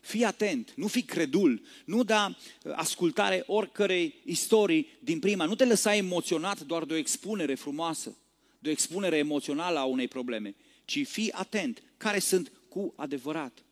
Fii 0.01 0.25
atent, 0.25 0.73
nu 0.75 0.87
fi 0.87 1.03
credul, 1.03 1.63
nu 1.85 2.05
da 2.05 2.37
ascultare 2.75 3.43
oricărei 3.47 4.15
istorii 4.25 4.87
din 5.01 5.19
prima, 5.19 5.45
nu 5.45 5.55
te 5.55 5.65
lăsa 5.65 5.95
emoționat 5.95 6.61
doar 6.61 6.85
de 6.85 6.95
o 6.95 6.97
expunere 6.97 7.55
frumoasă, 7.55 8.17
de 8.59 8.69
o 8.69 8.73
expunere 8.73 9.17
emoțională 9.17 9.79
a 9.79 9.85
unei 9.85 10.09
probleme, 10.09 10.55
ci 10.87 11.07
fii 11.07 11.33
atent 11.33 11.83
care 11.97 12.19
sunt 12.19 12.53
cu 12.69 12.93
adevărat. 12.97 13.65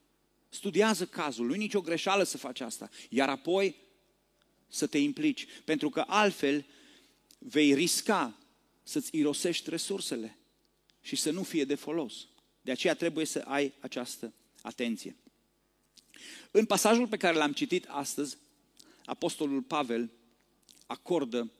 Studiază 0.48 1.06
cazul, 1.06 1.46
nu 1.46 1.54
e 1.54 1.56
nicio 1.56 1.80
greșeală 1.80 2.22
să 2.22 2.38
faci 2.38 2.60
asta, 2.60 2.90
iar 3.08 3.28
apoi 3.28 3.76
să 4.68 4.86
te 4.86 4.98
implici, 4.98 5.46
pentru 5.64 5.90
că 5.90 6.04
altfel 6.06 6.66
vei 7.38 7.74
risca 7.74 8.38
să-ți 8.82 9.16
irosești 9.16 9.70
resursele 9.70 10.38
și 11.00 11.16
să 11.16 11.30
nu 11.30 11.42
fie 11.42 11.64
de 11.64 11.74
folos. 11.74 12.26
De 12.60 12.70
aceea 12.70 12.94
trebuie 12.94 13.24
să 13.24 13.38
ai 13.38 13.72
această 13.80 14.32
atenție. 14.62 15.16
În 16.50 16.64
pasajul 16.64 17.08
pe 17.08 17.16
care 17.16 17.36
l-am 17.36 17.52
citit 17.52 17.86
astăzi, 17.88 18.36
Apostolul 19.04 19.62
Pavel 19.62 20.10
acordă 20.86 21.50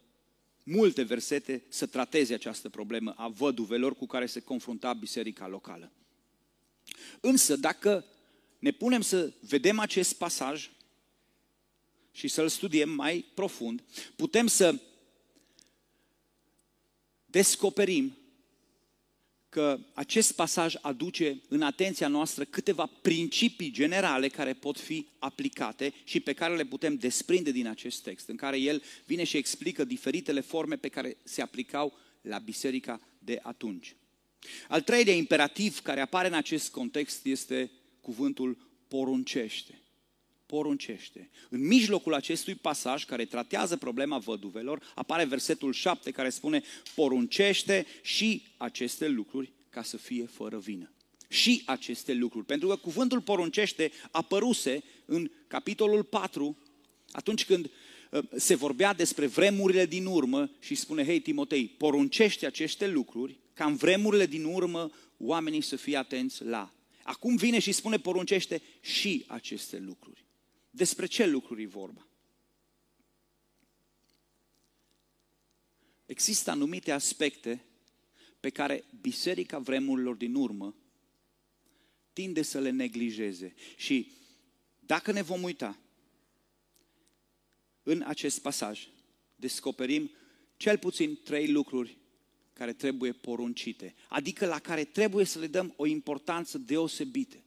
multe 0.65 1.03
versete 1.03 1.65
să 1.69 1.87
trateze 1.87 2.35
această 2.35 2.69
problemă 2.69 3.15
a 3.17 3.29
văduvelor 3.29 3.97
cu 3.97 4.07
care 4.07 4.27
se 4.27 4.41
confrunta 4.41 4.93
biserica 4.93 5.49
locală. 5.49 5.93
Însă, 7.21 7.57
dacă 7.57 8.05
ne 8.59 8.71
punem 8.71 9.01
să 9.01 9.33
vedem 9.41 9.79
acest 9.79 10.15
pasaj 10.15 10.71
și 12.13 12.29
să-l 12.29 12.49
studiem 12.49 12.91
mai 12.91 13.25
profund, 13.35 13.83
putem 14.17 14.47
să 14.47 14.81
descoperim 17.27 18.17
că 19.55 19.79
acest 19.93 20.33
pasaj 20.33 20.75
aduce 20.81 21.41
în 21.49 21.63
atenția 21.63 22.09
noastră 22.09 22.45
câteva 22.45 22.91
principii 23.03 23.71
generale 23.71 24.29
care 24.29 24.53
pot 24.53 24.79
fi 24.79 25.07
aplicate 25.19 25.95
și 26.05 26.21
pe 26.21 26.33
care 26.33 26.57
le 26.57 26.65
putem 26.65 26.95
desprinde 26.95 27.51
din 27.51 27.67
acest 27.67 28.03
text, 28.03 28.29
în 28.29 28.37
care 28.37 28.59
el 28.59 28.83
vine 29.05 29.25
și 29.25 29.37
explică 29.37 29.85
diferitele 29.85 30.41
forme 30.41 30.77
pe 30.77 30.89
care 30.89 31.17
se 31.23 31.43
aplicau 31.43 31.93
la 32.21 32.39
biserica 32.39 33.01
de 33.19 33.39
atunci. 33.43 33.97
Al 34.69 34.83
treilea 34.83 35.15
imperativ 35.15 35.81
care 35.81 36.01
apare 36.01 36.29
în 36.29 36.35
acest 36.35 36.71
context 36.71 37.27
este 37.27 37.71
cuvântul 38.01 38.71
poruncește. 38.89 39.84
Poruncește. 40.47 41.31
În 41.49 41.67
mijlocul 41.67 42.15
acestui 42.15 42.55
pasaj 42.55 43.05
care 43.05 43.25
tratează 43.25 43.77
problema 43.77 44.19
văduvelor, 44.19 44.93
apare 44.95 45.25
versetul 45.25 45.73
7 45.73 46.11
care 46.11 46.31
spune 46.31 46.63
poruncește 46.95 47.87
și 48.03 48.43
aceste 48.57 49.09
lucruri 49.09 49.53
ca 49.71 49.83
să 49.83 49.97
fie 49.97 50.27
fără 50.27 50.59
vină. 50.59 50.93
Și 51.29 51.63
aceste 51.65 52.13
lucruri. 52.13 52.47
Pentru 52.47 52.69
că 52.69 52.77
cuvântul 52.77 53.21
poruncește 53.21 53.93
apăruse 54.11 54.83
în 55.05 55.31
capitolul 55.47 56.03
4 56.03 56.59
atunci 57.11 57.45
când 57.45 57.71
uh, 58.11 58.23
se 58.37 58.55
vorbea 58.55 58.95
despre 58.95 59.27
vremurile 59.27 59.87
din 59.87 60.07
urmă 60.07 60.51
și 60.61 60.75
spune, 60.75 61.05
hei 61.05 61.21
Timotei, 61.21 61.67
poruncește 61.67 62.47
aceste 62.47 62.87
lucruri 62.87 63.39
ca 63.55 63.65
în 63.65 63.77
vremurile 63.77 64.27
din 64.27 64.45
urmă 64.45 64.91
oamenii 65.19 65.61
să 65.61 65.77
fie 65.77 65.97
atenți 65.97 66.45
la. 66.45 66.73
Acum 67.03 67.37
vine 67.37 67.59
și 67.59 67.73
spune, 67.73 67.99
poruncește 67.99 68.63
și 68.81 69.25
aceste 69.27 69.79
lucruri. 69.79 70.24
Despre 70.77 71.07
ce 71.07 71.27
lucruri 71.27 71.63
e 71.63 71.67
vorba? 71.67 72.07
Există 76.07 76.51
anumite 76.51 76.91
aspecte 76.91 77.65
pe 78.41 78.51
care 78.51 78.85
biserica 79.01 79.59
vremurilor 79.59 80.15
din 80.15 80.35
urmă 80.35 80.75
tinde 82.13 82.43
să 82.43 82.61
le 82.61 82.71
neglijeze. 82.71 83.55
Și 83.77 84.13
dacă 84.81 85.13
ne 85.13 85.23
vom 85.23 85.43
uita 85.43 85.79
în 87.83 88.03
acest 88.03 88.41
pasaj, 88.41 88.89
descoperim 89.37 90.11
cel 90.57 90.79
puțin 90.79 91.21
trei 91.23 91.49
lucruri 91.49 91.99
care 92.53 92.73
trebuie 92.73 93.13
poruncite, 93.13 93.95
adică 94.09 94.47
la 94.47 94.59
care 94.59 94.85
trebuie 94.85 95.25
să 95.25 95.39
le 95.39 95.47
dăm 95.47 95.75
o 95.77 95.87
importanță 95.87 96.59
deosebită. 96.59 97.44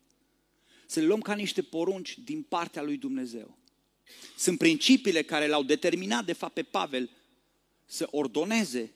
Să 0.88 1.00
le 1.00 1.06
luăm 1.06 1.20
ca 1.20 1.36
niște 1.36 1.62
porunci 1.62 2.18
din 2.20 2.42
partea 2.42 2.82
lui 2.82 2.98
Dumnezeu. 2.98 3.58
Sunt 4.38 4.58
principiile 4.58 5.22
care 5.22 5.48
l-au 5.48 5.64
determinat, 5.64 6.26
de 6.26 6.34
fapt, 6.34 6.54
pe 6.54 6.64
Pavel 6.64 7.10
să 7.86 8.08
ordoneze 8.12 8.92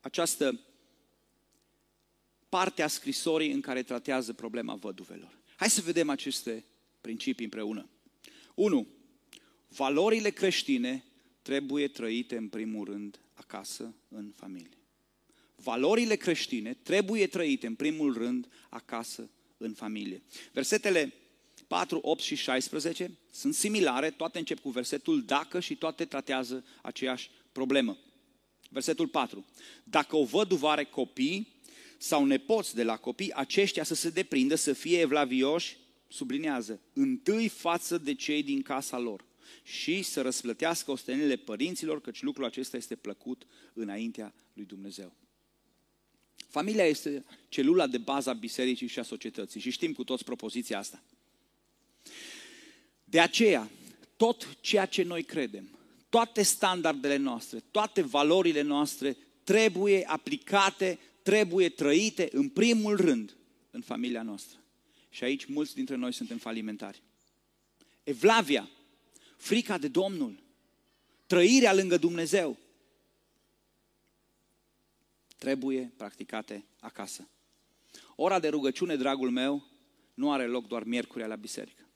această 0.00 0.60
parte 2.48 2.82
a 2.82 2.86
scrisorii 2.86 3.52
în 3.52 3.60
care 3.60 3.82
tratează 3.82 4.32
problema 4.32 4.74
văduvelor. 4.74 5.38
Hai 5.56 5.70
să 5.70 5.80
vedem 5.80 6.08
aceste 6.08 6.64
principii 7.00 7.44
împreună. 7.44 7.88
1. 8.54 8.86
Valorile 9.68 10.30
creștine 10.30 11.04
trebuie 11.42 11.88
trăite 11.88 12.36
în 12.36 12.48
primul 12.48 12.84
rând 12.84 13.20
acasă, 13.32 13.94
în 14.08 14.32
familie. 14.36 14.78
Valorile 15.56 16.16
creștine 16.16 16.74
trebuie 16.74 17.26
trăite 17.26 17.66
în 17.66 17.74
primul 17.74 18.12
rând 18.12 18.48
acasă, 18.68 19.30
în 19.56 19.72
familie. 19.72 20.22
Versetele 20.52 21.12
4, 21.72 21.98
8 22.02 22.22
și 22.22 22.34
16 22.34 23.18
sunt 23.30 23.54
similare, 23.54 24.10
toate 24.10 24.38
încep 24.38 24.58
cu 24.58 24.70
versetul 24.70 25.22
dacă 25.22 25.60
și 25.60 25.76
toate 25.76 26.04
tratează 26.04 26.64
aceeași 26.82 27.30
problemă. 27.52 27.98
Versetul 28.70 29.08
4. 29.08 29.44
Dacă 29.84 30.16
o 30.16 30.24
văduvă 30.24 30.68
are 30.68 30.84
copii 30.84 31.48
sau 31.98 32.24
nepoți 32.24 32.74
de 32.74 32.82
la 32.82 32.96
copii, 32.96 33.34
aceștia 33.34 33.84
să 33.84 33.94
se 33.94 34.10
deprindă, 34.10 34.54
să 34.54 34.72
fie 34.72 35.00
evlavioși, 35.00 35.76
sublinează, 36.08 36.80
întâi 36.92 37.48
față 37.48 37.98
de 37.98 38.14
cei 38.14 38.42
din 38.42 38.62
casa 38.62 38.98
lor 38.98 39.24
și 39.62 40.02
să 40.02 40.20
răsplătească 40.20 40.90
ostenile 40.90 41.36
părinților, 41.36 42.00
căci 42.00 42.22
lucrul 42.22 42.44
acesta 42.44 42.76
este 42.76 42.96
plăcut 42.96 43.46
înaintea 43.72 44.34
lui 44.52 44.64
Dumnezeu. 44.64 45.12
Familia 46.48 46.84
este 46.84 47.24
celula 47.48 47.86
de 47.86 47.98
bază 47.98 48.30
a 48.30 48.32
bisericii 48.32 48.86
și 48.86 48.98
a 48.98 49.02
societății 49.02 49.60
și 49.60 49.70
știm 49.70 49.92
cu 49.92 50.04
toți 50.04 50.24
propoziția 50.24 50.78
asta. 50.78 51.02
De 53.12 53.20
aceea, 53.20 53.70
tot 54.16 54.56
ceea 54.60 54.86
ce 54.86 55.02
noi 55.02 55.22
credem, 55.22 55.78
toate 56.08 56.42
standardele 56.42 57.16
noastre, 57.16 57.62
toate 57.70 58.02
valorile 58.02 58.60
noastre 58.60 59.16
trebuie 59.44 60.04
aplicate, 60.06 60.98
trebuie 61.22 61.68
trăite 61.68 62.28
în 62.32 62.48
primul 62.48 62.96
rând 62.96 63.36
în 63.70 63.80
familia 63.80 64.22
noastră. 64.22 64.58
Și 65.10 65.24
aici 65.24 65.44
mulți 65.44 65.74
dintre 65.74 65.94
noi 65.94 66.12
suntem 66.12 66.38
falimentari. 66.38 67.02
Evlavia, 68.02 68.68
frica 69.36 69.78
de 69.78 69.88
Domnul, 69.88 70.42
trăirea 71.26 71.74
lângă 71.74 71.96
Dumnezeu, 71.96 72.56
trebuie 75.38 75.92
practicate 75.96 76.64
acasă. 76.80 77.28
Ora 78.14 78.40
de 78.40 78.48
rugăciune, 78.48 78.96
dragul 78.96 79.30
meu, 79.30 79.64
nu 80.14 80.32
are 80.32 80.46
loc 80.46 80.66
doar 80.66 80.84
miercurea 80.84 81.26
la 81.26 81.36
biserică. 81.36 81.86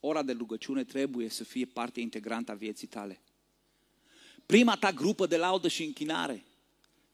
Ora 0.00 0.22
de 0.22 0.32
rugăciune 0.32 0.84
trebuie 0.84 1.28
să 1.28 1.44
fie 1.44 1.64
parte 1.64 2.00
integrantă 2.00 2.52
a 2.52 2.54
vieții 2.54 2.86
tale. 2.86 3.22
Prima 4.46 4.76
ta 4.76 4.92
grupă 4.92 5.26
de 5.26 5.36
laudă 5.36 5.68
și 5.68 5.84
închinare 5.84 6.44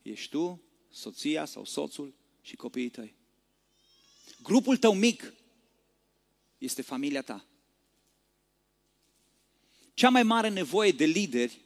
ești 0.03 0.31
tu, 0.31 0.63
soția 0.91 1.45
sau 1.45 1.65
soțul 1.65 2.15
și 2.43 2.57
copiii 2.57 2.89
tăi. 2.89 3.15
Grupul 4.43 4.77
tău 4.77 4.95
mic 4.95 5.35
este 6.59 6.83
familia 6.83 7.23
ta. 7.23 7.47
Cea 9.95 10.09
mai 10.09 10.23
mare 10.23 10.49
nevoie 10.49 10.93
de 10.93 11.05
lideri 11.05 11.61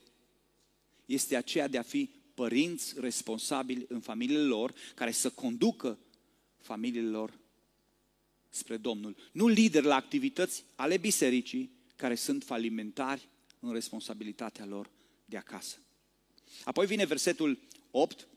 este 1.05 1.35
aceea 1.35 1.67
de 1.67 1.77
a 1.77 1.81
fi 1.81 2.09
părinți 2.33 2.99
responsabili 2.99 3.85
în 3.89 3.99
familiile 3.99 4.43
lor, 4.43 4.73
care 4.95 5.11
să 5.11 5.29
conducă 5.29 5.99
familiile 6.57 7.09
lor 7.09 7.38
spre 8.49 8.77
Domnul. 8.77 9.15
Nu 9.31 9.47
lideri 9.47 9.85
la 9.85 9.95
activități 9.95 10.65
ale 10.75 10.97
bisericii 10.97 11.71
care 11.95 12.15
sunt 12.15 12.43
falimentari 12.43 13.29
în 13.59 13.73
responsabilitatea 13.73 14.65
lor 14.65 14.89
de 15.25 15.37
acasă. 15.37 15.77
Apoi 16.63 16.85
vine 16.85 17.05
versetul 17.05 17.59
8, 17.91 18.27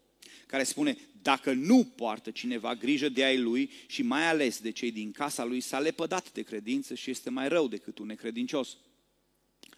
care 0.46 0.62
spune, 0.62 0.98
dacă 1.22 1.52
nu 1.52 1.84
poartă 1.84 2.30
cineva 2.30 2.74
grijă 2.74 3.08
de 3.08 3.24
ai 3.24 3.38
lui 3.38 3.70
și 3.86 4.02
mai 4.02 4.28
ales 4.28 4.60
de 4.60 4.70
cei 4.70 4.90
din 4.90 5.12
casa 5.12 5.44
lui, 5.44 5.60
s-a 5.60 5.80
lepădat 5.80 6.32
de 6.32 6.42
credință 6.42 6.94
și 6.94 7.10
este 7.10 7.30
mai 7.30 7.48
rău 7.48 7.68
decât 7.68 7.98
un 7.98 8.06
necredincios. 8.06 8.76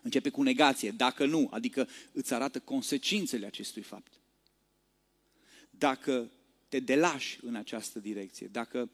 Începe 0.03 0.31
cu 0.31 0.42
negație, 0.42 0.90
dacă 0.90 1.27
nu, 1.27 1.49
adică 1.51 1.88
îți 2.12 2.35
arată 2.35 2.61
consecințele 2.61 3.47
acestui 3.47 3.83
fapt. 3.83 4.12
Dacă 5.70 6.31
te 6.68 6.81
delași 6.81 7.38
în 7.42 7.55
această 7.55 7.99
direcție, 7.99 8.47
dacă 8.47 8.90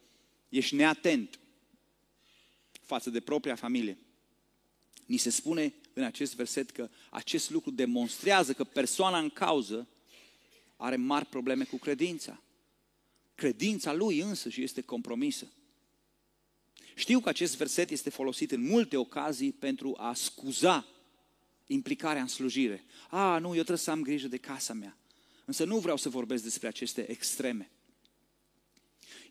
ești 0.50 0.74
neatent 0.74 1.38
față 2.82 3.10
de 3.10 3.20
propria 3.20 3.54
familie, 3.54 3.98
ni 5.06 5.16
se 5.16 5.30
spune 5.30 5.74
în 5.92 6.02
acest 6.02 6.34
verset 6.34 6.70
că 6.70 6.88
acest 7.10 7.50
lucru 7.50 7.70
demonstrează 7.70 8.52
că 8.52 8.64
persoana 8.64 9.18
în 9.18 9.30
cauză 9.30 9.88
are 10.76 10.96
mari 10.96 11.26
probleme 11.26 11.64
cu 11.64 11.76
credința. 11.76 12.42
Credința 13.34 13.92
lui 13.92 14.20
însă 14.20 14.48
și 14.48 14.62
este 14.62 14.80
compromisă. 14.80 15.52
Știu 16.94 17.20
că 17.20 17.28
acest 17.28 17.56
verset 17.56 17.90
este 17.90 18.10
folosit 18.10 18.50
în 18.50 18.62
multe 18.62 18.96
ocazii 18.96 19.52
pentru 19.52 19.94
a 19.98 20.14
scuza 20.14 20.86
implicarea 21.66 22.22
în 22.22 22.28
slujire. 22.28 22.84
A, 23.08 23.38
nu, 23.38 23.48
eu 23.48 23.52
trebuie 23.52 23.76
să 23.78 23.90
am 23.90 24.02
grijă 24.02 24.28
de 24.28 24.36
casa 24.36 24.72
mea. 24.72 24.98
Însă 25.44 25.64
nu 25.64 25.78
vreau 25.78 25.96
să 25.96 26.08
vorbesc 26.08 26.42
despre 26.42 26.68
aceste 26.68 27.10
extreme. 27.10 27.70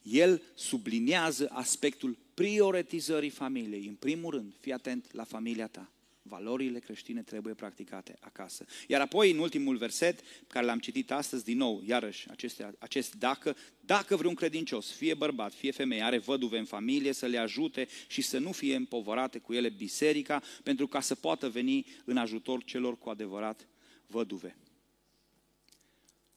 El 0.09 0.41
subliniază 0.55 1.49
aspectul 1.51 2.17
prioritizării 2.33 3.29
familiei. 3.29 3.85
În 3.87 3.95
primul 3.95 4.31
rând, 4.31 4.53
fii 4.59 4.73
atent 4.73 5.13
la 5.13 5.23
familia 5.23 5.67
ta. 5.67 5.91
Valorile 6.21 6.79
creștine 6.79 7.21
trebuie 7.21 7.53
practicate 7.53 8.17
acasă. 8.19 8.65
Iar 8.87 9.01
apoi, 9.01 9.31
în 9.31 9.37
ultimul 9.37 9.77
verset, 9.77 10.19
care 10.47 10.65
l-am 10.65 10.79
citit 10.79 11.11
astăzi, 11.11 11.43
din 11.43 11.57
nou, 11.57 11.81
iarăși, 11.85 12.29
aceste, 12.29 12.75
acest 12.79 13.15
dacă, 13.15 13.55
dacă 13.79 14.15
vreun 14.15 14.33
credincios, 14.33 14.91
fie 14.91 15.13
bărbat, 15.13 15.53
fie 15.53 15.71
femeie, 15.71 16.01
are 16.01 16.17
văduve 16.17 16.57
în 16.57 16.65
familie, 16.65 17.13
să 17.13 17.25
le 17.25 17.37
ajute 17.37 17.87
și 18.07 18.21
să 18.21 18.37
nu 18.37 18.51
fie 18.51 18.75
împovărate 18.75 19.39
cu 19.39 19.53
ele 19.53 19.69
biserica, 19.69 20.41
pentru 20.63 20.87
ca 20.87 21.01
să 21.01 21.15
poată 21.15 21.49
veni 21.49 21.85
în 22.05 22.17
ajutor 22.17 22.63
celor 22.63 22.97
cu 22.97 23.09
adevărat 23.09 23.67
văduve. 24.07 24.57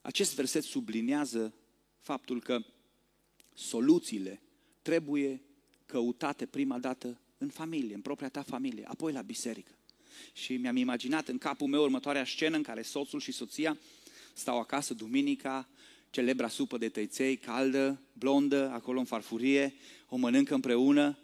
Acest 0.01 0.35
verset 0.35 0.63
subliniază 0.63 1.55
faptul 2.01 2.43
că 2.43 2.65
soluțiile 3.55 4.43
trebuie 4.83 5.43
căutate 5.87 6.47
prima 6.47 6.79
dată 6.79 7.21
în 7.39 7.49
familie, 7.49 7.95
în 7.95 8.01
propria 8.01 8.29
ta 8.29 8.43
familie, 8.43 8.85
apoi 8.87 9.13
la 9.13 9.23
biserică. 9.23 9.73
Și 10.33 10.57
mi-am 10.57 10.77
imaginat 10.77 11.29
în 11.29 11.39
capul 11.39 11.67
meu 11.67 11.83
următoarea 11.83 12.25
scenă 12.25 12.57
în 12.57 12.63
care 12.63 12.83
soțul 12.83 13.21
și 13.21 13.33
soția 13.33 13.79
stau 14.33 14.59
acasă 14.59 14.95
duminica, 14.95 15.69
celebra 16.11 16.49
supă 16.49 16.79
de 16.79 16.89
tăiței, 16.89 17.37
caldă, 17.37 18.01
blondă, 18.13 18.71
acolo 18.71 18.99
în 18.99 19.05
farfurie, 19.05 19.75
o 20.09 20.17
mănâncă 20.17 20.55
împreună 20.55 21.19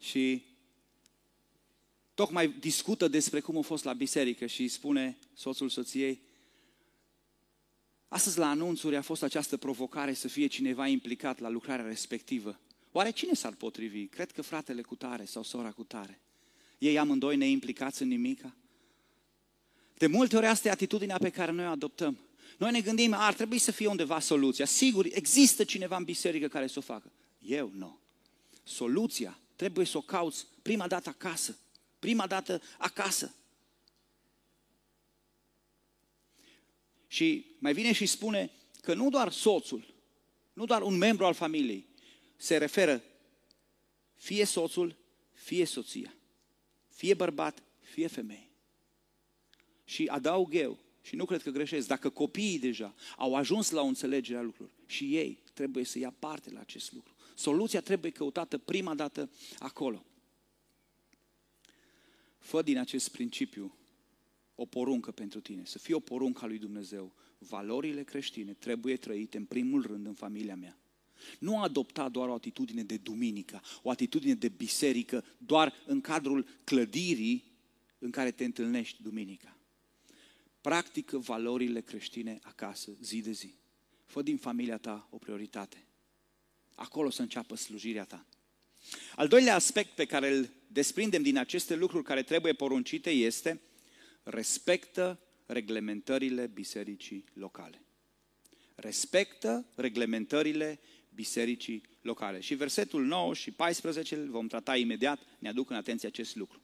și 0.00 0.42
tocmai 2.14 2.48
discută 2.60 3.08
despre 3.08 3.40
cum 3.40 3.58
a 3.58 3.60
fost 3.60 3.84
la 3.84 3.92
biserică 3.92 4.46
și 4.46 4.68
spune 4.68 5.18
soțul 5.34 5.68
soției, 5.68 6.20
astăzi 8.14 8.38
la 8.38 8.48
anunțuri 8.48 8.96
a 8.96 9.02
fost 9.02 9.22
această 9.22 9.56
provocare 9.56 10.12
să 10.12 10.28
fie 10.28 10.46
cineva 10.46 10.86
implicat 10.86 11.38
la 11.38 11.48
lucrarea 11.48 11.86
respectivă. 11.86 12.60
Oare 12.92 13.10
cine 13.10 13.32
s-ar 13.32 13.52
potrivi? 13.52 14.06
Cred 14.06 14.30
că 14.30 14.42
fratele 14.42 14.82
cu 14.82 14.94
tare 14.94 15.24
sau 15.24 15.42
sora 15.42 15.70
cu 15.70 15.82
tare. 15.82 16.20
Ei 16.78 16.98
amândoi 16.98 17.36
neimplicați 17.36 18.02
în 18.02 18.08
nimica? 18.08 18.56
De 19.94 20.06
multe 20.06 20.36
ori 20.36 20.46
asta 20.46 20.68
e 20.68 20.70
atitudinea 20.70 21.18
pe 21.18 21.30
care 21.30 21.52
noi 21.52 21.66
o 21.66 21.68
adoptăm. 21.68 22.18
Noi 22.58 22.70
ne 22.70 22.80
gândim, 22.80 23.12
ar 23.12 23.34
trebui 23.34 23.58
să 23.58 23.72
fie 23.72 23.86
undeva 23.86 24.20
soluția. 24.20 24.64
Sigur, 24.64 25.06
există 25.10 25.64
cineva 25.64 25.96
în 25.96 26.04
biserică 26.04 26.48
care 26.48 26.66
să 26.66 26.78
o 26.78 26.82
facă. 26.82 27.12
Eu 27.38 27.70
nu. 27.74 27.98
Soluția 28.62 29.38
trebuie 29.56 29.86
să 29.86 29.96
o 29.96 30.00
cauți 30.00 30.46
prima 30.62 30.86
dată 30.86 31.08
acasă. 31.08 31.58
Prima 31.98 32.26
dată 32.26 32.62
acasă. 32.78 33.34
Și 37.14 37.46
mai 37.58 37.72
vine 37.72 37.92
și 37.92 38.06
spune 38.06 38.50
că 38.80 38.94
nu 38.94 39.10
doar 39.10 39.32
soțul, 39.32 39.94
nu 40.52 40.64
doar 40.64 40.82
un 40.82 40.96
membru 40.96 41.24
al 41.24 41.34
familiei, 41.34 41.86
se 42.36 42.56
referă 42.56 43.02
fie 44.14 44.44
soțul, 44.44 44.96
fie 45.32 45.64
soția, 45.64 46.14
fie 46.88 47.14
bărbat, 47.14 47.62
fie 47.80 48.06
femeie. 48.06 48.50
Și 49.84 50.06
adaug 50.06 50.54
eu, 50.54 50.78
și 51.02 51.16
nu 51.16 51.24
cred 51.24 51.42
că 51.42 51.50
greșesc, 51.50 51.86
dacă 51.86 52.10
copiii 52.10 52.58
deja 52.58 52.94
au 53.16 53.34
ajuns 53.34 53.70
la 53.70 53.80
o 53.80 53.86
înțelegere 53.86 54.38
a 54.38 54.42
lucrurilor 54.42 54.78
și 54.86 55.16
ei 55.16 55.42
trebuie 55.52 55.84
să 55.84 55.98
ia 55.98 56.14
parte 56.18 56.50
la 56.50 56.60
acest 56.60 56.92
lucru. 56.92 57.14
Soluția 57.34 57.80
trebuie 57.80 58.10
căutată 58.10 58.58
prima 58.58 58.94
dată 58.94 59.30
acolo. 59.58 60.04
Fă 62.38 62.62
din 62.62 62.78
acest 62.78 63.08
principiu 63.08 63.76
o 64.54 64.64
poruncă 64.64 65.10
pentru 65.10 65.40
tine, 65.40 65.62
să 65.64 65.78
fie 65.78 65.94
o 65.94 66.00
poruncă 66.00 66.44
a 66.44 66.46
lui 66.46 66.58
Dumnezeu. 66.58 67.14
Valorile 67.38 68.02
creștine 68.02 68.52
trebuie 68.52 68.96
trăite 68.96 69.36
în 69.36 69.44
primul 69.44 69.82
rând 69.82 70.06
în 70.06 70.14
familia 70.14 70.56
mea. 70.56 70.78
Nu 71.38 71.60
adopta 71.60 72.08
doar 72.08 72.28
o 72.28 72.34
atitudine 72.34 72.82
de 72.82 72.96
duminică, 72.96 73.62
o 73.82 73.90
atitudine 73.90 74.34
de 74.34 74.48
biserică, 74.48 75.24
doar 75.38 75.72
în 75.86 76.00
cadrul 76.00 76.46
clădirii 76.64 77.44
în 77.98 78.10
care 78.10 78.30
te 78.30 78.44
întâlnești 78.44 79.02
duminica. 79.02 79.56
Practică 80.60 81.18
valorile 81.18 81.80
creștine 81.80 82.38
acasă, 82.42 82.96
zi 83.00 83.20
de 83.20 83.32
zi. 83.32 83.54
Fă 84.06 84.22
din 84.22 84.36
familia 84.36 84.78
ta 84.78 85.08
o 85.10 85.18
prioritate. 85.18 85.86
Acolo 86.74 87.10
să 87.10 87.22
înceapă 87.22 87.56
slujirea 87.56 88.04
ta. 88.04 88.26
Al 89.16 89.28
doilea 89.28 89.54
aspect 89.54 89.94
pe 89.94 90.04
care 90.04 90.36
îl 90.36 90.50
desprindem 90.66 91.22
din 91.22 91.38
aceste 91.38 91.74
lucruri 91.74 92.04
care 92.04 92.22
trebuie 92.22 92.52
poruncite 92.52 93.10
este 93.10 93.60
respectă 94.24 95.18
reglementările 95.46 96.46
bisericii 96.46 97.24
locale. 97.32 97.82
Respectă 98.74 99.66
reglementările 99.74 100.80
bisericii 101.14 101.82
locale. 102.00 102.40
Și 102.40 102.54
versetul 102.54 103.04
9 103.04 103.34
și 103.34 103.50
14 103.50 104.14
îl 104.14 104.28
vom 104.28 104.46
trata 104.46 104.76
imediat, 104.76 105.18
ne 105.38 105.48
aduc 105.48 105.70
în 105.70 105.76
atenție 105.76 106.08
acest 106.08 106.36
lucru. 106.36 106.60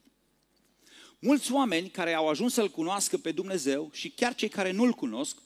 Mulți 1.19 1.53
oameni 1.53 1.89
care 1.89 2.15
au 2.15 2.29
ajuns 2.29 2.53
să-L 2.53 2.69
cunoască 2.69 3.17
pe 3.17 3.33
Dumnezeu 3.33 3.91
și 3.93 4.11
chiar 4.11 4.35
cei 4.35 4.49
care 4.49 4.71
nu-L 4.71 4.93
cunosc, 4.93 5.37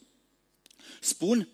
spun 1.01 1.49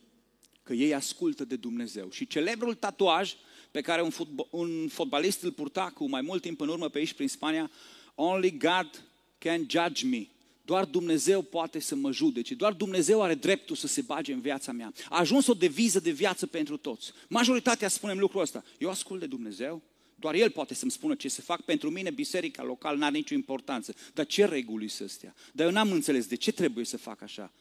că 0.62 0.72
ei 0.72 0.94
ascultă 0.94 1.44
de 1.44 1.56
Dumnezeu. 1.56 2.10
Și 2.10 2.26
celebrul 2.26 2.74
tatuaj 2.74 3.34
pe 3.70 3.80
care 3.80 4.02
un, 4.02 4.10
fotbal, 4.10 4.46
un 4.50 4.88
fotbalist 4.88 5.42
îl 5.42 5.52
purta 5.52 5.90
cu 5.90 6.08
mai 6.08 6.20
mult 6.20 6.42
timp 6.42 6.60
în 6.60 6.68
urmă 6.68 6.88
pe 6.88 6.98
aici 6.98 7.12
prin 7.12 7.28
Spania, 7.28 7.70
Only 8.14 8.56
God 8.56 9.04
can 9.38 9.66
judge 9.68 10.06
me. 10.06 10.26
Doar 10.64 10.84
Dumnezeu 10.84 11.42
poate 11.42 11.78
să 11.78 11.94
mă 11.94 12.12
judece, 12.12 12.54
doar 12.54 12.72
Dumnezeu 12.72 13.22
are 13.22 13.34
dreptul 13.34 13.76
să 13.76 13.86
se 13.86 14.02
bage 14.02 14.32
în 14.32 14.40
viața 14.40 14.72
mea. 14.72 14.92
A 15.08 15.18
ajuns 15.18 15.46
o 15.46 15.54
deviză 15.54 16.00
de 16.00 16.10
viață 16.10 16.46
pentru 16.46 16.76
toți. 16.76 17.12
Majoritatea 17.28 17.88
spunem 17.88 18.18
lucrul 18.18 18.40
ăsta. 18.40 18.64
Eu 18.78 18.90
ascult 18.90 19.20
de 19.20 19.26
Dumnezeu, 19.26 19.82
doar 20.14 20.34
El 20.34 20.50
poate 20.50 20.74
să-mi 20.74 20.90
spună 20.90 21.14
ce 21.14 21.28
să 21.28 21.42
fac. 21.42 21.60
Pentru 21.60 21.90
mine, 21.90 22.10
biserica 22.10 22.62
locală 22.62 22.96
n-are 22.98 23.16
nicio 23.16 23.34
importanță. 23.34 23.94
Dar 24.14 24.26
ce 24.26 24.44
reguli 24.44 24.88
sunt 24.88 25.08
astea? 25.08 25.34
Dar 25.52 25.66
eu 25.66 25.72
n-am 25.72 25.92
înțeles 25.92 26.26
de 26.26 26.36
ce 26.36 26.52
trebuie 26.52 26.84
să 26.84 26.96
fac 26.96 27.22
așa. 27.22 27.52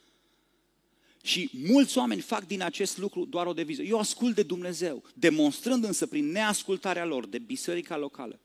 Și 1.24 1.50
mulți 1.54 1.98
oameni 1.98 2.22
fac 2.22 2.48
din 2.48 2.62
acest 2.62 2.98
lucru 2.98 3.26
doar 3.26 3.46
o 3.46 3.54
deviză. 3.54 3.82
Eu 3.82 4.00
ascult 4.00 4.36
de 4.36 4.44
Dumnezeu, 4.44 5.04
demonstrând 5.14 5.84
însă 5.84 6.08
prin 6.08 6.32
neascultarea 6.32 7.06
lor 7.06 7.28
de 7.28 7.40
biserica 7.40 7.98
locală 7.98 8.40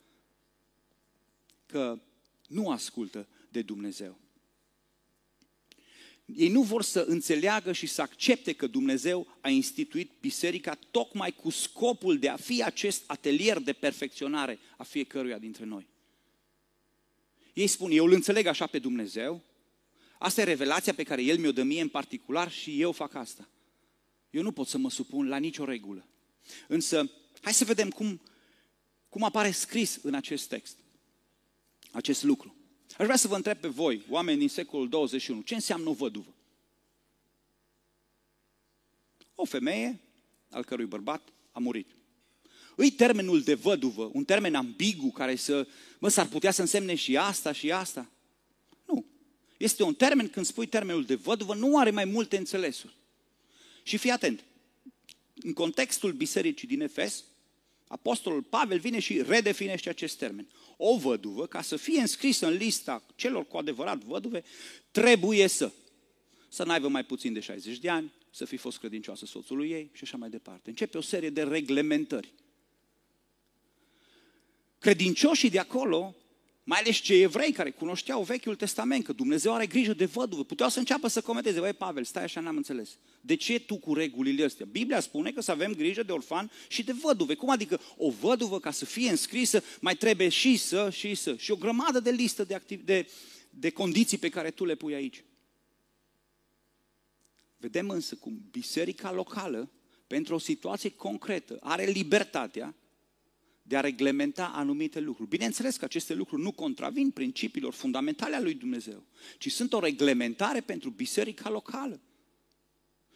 că 1.67 1.99
nu 2.49 2.71
ascultă 2.71 3.29
de 3.49 3.63
Dumnezeu. 3.63 4.19
Ei 6.25 6.49
nu 6.49 6.63
vor 6.63 6.83
să 6.83 7.05
înțeleagă 7.09 7.73
și 7.73 7.87
să 7.87 8.03
accepte 8.03 8.53
că 8.53 8.67
Dumnezeu 8.67 9.27
a 9.41 9.49
instituit 9.49 10.11
biserica 10.21 10.79
tocmai 10.91 11.33
cu 11.33 11.51
scopul 11.51 12.19
de 12.19 12.29
a 12.29 12.37
fi 12.37 12.63
acest 12.63 13.03
atelier 13.07 13.59
de 13.59 13.73
perfecționare 13.73 14.59
a 14.77 14.83
fiecăruia 14.83 15.39
dintre 15.39 15.65
noi. 15.65 15.87
Ei 17.53 17.67
spun, 17.67 17.91
eu 17.91 18.05
îl 18.05 18.13
înțeleg 18.13 18.47
așa 18.47 18.67
pe 18.67 18.79
Dumnezeu, 18.79 19.43
asta 20.19 20.41
e 20.41 20.45
revelația 20.45 20.95
pe 20.95 21.03
care 21.03 21.23
El 21.23 21.39
mi-o 21.39 21.53
dă 21.53 21.63
mie 21.63 21.81
în 21.81 21.89
particular 21.89 22.51
și 22.51 22.81
eu 22.81 22.93
fac 22.93 23.15
asta. 23.15 23.49
Eu 24.31 24.43
nu 24.43 24.53
pot 24.53 24.67
să 24.67 24.79
mă 24.79 24.91
supun 24.91 25.29
la 25.29 25.37
nicio 25.37 25.65
regulă. 25.65 26.07
Însă, 26.69 27.11
hai 27.41 27.53
să 27.53 27.65
vedem 27.65 27.91
cum, 27.91 28.21
cum 29.09 29.23
apare 29.23 29.51
scris 29.51 29.99
în 30.03 30.15
acest 30.15 30.49
text 30.49 30.79
acest 31.95 32.23
lucru. 32.23 32.55
Aș 32.99 33.05
vrea 33.05 33.17
să 33.17 33.29
vă 33.29 33.37
întreb 33.37 33.59
pe 33.59 33.69
voi, 33.69 34.05
oameni 34.09 34.39
din 34.39 34.49
secolul 34.49 34.89
21, 34.89 35.41
ce 35.41 35.55
înseamnă 35.55 35.89
o 35.89 35.93
văduvă? 35.93 36.35
O 39.35 39.45
femeie 39.45 40.01
al 40.51 40.65
cărui 40.65 40.85
bărbat 40.85 41.33
a 41.53 41.59
murit. 41.59 41.91
Îi 42.77 42.91
termenul 42.91 43.43
de 43.43 43.55
văduvă, 43.55 44.11
un 44.13 44.25
termen 44.25 44.55
ambigu 44.55 45.11
care 45.11 45.37
să, 45.37 45.67
mă, 45.99 46.09
s-ar 46.09 46.27
putea 46.27 46.51
să 46.51 46.61
însemne 46.61 46.95
și 46.95 47.17
asta 47.17 47.53
și 47.53 47.73
asta. 47.73 48.11
Nu. 48.87 49.05
Este 49.57 49.83
un 49.83 49.95
termen, 49.95 50.29
când 50.29 50.47
spui 50.47 50.67
termenul 50.67 51.05
de 51.05 51.15
văduvă, 51.15 51.55
nu 51.55 51.79
are 51.79 51.91
mai 51.91 52.05
multe 52.05 52.37
înțelesuri. 52.37 52.97
Și 53.83 53.97
fii 53.97 54.11
atent, 54.11 54.45
în 55.35 55.53
contextul 55.53 56.13
bisericii 56.13 56.69
din 56.69 56.81
Efes, 56.81 57.25
Apostolul 57.87 58.43
Pavel 58.43 58.79
vine 58.79 58.99
și 58.99 59.23
redefinește 59.23 59.89
acest 59.89 60.19
termen. 60.19 60.49
O 60.77 60.97
văduvă, 60.97 61.47
ca 61.47 61.63
să 61.63 61.77
fie 61.77 62.01
înscrisă 62.01 62.47
în 62.47 62.57
lista 62.57 63.05
celor 63.15 63.47
cu 63.47 63.57
adevărat 63.57 63.99
văduve, 63.99 64.45
trebuie 64.91 65.47
să 65.47 65.73
să 66.55 66.65
n-aibă 66.65 66.89
mai 66.89 67.05
puțin 67.05 67.33
de 67.33 67.41
60 67.41 67.79
de 67.79 67.89
ani, 67.89 68.13
să 68.31 68.45
fi 68.45 68.57
fost 68.57 68.79
credincioasă 68.79 69.27
soțului 69.27 69.71
ei 69.71 69.91
și 69.93 70.05
așa 70.05 70.17
mai 70.17 70.31
departe. 70.31 70.69
Începe 70.69 70.99
o 70.99 71.01
serie 71.01 71.31
de 71.31 71.43
reglementări. 71.43 72.33
Credincioșii 74.79 75.51
de 75.51 75.59
acolo, 75.59 76.15
mai 76.65 76.79
ales 76.79 76.97
cei 76.97 77.23
evrei 77.23 77.53
care 77.53 77.71
cunoșteau 77.71 78.23
Vechiul 78.23 78.55
Testament, 78.55 79.05
că 79.05 79.13
Dumnezeu 79.13 79.55
are 79.55 79.67
grijă 79.67 79.93
de 79.93 80.05
văduve, 80.05 80.43
puteau 80.43 80.69
să 80.69 80.79
înceapă 80.79 81.09
să 81.09 81.21
comenteze, 81.21 81.61
băi 81.61 81.73
Pavel, 81.73 82.05
stai 82.05 82.23
așa, 82.23 82.41
n-am 82.41 82.57
înțeles. 82.57 82.99
De 83.21 83.35
ce 83.35 83.61
tu 83.61 83.77
cu 83.77 83.95
regulile 83.95 84.45
astea? 84.45 84.67
Biblia 84.67 85.01
spune 85.01 85.33
că 85.33 85.41
să 85.41 85.51
avem 85.51 85.73
grijă 85.75 86.03
de 86.03 86.13
orfan 86.13 86.51
și 86.69 86.85
de 86.85 86.93
văduve. 86.93 87.35
Cum 87.35 87.51
adică 87.51 87.81
o 87.97 88.11
văduvă, 88.11 88.61
ca 88.61 88.71
să 88.71 88.85
fie 88.85 89.11
înscrisă, 89.11 89.63
mai 89.81 89.97
trebuie 89.97 90.29
și 90.29 90.57
să, 90.57 90.91
și 90.91 91.15
să. 91.15 91.37
Și 91.37 91.51
o 91.51 91.57
grămadă 91.57 92.01
de 92.01 92.11
listă 92.11 92.45
de, 92.45 92.55
activ- 92.55 92.85
de, 92.85 93.11
de 93.51 93.71
condiții 93.71 94.19
pe 94.19 94.29
care 94.29 94.51
tu 94.51 94.65
le 94.65 94.75
pui 94.75 94.95
aici. 94.95 95.25
Vedem 97.57 97.89
însă 97.89 98.15
cum 98.15 98.49
biserica 98.51 99.13
locală, 99.13 99.71
pentru 100.07 100.35
o 100.35 100.39
situație 100.39 100.91
concretă, 100.91 101.57
are 101.61 101.85
libertatea 101.85 102.75
de 103.67 103.77
a 103.77 103.81
reglementa 103.81 104.47
anumite 104.55 105.01
lucruri. 105.01 105.29
Bineînțeles 105.29 105.77
că 105.77 105.85
aceste 105.85 106.15
lucruri 106.15 106.43
nu 106.43 106.53
contravin 106.53 107.11
principiilor 107.11 107.73
fundamentale 107.73 108.35
ale 108.35 108.45
lui 108.45 108.55
Dumnezeu, 108.55 109.03
ci 109.39 109.53
sunt 109.53 109.73
o 109.73 109.79
reglementare 109.79 110.61
pentru 110.61 110.91
biserica 110.91 111.51
locală. 111.51 112.01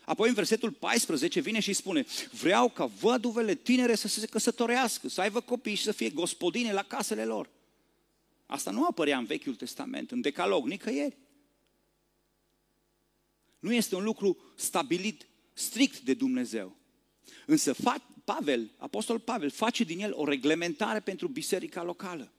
Apoi 0.05 0.29
în 0.29 0.35
versetul 0.35 0.71
14 0.71 1.41
vine 1.41 1.61
și 1.61 1.73
spune, 1.73 2.07
vreau 2.31 2.69
ca 2.69 2.85
văduvele 2.87 3.55
tinere 3.55 3.95
să 3.95 4.09
se 4.09 4.27
căsătorească, 4.27 5.09
să 5.09 5.21
aibă 5.21 5.41
copii 5.41 5.75
și 5.75 5.83
să 5.83 5.93
fie 5.93 6.11
gospodine 6.11 6.73
la 6.73 6.83
casele 6.83 7.25
lor. 7.25 7.51
Asta 8.47 8.71
nu 8.71 8.87
apărea 8.87 9.19
în 9.19 9.25
Vechiul 9.25 9.55
Testament, 9.55 10.11
în 10.11 10.21
Decalog, 10.21 10.67
nicăieri. 10.67 11.17
Nu 13.59 13.73
este 13.73 13.95
un 13.95 14.05
lucru 14.05 14.39
stabilit 14.55 15.27
strict 15.53 16.01
de 16.01 16.15
Dumnezeu. 16.15 16.77
Însă 17.47 17.73
Pavel, 18.35 18.71
Apostol 18.77 19.19
Pavel, 19.19 19.51
face 19.51 19.85
din 19.85 20.01
el 20.01 20.13
o 20.15 20.25
reglementare 20.25 21.01
pentru 21.01 21.29
biserica 21.29 21.83
locală. 21.83 22.33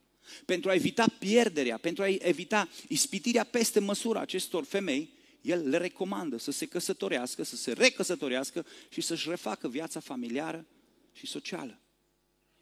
Pentru 0.45 0.69
a 0.69 0.73
evita 0.73 1.05
pierderea, 1.19 1.77
pentru 1.77 2.03
a 2.03 2.07
evita 2.07 2.69
ispitirea 2.87 3.43
peste 3.43 3.79
măsură 3.79 4.19
acestor 4.19 4.63
femei, 4.63 5.13
el 5.41 5.69
le 5.69 5.77
recomandă 5.77 6.37
să 6.37 6.51
se 6.51 6.65
căsătorească, 6.65 7.43
să 7.43 7.55
se 7.55 7.71
recăsătorească 7.71 8.65
și 8.89 9.01
să-și 9.01 9.29
refacă 9.29 9.67
viața 9.67 9.99
familiară 9.99 10.65
și 11.13 11.27
socială. 11.27 11.79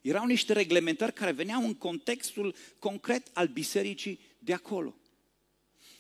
Erau 0.01 0.25
niște 0.25 0.53
reglementări 0.53 1.13
care 1.13 1.31
veneau 1.31 1.63
în 1.63 1.73
contextul 1.73 2.55
concret 2.79 3.27
al 3.33 3.47
bisericii 3.47 4.19
de 4.39 4.53
acolo. 4.53 4.95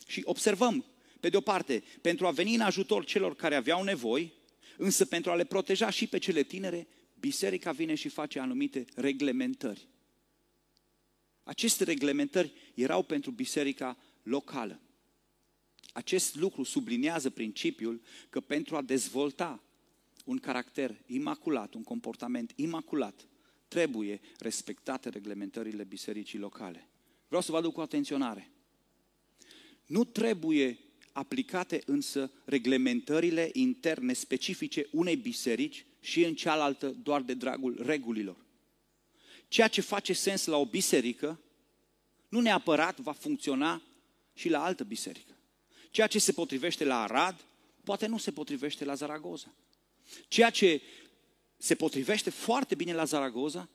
Și 0.07 0.21
observăm 0.23 0.85
pe 1.19 1.29
de 1.29 1.37
o 1.37 1.41
parte, 1.41 1.83
pentru 2.01 2.27
a 2.27 2.31
veni 2.31 2.55
în 2.55 2.61
ajutor 2.61 3.05
celor 3.05 3.35
care 3.35 3.55
aveau 3.55 3.83
nevoi, 3.83 4.33
însă 4.77 5.05
pentru 5.05 5.31
a 5.31 5.35
le 5.35 5.45
proteja 5.45 5.89
și 5.89 6.07
pe 6.07 6.17
cele 6.17 6.43
tinere, 6.43 6.87
biserica 7.19 7.71
vine 7.71 7.95
și 7.95 8.09
face 8.09 8.39
anumite 8.39 8.85
reglementări. 8.95 9.87
Aceste 11.43 11.83
reglementări 11.83 12.53
erau 12.73 13.03
pentru 13.03 13.31
biserica 13.31 13.97
locală. 14.23 14.81
Acest 15.93 16.35
lucru 16.35 16.63
subliniază 16.63 17.29
principiul 17.29 18.01
că 18.29 18.39
pentru 18.39 18.75
a 18.75 18.81
dezvolta 18.81 19.63
un 20.25 20.37
caracter 20.37 21.01
imaculat, 21.05 21.73
un 21.73 21.83
comportament 21.83 22.51
imaculat, 22.55 23.27
trebuie 23.67 24.19
respectate 24.39 25.09
reglementările 25.09 25.83
bisericii 25.83 26.39
locale. 26.39 26.89
Vreau 27.27 27.41
să 27.41 27.51
vă 27.51 27.57
aduc 27.57 27.73
cu 27.73 27.81
atenționare. 27.81 28.51
Nu 29.85 30.03
trebuie 30.03 30.79
aplicate 31.11 31.81
însă 31.85 32.31
reglementările 32.45 33.49
interne 33.53 34.13
specifice 34.13 34.87
unei 34.91 35.15
biserici 35.15 35.85
și 36.07 36.23
în 36.23 36.35
cealaltă 36.35 36.87
doar 36.87 37.21
de 37.21 37.33
dragul 37.33 37.81
regulilor. 37.85 38.37
Ceea 39.47 39.67
ce 39.67 39.81
face 39.81 40.13
sens 40.13 40.45
la 40.45 40.57
o 40.57 40.65
biserică, 40.65 41.39
nu 42.29 42.39
neapărat 42.39 42.99
va 42.99 43.11
funcționa 43.11 43.81
și 44.33 44.49
la 44.49 44.63
altă 44.63 44.83
biserică. 44.83 45.37
Ceea 45.89 46.07
ce 46.07 46.19
se 46.19 46.31
potrivește 46.31 46.85
la 46.85 47.01
Arad, 47.01 47.45
poate 47.83 48.05
nu 48.05 48.17
se 48.17 48.31
potrivește 48.31 48.85
la 48.85 48.93
Zaragoza. 48.93 49.53
Ceea 50.27 50.49
ce 50.49 50.81
se 51.57 51.75
potrivește 51.75 52.29
foarte 52.29 52.75
bine 52.75 52.93
la 52.93 53.03
Zaragoza, 53.03 53.69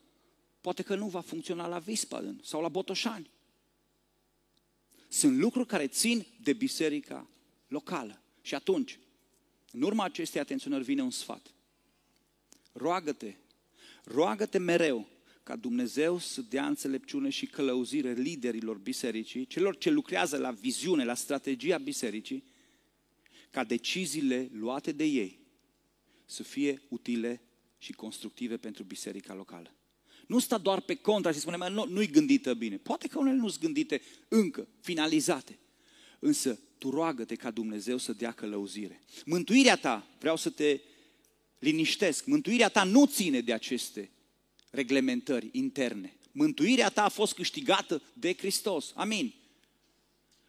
poate 0.61 0.83
că 0.83 0.95
nu 0.95 1.07
va 1.07 1.21
funcționa 1.21 1.67
la 1.67 1.79
Vispaden 1.79 2.39
sau 2.43 2.61
la 2.61 2.69
Botoșani. 2.69 3.29
Sunt 5.07 5.37
lucruri 5.37 5.67
care 5.67 5.87
țin 5.87 6.25
de 6.41 6.53
biserica 6.53 7.29
locală. 7.67 8.21
Și 8.41 8.55
atunci, 8.55 8.99
în 9.71 9.81
urma 9.81 10.03
acestei 10.03 10.41
atenționări 10.41 10.83
vine 10.83 11.01
un 11.01 11.11
sfat. 11.11 11.52
Roagă-te, 12.73 13.35
roagă-te 14.03 14.57
mereu 14.57 15.07
ca 15.43 15.55
Dumnezeu 15.55 16.17
să 16.17 16.41
dea 16.41 16.67
înțelepciune 16.67 17.29
și 17.29 17.45
călăuzire 17.45 18.13
liderilor 18.13 18.77
bisericii, 18.77 19.45
celor 19.45 19.77
ce 19.77 19.89
lucrează 19.89 20.37
la 20.37 20.51
viziune, 20.51 21.03
la 21.03 21.13
strategia 21.13 21.77
bisericii, 21.77 22.43
ca 23.49 23.63
deciziile 23.63 24.49
luate 24.53 24.91
de 24.91 25.03
ei 25.03 25.39
să 26.25 26.43
fie 26.43 26.81
utile 26.89 27.41
și 27.77 27.93
constructive 27.93 28.57
pentru 28.57 28.83
biserica 28.83 29.33
locală. 29.33 29.75
Nu 30.27 30.39
sta 30.39 30.57
doar 30.57 30.81
pe 30.81 30.95
contra 30.95 31.31
și 31.31 31.39
spune, 31.39 31.69
nu, 31.69 31.85
nu-i 31.85 32.07
gândită 32.07 32.53
bine. 32.53 32.77
Poate 32.77 33.07
că 33.07 33.19
unele 33.19 33.35
nu 33.35 33.47
sunt 33.47 33.61
gândite 33.61 34.01
încă, 34.27 34.67
finalizate. 34.79 35.59
Însă 36.19 36.59
tu 36.77 36.89
roagă-te 36.89 37.35
ca 37.35 37.51
Dumnezeu 37.51 37.97
să 37.97 38.13
dea 38.13 38.31
călăuzire. 38.31 39.01
Mântuirea 39.25 39.77
ta, 39.77 40.07
vreau 40.19 40.35
să 40.35 40.49
te 40.49 40.79
liniștesc, 41.63 42.25
mântuirea 42.25 42.69
ta 42.69 42.83
nu 42.83 43.05
ține 43.05 43.41
de 43.41 43.53
aceste 43.53 44.09
reglementări 44.69 45.49
interne. 45.51 46.17
Mântuirea 46.31 46.89
ta 46.89 47.03
a 47.03 47.09
fost 47.09 47.33
câștigată 47.33 48.01
de 48.13 48.33
Hristos. 48.33 48.91
Amin. 48.95 49.33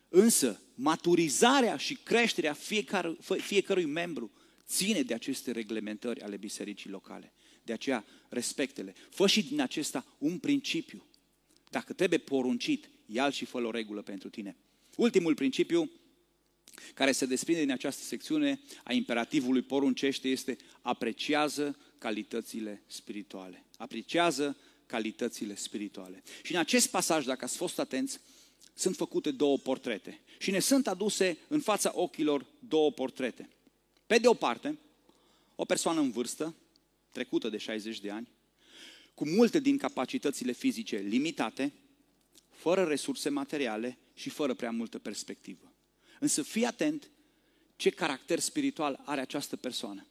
Însă, 0.08 0.60
maturizarea 0.74 1.76
și 1.76 1.94
creșterea 1.94 2.52
fiecare, 2.52 3.16
fiecărui 3.38 3.84
membru 3.84 4.30
ține 4.66 5.02
de 5.02 5.14
aceste 5.14 5.50
reglementări 5.50 6.20
ale 6.22 6.36
bisericii 6.36 6.90
locale. 6.90 7.32
De 7.62 7.72
aceea, 7.72 8.04
respectele. 8.28 8.94
Fă 9.10 9.26
și 9.26 9.42
din 9.42 9.60
acesta 9.60 10.06
un 10.18 10.38
principiu. 10.38 11.06
Dacă 11.70 11.92
trebuie 11.92 12.18
poruncit, 12.18 12.90
ia 13.06 13.30
și 13.30 13.44
fă 13.44 13.58
o 13.58 13.70
regulă 13.70 14.02
pentru 14.02 14.28
tine. 14.28 14.56
Ultimul 14.96 15.34
principiu 15.34 15.90
care 16.94 17.12
se 17.12 17.26
desprinde 17.26 17.60
din 17.60 17.70
această 17.70 18.02
secțiune 18.02 18.60
a 18.84 18.92
imperativului 18.92 19.62
poruncește 19.62 20.28
este 20.28 20.56
apreciază 20.82 21.78
calitățile 21.98 22.82
spirituale. 22.86 23.64
Apreciază 23.76 24.56
calitățile 24.86 25.54
spirituale. 25.54 26.22
Și 26.42 26.52
în 26.52 26.58
acest 26.58 26.90
pasaj, 26.90 27.24
dacă 27.24 27.44
ați 27.44 27.56
fost 27.56 27.78
atenți, 27.78 28.20
sunt 28.74 28.96
făcute 28.96 29.30
două 29.30 29.58
portrete. 29.58 30.20
Și 30.38 30.50
ne 30.50 30.58
sunt 30.58 30.86
aduse 30.86 31.38
în 31.48 31.60
fața 31.60 31.92
ochilor 31.94 32.46
două 32.58 32.92
portrete. 32.92 33.48
Pe 34.06 34.18
de 34.18 34.28
o 34.28 34.34
parte, 34.34 34.78
o 35.54 35.64
persoană 35.64 36.00
în 36.00 36.10
vârstă, 36.10 36.54
trecută 37.10 37.48
de 37.48 37.56
60 37.56 38.00
de 38.00 38.10
ani, 38.10 38.28
cu 39.14 39.28
multe 39.28 39.60
din 39.60 39.78
capacitățile 39.78 40.52
fizice 40.52 40.96
limitate, 40.96 41.72
fără 42.50 42.84
resurse 42.84 43.28
materiale 43.28 43.98
și 44.14 44.30
fără 44.30 44.54
prea 44.54 44.70
multă 44.70 44.98
perspectivă. 44.98 45.73
Însă 46.24 46.42
fii 46.42 46.64
atent 46.64 47.10
ce 47.76 47.90
caracter 47.90 48.38
spiritual 48.38 49.00
are 49.04 49.20
această 49.20 49.56
persoană. 49.56 50.06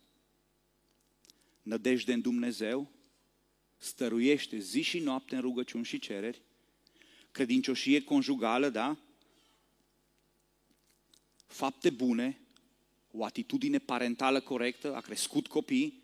Nădejde 1.62 2.14
în 2.14 2.22
Dumnezeu, 2.22 2.92
stăruiește 3.78 4.58
zi 4.58 4.82
și 4.82 5.00
noapte 5.00 5.36
în 5.36 5.42
rugăciuni 5.42 5.86
și 5.86 6.00
cereri, 6.00 6.42
credincioșie 7.32 8.04
conjugală, 8.04 8.70
da? 8.70 8.98
Fapte 11.46 11.90
bune, 11.90 12.40
o 13.12 13.24
atitudine 13.24 13.78
parentală 13.78 14.40
corectă, 14.40 14.96
a 14.96 15.02
crescut 15.02 15.48
copii, 15.48 16.04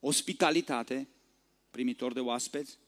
ospitalitate, 0.00 1.08
primitor 1.70 2.12
de 2.12 2.20
oaspeți, 2.20 2.78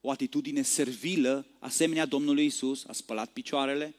o 0.00 0.10
atitudine 0.10 0.62
servilă, 0.62 1.46
asemenea 1.58 2.06
Domnului 2.06 2.44
Isus, 2.44 2.84
a 2.84 2.92
spălat 2.92 3.32
picioarele, 3.32 3.94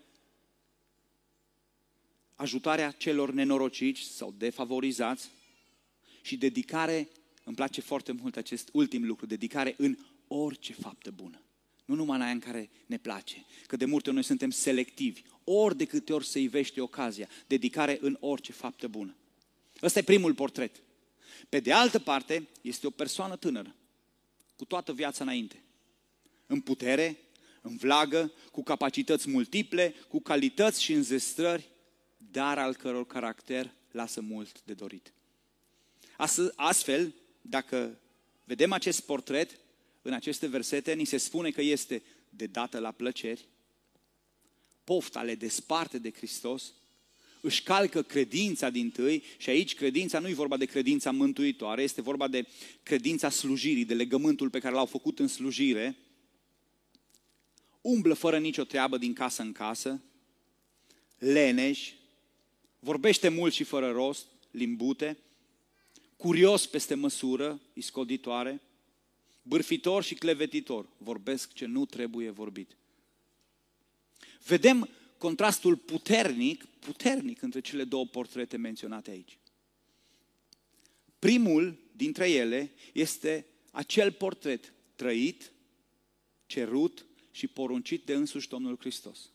ajutarea 2.38 2.91
celor 2.91 3.31
nenorociți 3.31 4.01
sau 4.01 4.33
defavorizați 4.38 5.29
și 6.21 6.38
dedicare 6.38 7.09
îmi 7.43 7.55
place 7.55 7.81
foarte 7.81 8.11
mult 8.11 8.38
acest 8.38 8.69
ultim 8.73 9.05
lucru, 9.05 9.25
dedicare 9.25 9.75
în 9.77 9.97
orice 10.27 10.73
faptă 10.73 11.11
bună. 11.11 11.41
Nu 11.85 11.95
numai 11.95 12.17
în 12.17 12.23
aia 12.23 12.31
în 12.31 12.39
care 12.39 12.69
ne 12.85 12.97
place, 12.97 13.45
că 13.67 13.75
de 13.75 13.85
multe 13.85 14.07
ori 14.07 14.15
noi 14.15 14.25
suntem 14.25 14.49
selectivi, 14.49 15.21
ori 15.43 15.77
de 15.77 15.85
câte 15.85 16.13
ori 16.13 16.25
se 16.25 16.39
ivește 16.39 16.81
ocazia, 16.81 17.27
dedicare 17.47 17.97
în 18.01 18.17
orice 18.19 18.51
faptă 18.51 18.88
bună. 18.88 19.15
Ăsta 19.81 19.99
e 19.99 20.03
primul 20.03 20.33
portret. 20.33 20.81
Pe 21.49 21.59
de 21.59 21.71
altă 21.71 21.99
parte, 21.99 22.47
este 22.61 22.88
o 22.88 22.89
persoană 22.89 23.35
tânără, 23.35 23.75
cu 24.55 24.65
toată 24.65 24.93
viața 24.93 25.23
înainte, 25.23 25.63
în 26.45 26.59
putere, 26.59 27.17
în 27.61 27.77
vlagă, 27.77 28.31
cu 28.51 28.63
capacități 28.63 29.29
multiple, 29.29 29.95
cu 30.07 30.21
calități 30.21 30.83
și 30.83 30.93
înzestrări, 30.93 31.69
dar 32.38 32.57
al 32.57 32.75
căror 32.75 33.05
caracter 33.05 33.73
lasă 33.91 34.21
mult 34.21 34.61
de 34.63 34.73
dorit. 34.73 35.13
Astfel, 36.55 37.13
dacă 37.41 37.99
vedem 38.43 38.71
acest 38.71 39.01
portret 39.01 39.59
în 40.01 40.13
aceste 40.13 40.47
versete, 40.47 40.93
ni 40.93 41.05
se 41.05 41.17
spune 41.17 41.51
că 41.51 41.61
este 41.61 42.03
de 42.29 42.45
dată 42.45 42.79
la 42.79 42.91
plăceri, 42.91 43.45
pofta 44.83 45.23
le 45.23 45.35
desparte 45.35 45.97
de 45.97 46.11
Hristos, 46.11 46.73
își 47.41 47.63
calcă 47.63 48.01
credința 48.01 48.69
din 48.69 48.89
tâi 48.89 49.23
și 49.38 49.49
aici 49.49 49.75
credința 49.75 50.19
nu 50.19 50.27
e 50.27 50.33
vorba 50.33 50.57
de 50.57 50.65
credința 50.65 51.11
mântuitoare, 51.11 51.81
este 51.81 52.01
vorba 52.01 52.27
de 52.27 52.47
credința 52.83 53.29
slujirii, 53.29 53.85
de 53.85 53.93
legământul 53.93 54.49
pe 54.49 54.59
care 54.59 54.75
l-au 54.75 54.85
făcut 54.85 55.19
în 55.19 55.27
slujire, 55.27 55.97
umblă 57.81 58.13
fără 58.13 58.39
nicio 58.39 58.63
treabă 58.63 58.97
din 58.97 59.13
casă 59.13 59.41
în 59.41 59.51
casă, 59.51 60.01
leneș, 61.17 61.91
vorbește 62.88 63.29
mult 63.29 63.53
și 63.53 63.63
fără 63.63 63.91
rost, 63.91 64.25
limbute, 64.51 65.17
curios 66.17 66.67
peste 66.67 66.95
măsură, 66.95 67.61
iscoditoare, 67.73 68.61
bârfitor 69.41 70.03
și 70.03 70.15
clevetitor, 70.15 70.89
vorbesc 70.97 71.53
ce 71.53 71.65
nu 71.65 71.85
trebuie 71.85 72.29
vorbit. 72.29 72.77
Vedem 74.45 74.89
contrastul 75.17 75.75
puternic, 75.75 76.65
puternic 76.65 77.41
între 77.41 77.59
cele 77.59 77.83
două 77.83 78.05
portrete 78.05 78.57
menționate 78.57 79.11
aici. 79.11 79.38
Primul 81.19 81.79
dintre 81.91 82.29
ele 82.29 82.71
este 82.93 83.45
acel 83.71 84.11
portret 84.11 84.73
trăit, 84.95 85.51
cerut 86.45 87.05
și 87.31 87.47
poruncit 87.47 88.05
de 88.05 88.13
însuși 88.13 88.47
Domnul 88.47 88.77
Hristos. 88.79 89.29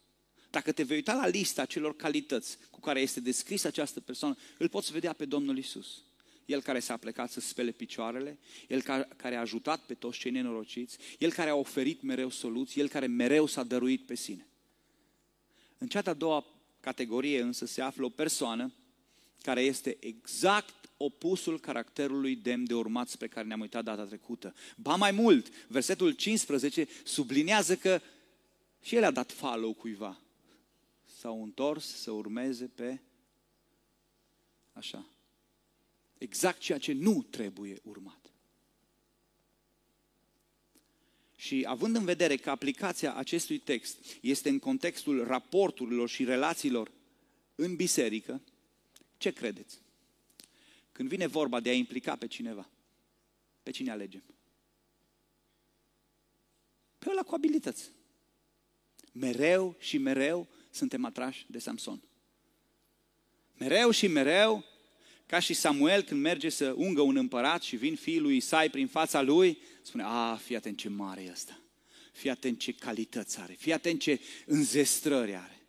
Dacă 0.52 0.72
te 0.72 0.82
vei 0.82 0.96
uita 0.96 1.14
la 1.14 1.26
lista 1.26 1.64
celor 1.64 1.96
calități 1.96 2.58
cu 2.70 2.80
care 2.80 3.00
este 3.00 3.20
descrisă 3.20 3.66
această 3.66 4.00
persoană, 4.00 4.36
îl 4.58 4.68
poți 4.68 4.92
vedea 4.92 5.12
pe 5.12 5.24
Domnul 5.24 5.58
Isus. 5.58 6.02
El 6.44 6.62
care 6.62 6.80
s-a 6.80 6.96
plecat 6.96 7.30
să 7.30 7.40
spele 7.40 7.70
picioarele, 7.70 8.38
El 8.68 8.82
care 9.16 9.36
a 9.36 9.40
ajutat 9.40 9.80
pe 9.80 9.94
toți 9.94 10.18
cei 10.18 10.30
nenorociți, 10.30 10.98
El 11.18 11.32
care 11.32 11.50
a 11.50 11.54
oferit 11.54 12.02
mereu 12.02 12.30
soluții, 12.30 12.80
El 12.80 12.88
care 12.88 13.06
mereu 13.06 13.46
s-a 13.46 13.62
dăruit 13.62 14.06
pe 14.06 14.14
sine. 14.14 14.46
În 15.78 15.88
cea 15.88 16.02
de-a 16.02 16.14
doua 16.14 16.46
categorie 16.80 17.40
însă 17.40 17.66
se 17.66 17.82
află 17.82 18.04
o 18.04 18.08
persoană 18.08 18.72
care 19.42 19.60
este 19.60 19.96
exact 20.00 20.90
opusul 20.96 21.60
caracterului 21.60 22.36
demn 22.36 22.64
de 22.64 22.74
urmat 22.74 23.08
spre 23.08 23.28
care 23.28 23.46
ne-am 23.46 23.60
uitat 23.60 23.84
data 23.84 24.04
trecută. 24.04 24.54
Ba 24.76 24.94
mai 24.94 25.10
mult, 25.10 25.66
versetul 25.68 26.10
15 26.12 26.88
sublinează 27.04 27.76
că 27.76 28.00
și 28.82 28.96
el 28.96 29.04
a 29.04 29.10
dat 29.10 29.32
follow 29.32 29.72
cuiva. 29.72 30.21
S-au 31.22 31.42
întors 31.42 31.84
să 31.84 32.10
urmeze 32.10 32.66
pe 32.66 33.00
așa. 34.72 35.06
Exact 36.18 36.58
ceea 36.58 36.78
ce 36.78 36.92
nu 36.92 37.22
trebuie 37.22 37.78
urmat. 37.82 38.32
Și 41.36 41.64
având 41.66 41.96
în 41.96 42.04
vedere 42.04 42.36
că 42.36 42.50
aplicația 42.50 43.14
acestui 43.14 43.58
text 43.58 43.98
este 44.20 44.48
în 44.48 44.58
contextul 44.58 45.24
raporturilor 45.24 46.08
și 46.08 46.24
relațiilor 46.24 46.90
în 47.54 47.76
biserică, 47.76 48.42
ce 49.16 49.30
credeți? 49.30 49.78
Când 50.92 51.08
vine 51.08 51.26
vorba 51.26 51.60
de 51.60 51.68
a 51.68 51.74
implica 51.74 52.16
pe 52.16 52.26
cineva, 52.26 52.70
pe 53.62 53.70
cine 53.70 53.90
alegem? 53.90 54.22
Pe 56.98 57.10
ăla 57.10 57.22
cu 57.22 57.34
abilități. 57.34 57.90
Mereu 59.12 59.76
și 59.78 59.98
mereu 59.98 60.48
suntem 60.72 61.04
atrași 61.04 61.46
de 61.48 61.58
Samson. 61.58 62.02
Mereu 63.58 63.90
și 63.90 64.06
mereu, 64.06 64.64
ca 65.26 65.38
și 65.38 65.54
Samuel 65.54 66.02
când 66.02 66.20
merge 66.20 66.48
să 66.48 66.72
ungă 66.76 67.00
un 67.00 67.16
împărat 67.16 67.62
și 67.62 67.76
vin 67.76 67.96
fiul 67.96 68.22
lui 68.22 68.36
Isai 68.36 68.70
prin 68.70 68.86
fața 68.86 69.22
lui, 69.22 69.58
spune, 69.82 70.02
a, 70.06 70.36
fii 70.36 70.56
atent 70.56 70.78
ce 70.78 70.88
mare 70.88 71.22
e 71.22 71.30
ăsta. 71.30 71.60
Fii 72.12 72.30
atent 72.30 72.58
ce 72.58 72.74
calități 72.74 73.38
are. 73.38 73.52
Fii 73.52 73.72
atent 73.72 74.00
ce 74.00 74.20
înzestrări 74.46 75.34
are. 75.34 75.66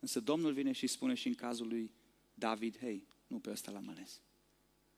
Însă 0.00 0.20
Domnul 0.20 0.52
vine 0.52 0.72
și 0.72 0.86
spune 0.86 1.14
și 1.14 1.26
în 1.26 1.34
cazul 1.34 1.68
lui 1.68 1.90
David, 2.34 2.78
hei, 2.78 3.06
nu 3.26 3.38
pe 3.38 3.50
ăsta 3.50 3.70
l-am 3.70 3.88
ales. 3.88 4.20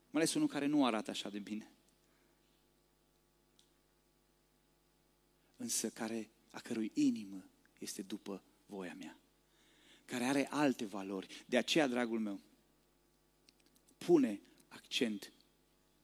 Am 0.07 0.17
ales 0.17 0.35
unul 0.35 0.49
care 0.49 0.67
nu 0.67 0.85
arată 0.85 1.11
așa 1.11 1.29
de 1.29 1.39
bine. 1.39 1.71
Însă 5.57 5.89
care, 5.89 6.31
a 6.51 6.61
cărui 6.61 6.91
inimă 6.95 7.45
este 7.79 8.03
după 8.03 8.43
voia 8.67 8.97
mea. 8.99 9.19
Care 10.05 10.25
are 10.25 10.49
alte 10.51 10.85
valori. 10.85 11.45
De 11.47 11.57
aceea, 11.57 11.87
dragul 11.87 12.19
meu, 12.19 12.41
pune 13.99 14.41
accent 14.69 15.33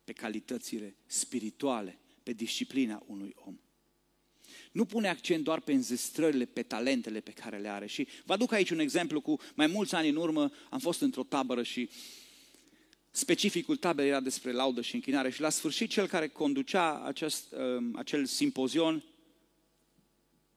pe 0.05 0.13
calitățile 0.13 0.97
spirituale, 1.07 1.99
pe 2.23 2.33
disciplina 2.33 3.03
unui 3.07 3.35
om. 3.37 3.59
Nu 4.73 4.85
pune 4.85 5.09
accent 5.09 5.45
doar 5.45 5.61
pe 5.61 5.73
înzestrările, 5.73 6.45
pe 6.45 6.63
talentele 6.63 7.21
pe 7.21 7.31
care 7.31 7.59
le 7.59 7.69
are. 7.69 7.87
Și 7.87 8.09
vă 8.25 8.33
aduc 8.33 8.53
aici 8.53 8.71
un 8.71 8.79
exemplu 8.79 9.21
cu 9.21 9.39
mai 9.55 9.67
mulți 9.67 9.95
ani 9.95 10.09
în 10.09 10.17
urmă, 10.17 10.53
am 10.71 10.79
fost 10.79 11.01
într-o 11.01 11.23
tabără 11.23 11.63
și 11.63 11.91
specificul 13.11 13.77
taberei 13.77 14.11
era 14.11 14.21
despre 14.21 14.53
laudă 14.53 14.81
și 14.81 14.95
închinare 14.95 15.31
și 15.31 15.41
la 15.41 15.49
sfârșit 15.49 15.91
cel 15.91 16.07
care 16.07 16.29
conducea 16.29 17.05
acest, 17.05 17.53
um, 17.53 17.97
acel 17.97 18.25
simpozion 18.25 19.05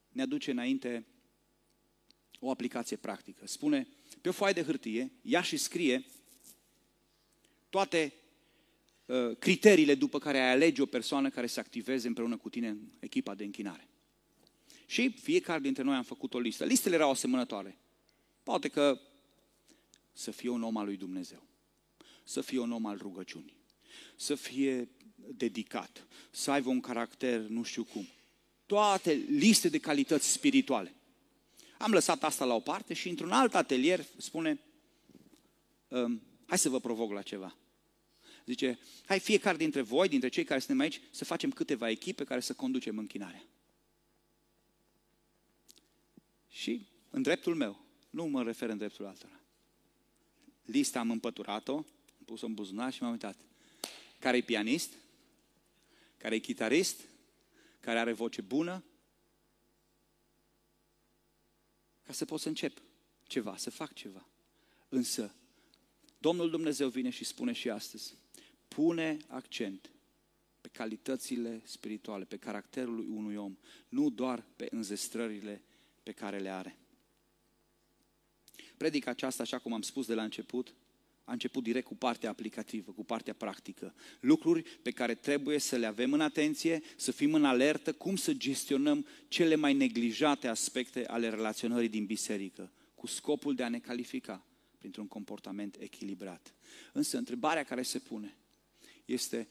ne 0.10 0.22
aduce 0.22 0.52
înainte 0.52 1.06
o 2.46 2.52
aplicație 2.52 2.98
practică. 2.98 3.48
Spune, 3.48 3.88
pe 4.22 4.30
o 4.30 4.32
foaie 4.32 4.54
de 4.54 4.64
hârtie, 4.64 5.12
ia 5.22 5.42
și 5.42 5.58
scrie 5.58 6.06
toate 7.70 8.14
uh, 9.06 9.38
criteriile 9.40 9.96
după 9.96 10.20
care 10.20 10.40
ai 10.40 10.52
alege 10.52 10.82
o 10.82 10.86
persoană 10.86 11.30
care 11.30 11.48
să 11.48 11.60
activeze 11.60 12.08
împreună 12.08 12.38
cu 12.38 12.50
tine 12.50 12.68
în 12.68 12.80
echipa 13.00 13.36
de 13.36 13.44
închinare. 13.44 13.88
Și 14.86 15.10
fiecare 15.10 15.60
dintre 15.60 15.84
noi 15.84 15.96
am 15.96 16.04
făcut 16.04 16.34
o 16.34 16.40
listă. 16.40 16.66
Listele 16.66 16.96
erau 16.96 17.10
asemănătoare. 17.10 17.78
Poate 18.44 18.68
că 18.68 19.00
să 20.14 20.32
fie 20.32 20.50
un 20.50 20.64
om 20.64 20.78
al 20.78 20.86
lui 20.86 20.98
Dumnezeu, 20.98 21.48
să 22.24 22.42
fie 22.42 22.60
un 22.60 22.72
om 22.72 22.86
al 22.86 22.98
rugăciunii, 22.98 23.58
să 24.16 24.36
fie 24.36 24.90
dedicat, 25.16 26.08
să 26.32 26.52
aibă 26.52 26.70
un 26.70 26.80
caracter 26.80 27.40
nu 27.40 27.64
știu 27.64 27.84
cum. 27.84 28.08
Toate 28.66 29.12
liste 29.14 29.70
de 29.70 29.80
calități 29.80 30.32
spirituale. 30.32 30.94
Am 31.78 31.92
lăsat 31.92 32.24
asta 32.24 32.46
la 32.46 32.54
o 32.54 32.60
parte 32.60 32.94
și 32.94 33.10
într-un 33.10 33.32
alt 33.32 33.56
atelier 33.56 34.06
spune, 34.18 34.60
um, 35.88 36.22
hai 36.46 36.58
să 36.58 36.70
vă 36.70 36.80
provoc 36.80 37.12
la 37.12 37.22
ceva. 37.22 37.56
Zice, 38.46 38.80
hai 39.06 39.20
fiecare 39.20 39.58
dintre 39.58 39.82
voi, 39.82 40.08
dintre 40.08 40.30
cei 40.30 40.44
care 40.44 40.60
suntem 40.60 40.80
aici, 40.80 41.02
să 41.12 41.26
facem 41.26 41.52
câteva 41.52 41.90
echipe 41.90 42.24
care 42.24 42.40
să 42.40 42.54
conducem 42.54 42.98
închinarea. 42.98 43.44
Și 46.50 46.88
în 47.10 47.22
dreptul 47.22 47.56
meu, 47.56 47.86
nu 48.10 48.26
mă 48.26 48.44
refer 48.44 48.70
în 48.70 48.78
dreptul 48.78 49.06
altora. 49.06 49.40
Lista 50.66 51.00
am 51.00 51.12
împăturat-o, 51.12 51.76
am 51.76 52.26
pus-o 52.26 52.46
în 52.46 52.54
buzunar 52.54 52.94
și 52.94 53.02
m-am 53.02 53.12
uitat. 53.12 53.38
Care 54.20 54.38
e 54.38 54.42
pianist? 54.42 54.94
Care 56.18 56.36
e 56.36 56.40
chitarist? 56.40 57.02
Care 57.80 58.00
are 58.00 58.14
voce 58.14 58.42
bună? 58.42 58.84
Ca 62.06 62.14
să 62.14 62.26
pot 62.26 62.40
să 62.40 62.48
încep 62.48 62.82
ceva, 63.24 63.58
să 63.58 63.70
fac 63.70 63.94
ceva. 63.94 64.28
Însă, 64.90 65.36
Domnul 66.18 66.50
Dumnezeu 66.50 66.90
vine 66.90 67.10
și 67.10 67.24
spune 67.24 67.52
și 67.52 67.70
astăzi, 67.70 68.18
pune 68.68 69.18
accent 69.28 69.92
pe 70.62 70.68
calitățile 70.68 71.62
spirituale, 71.66 72.26
pe 72.26 72.38
caracterul 72.38 73.00
unui 73.00 73.36
om, 73.36 73.58
nu 73.90 74.10
doar 74.10 74.46
pe 74.56 74.68
înzestrările 74.72 75.64
pe 76.04 76.12
care 76.12 76.40
le 76.40 76.50
are. 76.50 76.78
Predica 78.78 79.12
aceasta, 79.12 79.44
așa 79.44 79.60
cum 79.60 79.74
am 79.74 79.82
spus 79.82 80.06
de 80.06 80.14
la 80.14 80.24
început, 80.24 80.74
a 81.26 81.32
început 81.32 81.64
direct 81.64 81.86
cu 81.86 81.96
partea 81.96 82.30
aplicativă, 82.30 82.92
cu 82.92 83.06
partea 83.06 83.34
practică. 83.34 83.94
Lucruri 84.20 84.62
pe 84.62 84.92
care 84.92 85.16
trebuie 85.16 85.60
să 85.60 85.76
le 85.76 85.86
avem 85.86 86.14
în 86.14 86.22
atenție, 86.22 86.82
să 86.96 87.12
fim 87.12 87.34
în 87.34 87.46
alertă, 87.46 87.94
cum 87.94 88.16
să 88.16 88.34
gestionăm 88.34 89.06
cele 89.28 89.56
mai 89.56 89.74
neglijate 89.74 90.48
aspecte 90.48 91.06
ale 91.06 91.30
relaționării 91.30 91.90
din 91.90 92.06
biserică, 92.06 92.72
cu 92.96 93.08
scopul 93.08 93.56
de 93.56 93.64
a 93.64 93.70
ne 93.70 93.80
califica 93.80 94.46
printr-un 94.78 95.08
comportament 95.08 95.76
echilibrat. 95.80 96.54
Însă 96.94 97.18
întrebarea 97.18 97.64
care 97.64 97.82
se 97.82 98.00
pune 98.00 98.38
este 99.06 99.48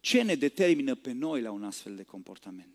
Ce 0.00 0.22
ne 0.22 0.34
determină 0.34 0.94
pe 0.94 1.12
noi 1.12 1.40
la 1.40 1.50
un 1.50 1.64
astfel 1.64 1.96
de 1.96 2.02
comportament? 2.02 2.74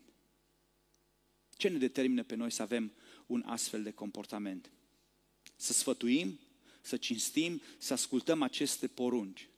Ce 1.56 1.68
ne 1.68 1.78
determină 1.78 2.22
pe 2.22 2.34
noi 2.34 2.50
să 2.50 2.62
avem 2.62 2.92
un 3.26 3.42
astfel 3.46 3.82
de 3.82 3.90
comportament? 3.90 4.70
Să 5.56 5.72
sfătuim, 5.72 6.38
să 6.84 6.96
cinstim, 6.96 7.62
să 7.78 7.92
ascultăm 7.92 8.42
aceste 8.42 8.86
porunci. 8.86 9.48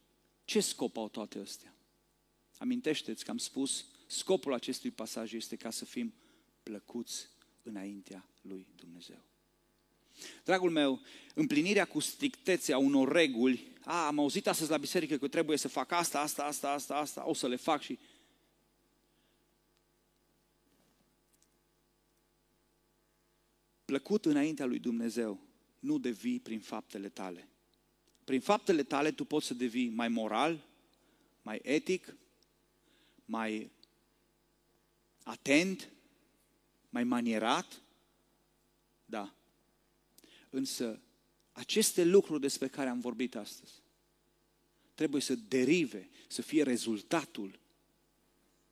Ce 0.44 0.60
scop 0.60 0.96
au 0.96 1.08
toate 1.08 1.38
astea? 1.38 1.74
Amintește-ți 2.58 3.24
că 3.24 3.30
am 3.30 3.38
spus, 3.38 3.84
scopul 4.06 4.52
acestui 4.52 4.90
pasaj 4.90 5.32
este 5.32 5.56
ca 5.56 5.70
să 5.70 5.84
fim 5.84 6.14
plăcuți 6.62 7.28
înaintea 7.62 8.28
lui 8.40 8.66
Dumnezeu. 8.76 9.22
Dragul 10.44 10.70
meu, 10.70 11.00
împlinirea 11.34 11.84
cu 11.84 12.00
strictețe 12.00 12.72
a 12.72 12.78
unor 12.78 13.12
reguli, 13.12 13.72
a, 13.84 14.06
am 14.06 14.18
auzit 14.18 14.46
astăzi 14.46 14.70
la 14.70 14.76
biserică 14.76 15.16
că 15.16 15.28
trebuie 15.28 15.56
să 15.56 15.68
fac 15.68 15.92
asta, 15.92 16.20
asta, 16.20 16.44
asta, 16.44 16.70
asta, 16.70 16.96
asta, 16.96 17.28
o 17.28 17.34
să 17.34 17.48
le 17.48 17.56
fac 17.56 17.80
și... 17.80 17.98
Plăcut 23.84 24.24
înaintea 24.24 24.66
lui 24.66 24.78
Dumnezeu, 24.78 25.45
nu 25.86 25.98
devii 25.98 26.40
prin 26.40 26.60
faptele 26.60 27.08
tale. 27.08 27.48
Prin 28.24 28.40
faptele 28.40 28.82
tale 28.82 29.12
tu 29.12 29.24
poți 29.24 29.46
să 29.46 29.54
devii 29.54 29.88
mai 29.88 30.08
moral, 30.08 30.64
mai 31.42 31.60
etic, 31.62 32.16
mai 33.24 33.70
atent, 35.22 35.88
mai 36.88 37.04
manierat, 37.04 37.82
da. 39.04 39.34
Însă, 40.50 41.00
aceste 41.52 42.04
lucruri 42.04 42.40
despre 42.40 42.68
care 42.68 42.88
am 42.88 43.00
vorbit 43.00 43.36
astăzi 43.36 43.72
trebuie 44.96 45.20
să 45.20 45.34
derive, 45.34 46.08
să 46.28 46.42
fie 46.42 46.62
rezultatul 46.62 47.58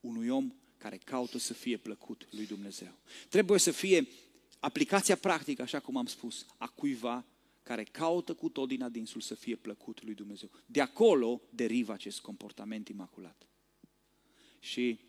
unui 0.01 0.29
om 0.29 0.53
care 0.77 0.97
caută 0.97 1.39
să 1.39 1.53
fie 1.53 1.77
plăcut 1.77 2.27
lui 2.31 2.47
Dumnezeu. 2.47 2.99
Trebuie 3.29 3.59
să 3.59 3.71
fie 3.71 4.09
aplicația 4.65 5.17
practică, 5.17 5.63
așa 5.63 5.81
cum 5.81 5.97
am 5.97 6.07
spus, 6.07 6.47
a 6.57 6.67
cuiva 6.67 7.25
care 7.63 7.85
caută 7.85 8.35
cu 8.35 8.49
tot 8.49 8.69
din 8.69 8.83
adinsul 8.83 9.21
să 9.21 9.35
fie 9.35 9.57
plăcut 9.57 10.03
lui 10.03 10.15
Dumnezeu. 10.15 10.51
De 10.67 10.81
acolo 10.81 11.41
derivă 11.51 11.93
acest 11.93 12.21
comportament 12.21 12.89
imaculat. 12.89 13.49
Și 14.59 15.01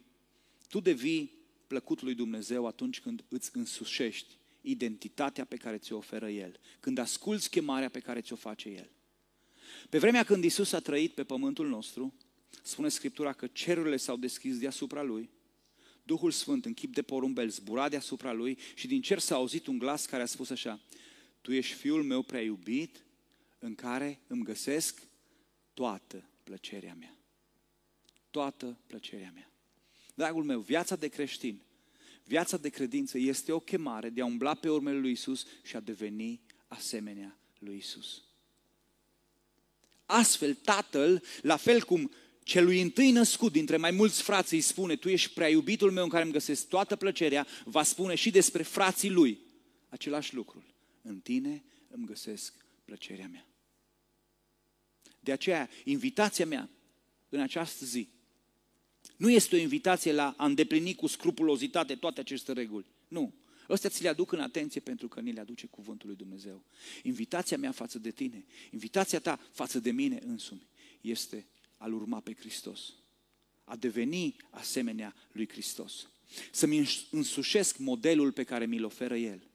tu 0.68 0.80
devii 0.80 1.32
plăcut 1.68 2.02
lui 2.02 2.14
Dumnezeu 2.14 2.66
atunci 2.66 3.02
când 3.02 3.24
îți 3.28 3.50
însușești 3.54 4.38
identitatea 4.62 5.46
pe 5.46 5.58
care 5.58 5.78
ți-o 5.78 5.98
oferă 5.98 6.30
El, 6.30 6.60
când 6.80 6.98
asculți 6.98 7.50
chemarea 7.50 7.90
pe 7.90 8.00
care 8.00 8.22
ți-o 8.22 8.36
face 8.36 8.70
El. 8.70 8.90
Pe 9.90 9.98
vremea 9.98 10.24
când 10.24 10.44
Isus 10.44 10.72
a 10.72 10.80
trăit 10.80 11.14
pe 11.14 11.24
pământul 11.24 11.68
nostru, 11.68 12.14
spune 12.64 12.90
Scriptura 12.90 13.34
că 13.34 13.48
cerurile 13.48 13.98
s-au 13.98 14.18
deschis 14.18 14.58
deasupra 14.58 15.02
Lui, 15.02 15.30
Duhul 16.06 16.32
Sfânt 16.32 16.66
în 16.66 16.74
chip 16.74 16.94
de 16.94 17.02
porumbel 17.02 17.50
zbura 17.50 17.90
deasupra 17.90 18.32
Lui 18.32 18.58
și 18.76 18.88
din 18.88 19.02
cer 19.02 19.20
s-a 19.20 19.36
auzit 19.36 19.68
un 19.68 19.78
glas 19.78 20.06
care 20.06 20.24
a 20.24 20.26
spus 20.26 20.50
așa, 20.50 20.80
Tu 21.42 21.52
ești 21.52 21.74
Fiul 21.74 22.04
meu 22.04 22.22
prea 22.22 22.42
iubit, 22.42 23.06
în 23.60 23.76
care 23.76 24.20
îmi 24.28 24.44
găsesc 24.44 25.02
toată 25.74 26.30
plăcerea 26.44 26.96
mea. 27.00 27.18
Toată 28.32 28.80
plăcerea 28.88 29.32
mea. 29.34 29.50
Dragul 30.14 30.44
meu, 30.44 30.60
viața 30.60 30.96
de 30.96 31.08
creștin, 31.08 31.62
viața 32.24 32.58
de 32.58 32.70
credință 32.70 33.18
este 33.18 33.52
o 33.52 33.60
chemare 33.60 34.10
de 34.10 34.22
a 34.22 34.26
umbla 34.26 34.54
pe 34.54 34.70
urmele 34.70 34.98
lui 34.98 35.12
Isus 35.12 35.46
și 35.64 35.76
a 35.76 35.80
deveni 35.80 36.42
asemenea 36.68 37.38
lui 37.60 37.78
Isus. 37.78 38.24
Astfel, 40.06 40.54
Tatăl, 40.54 41.24
la 41.42 41.56
fel 41.56 41.84
cum 41.84 42.12
celui 42.46 42.82
întâi 42.82 43.12
născut 43.12 43.52
dintre 43.52 43.78
mai 43.78 43.92
mulți 43.92 44.22
frați 44.22 44.54
îi 44.54 44.62
spune, 44.62 44.96
tu 44.96 45.10
ești 45.10 45.34
prea 45.34 45.50
iubitul 45.50 45.92
meu 45.92 46.04
în 46.04 46.10
care 46.10 46.24
îmi 46.24 46.32
găsesc 46.32 46.68
toată 46.68 46.96
plăcerea, 46.96 47.48
va 47.64 47.84
spune 47.84 48.16
și 48.16 48.30
despre 48.30 48.64
frații 48.64 49.10
lui 49.10 49.40
același 49.90 50.36
lucru. 50.36 50.64
În 51.02 51.20
tine 51.20 51.64
îmi 51.88 52.06
găsesc 52.06 52.54
plăcerea 52.86 53.28
mea. 53.28 53.48
De 55.20 55.32
aceea, 55.32 55.70
invitația 55.84 56.46
mea 56.46 56.70
în 57.30 57.40
această 57.40 57.86
zi 57.86 58.10
nu 59.18 59.30
este 59.30 59.56
o 59.56 59.60
invitație 59.60 60.12
la 60.12 60.34
a 60.38 60.46
îndeplini 60.46 60.96
cu 60.96 61.08
scrupulozitate 61.08 61.96
toate 61.96 62.20
aceste 62.20 62.54
reguli. 62.54 62.86
Nu. 63.08 63.34
Ăstea 63.70 63.90
ți 63.90 64.02
le 64.02 64.10
aduc 64.10 64.32
în 64.32 64.40
atenție 64.40 64.82
pentru 64.82 65.08
că 65.08 65.20
ni 65.20 65.32
le 65.32 65.40
aduce 65.40 65.68
cuvântul 65.68 66.08
lui 66.08 66.18
Dumnezeu. 66.18 66.64
Invitația 67.04 67.58
mea 67.58 67.72
față 67.72 68.00
de 68.00 68.12
tine, 68.12 68.46
invitația 68.72 69.20
ta 69.20 69.40
față 69.52 69.80
de 69.80 69.92
mine 69.92 70.20
însumi, 70.26 70.68
este 71.02 71.46
a-L 71.86 71.94
urma 71.94 72.20
pe 72.20 72.34
Hristos. 72.34 72.94
A 73.64 73.76
deveni 73.76 74.36
asemenea 74.50 75.16
lui 75.32 75.50
Hristos. 75.50 76.08
Să-mi 76.52 76.88
însușesc 77.12 77.78
modelul 77.78 78.32
pe 78.32 78.44
care 78.44 78.66
mi-l 78.66 78.84
oferă 78.84 79.16
El. 79.18 79.48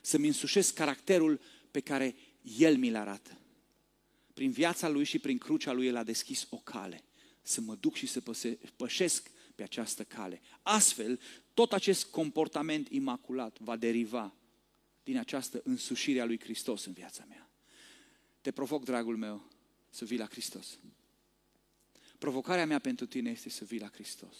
Să-mi 0.00 0.26
însușesc 0.26 0.74
caracterul 0.74 1.40
pe 1.70 1.80
care 1.80 2.16
El 2.58 2.76
mi-l 2.76 2.96
arată. 2.96 3.38
Prin 4.34 4.50
viața 4.50 4.88
Lui 4.88 5.04
și 5.04 5.18
prin 5.18 5.38
crucea 5.38 5.72
Lui 5.72 5.86
El 5.86 5.96
a 5.96 6.02
deschis 6.02 6.46
o 6.50 6.56
cale 6.56 7.04
să 7.42 7.60
mă 7.60 7.74
duc 7.74 7.94
și 7.94 8.06
să 8.06 8.22
pășesc 8.76 9.30
pe 9.54 9.62
această 9.62 10.04
cale. 10.04 10.40
Astfel, 10.62 11.20
tot 11.54 11.72
acest 11.72 12.04
comportament 12.04 12.88
imaculat 12.88 13.58
va 13.58 13.76
deriva 13.76 14.34
din 15.02 15.18
această 15.18 15.60
însușire 15.64 16.20
a 16.20 16.24
lui 16.24 16.40
Hristos 16.40 16.84
în 16.84 16.92
viața 16.92 17.24
mea. 17.28 17.50
Te 18.40 18.50
provoc, 18.50 18.84
dragul 18.84 19.16
meu, 19.16 19.50
să 19.92 20.04
vii 20.04 20.18
la 20.18 20.26
Hristos. 20.26 20.78
Provocarea 22.18 22.66
mea 22.66 22.78
pentru 22.78 23.06
tine 23.06 23.30
este 23.30 23.48
să 23.48 23.64
vii 23.64 23.80
la 23.80 23.88
Hristos. 23.88 24.36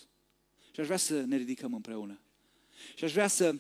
Și 0.72 0.80
aș 0.80 0.86
vrea 0.86 0.96
să 0.96 1.20
ne 1.20 1.36
ridicăm 1.36 1.74
împreună. 1.74 2.20
Și 2.96 3.04
aș 3.04 3.12
vrea 3.12 3.28
să 3.28 3.56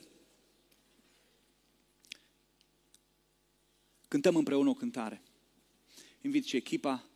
cântăm 4.08 4.36
împreună 4.36 4.68
o 4.68 4.74
cântare. 4.74 5.22
Invit 6.20 6.44
și 6.44 6.56
echipa 6.56 7.06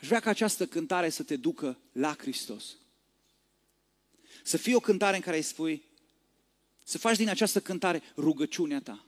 Aș 0.00 0.06
vrea 0.06 0.20
ca 0.20 0.30
această 0.30 0.66
cântare 0.66 1.08
să 1.08 1.22
te 1.22 1.36
ducă 1.36 1.78
la 1.92 2.14
Hristos. 2.18 2.76
Să 4.42 4.56
fie 4.56 4.74
o 4.74 4.80
cântare 4.80 5.16
în 5.16 5.22
care 5.22 5.36
îi 5.36 5.42
spui, 5.42 5.82
să 6.82 6.98
faci 6.98 7.16
din 7.16 7.28
această 7.28 7.60
cântare 7.60 8.02
rugăciunea 8.16 8.80
ta. 8.80 9.06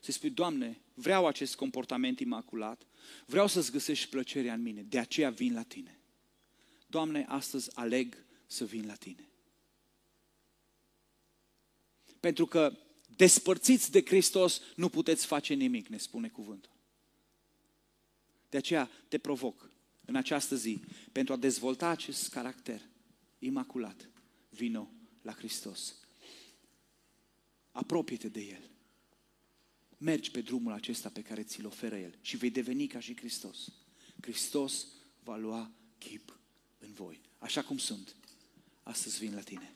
Să 0.00 0.12
spui, 0.12 0.30
Doamne, 0.30 0.80
vreau 1.00 1.26
acest 1.26 1.54
comportament 1.54 2.20
imaculat, 2.20 2.86
vreau 3.26 3.46
să-ți 3.46 3.70
găsești 3.70 4.08
plăcerea 4.08 4.54
în 4.54 4.62
mine, 4.62 4.82
de 4.82 4.98
aceea 4.98 5.30
vin 5.30 5.54
la 5.54 5.62
tine. 5.62 6.00
Doamne, 6.86 7.24
astăzi 7.28 7.76
aleg 7.76 8.24
să 8.46 8.64
vin 8.64 8.86
la 8.86 8.94
tine. 8.94 9.28
Pentru 12.20 12.46
că 12.46 12.78
despărțiți 13.16 13.90
de 13.90 14.04
Hristos 14.04 14.60
nu 14.76 14.88
puteți 14.88 15.26
face 15.26 15.54
nimic, 15.54 15.86
ne 15.88 15.96
spune 15.96 16.28
cuvântul. 16.28 16.72
De 18.48 18.56
aceea 18.56 18.90
te 19.08 19.18
provoc 19.18 19.70
în 20.04 20.14
această 20.14 20.56
zi 20.56 20.80
pentru 21.12 21.32
a 21.32 21.36
dezvolta 21.36 21.88
acest 21.88 22.28
caracter 22.28 22.80
imaculat. 23.38 24.08
Vino 24.48 24.90
la 25.22 25.32
Hristos. 25.32 25.94
Apropie-te 27.70 28.28
de 28.28 28.40
El. 28.40 28.69
Mergi 30.02 30.30
pe 30.30 30.40
drumul 30.40 30.72
acesta 30.72 31.08
pe 31.08 31.22
care 31.22 31.42
ți-l 31.42 31.66
oferă 31.66 31.96
El 31.96 32.18
și 32.20 32.36
vei 32.36 32.50
deveni 32.50 32.86
ca 32.86 33.00
și 33.00 33.16
Hristos. 33.16 33.72
Hristos 34.20 34.86
va 35.22 35.36
lua 35.36 35.70
chip 35.98 36.38
în 36.78 36.92
voi. 36.92 37.20
Așa 37.38 37.62
cum 37.62 37.78
sunt, 37.78 38.16
astăzi 38.82 39.18
vin 39.18 39.34
la 39.34 39.40
tine. 39.40 39.74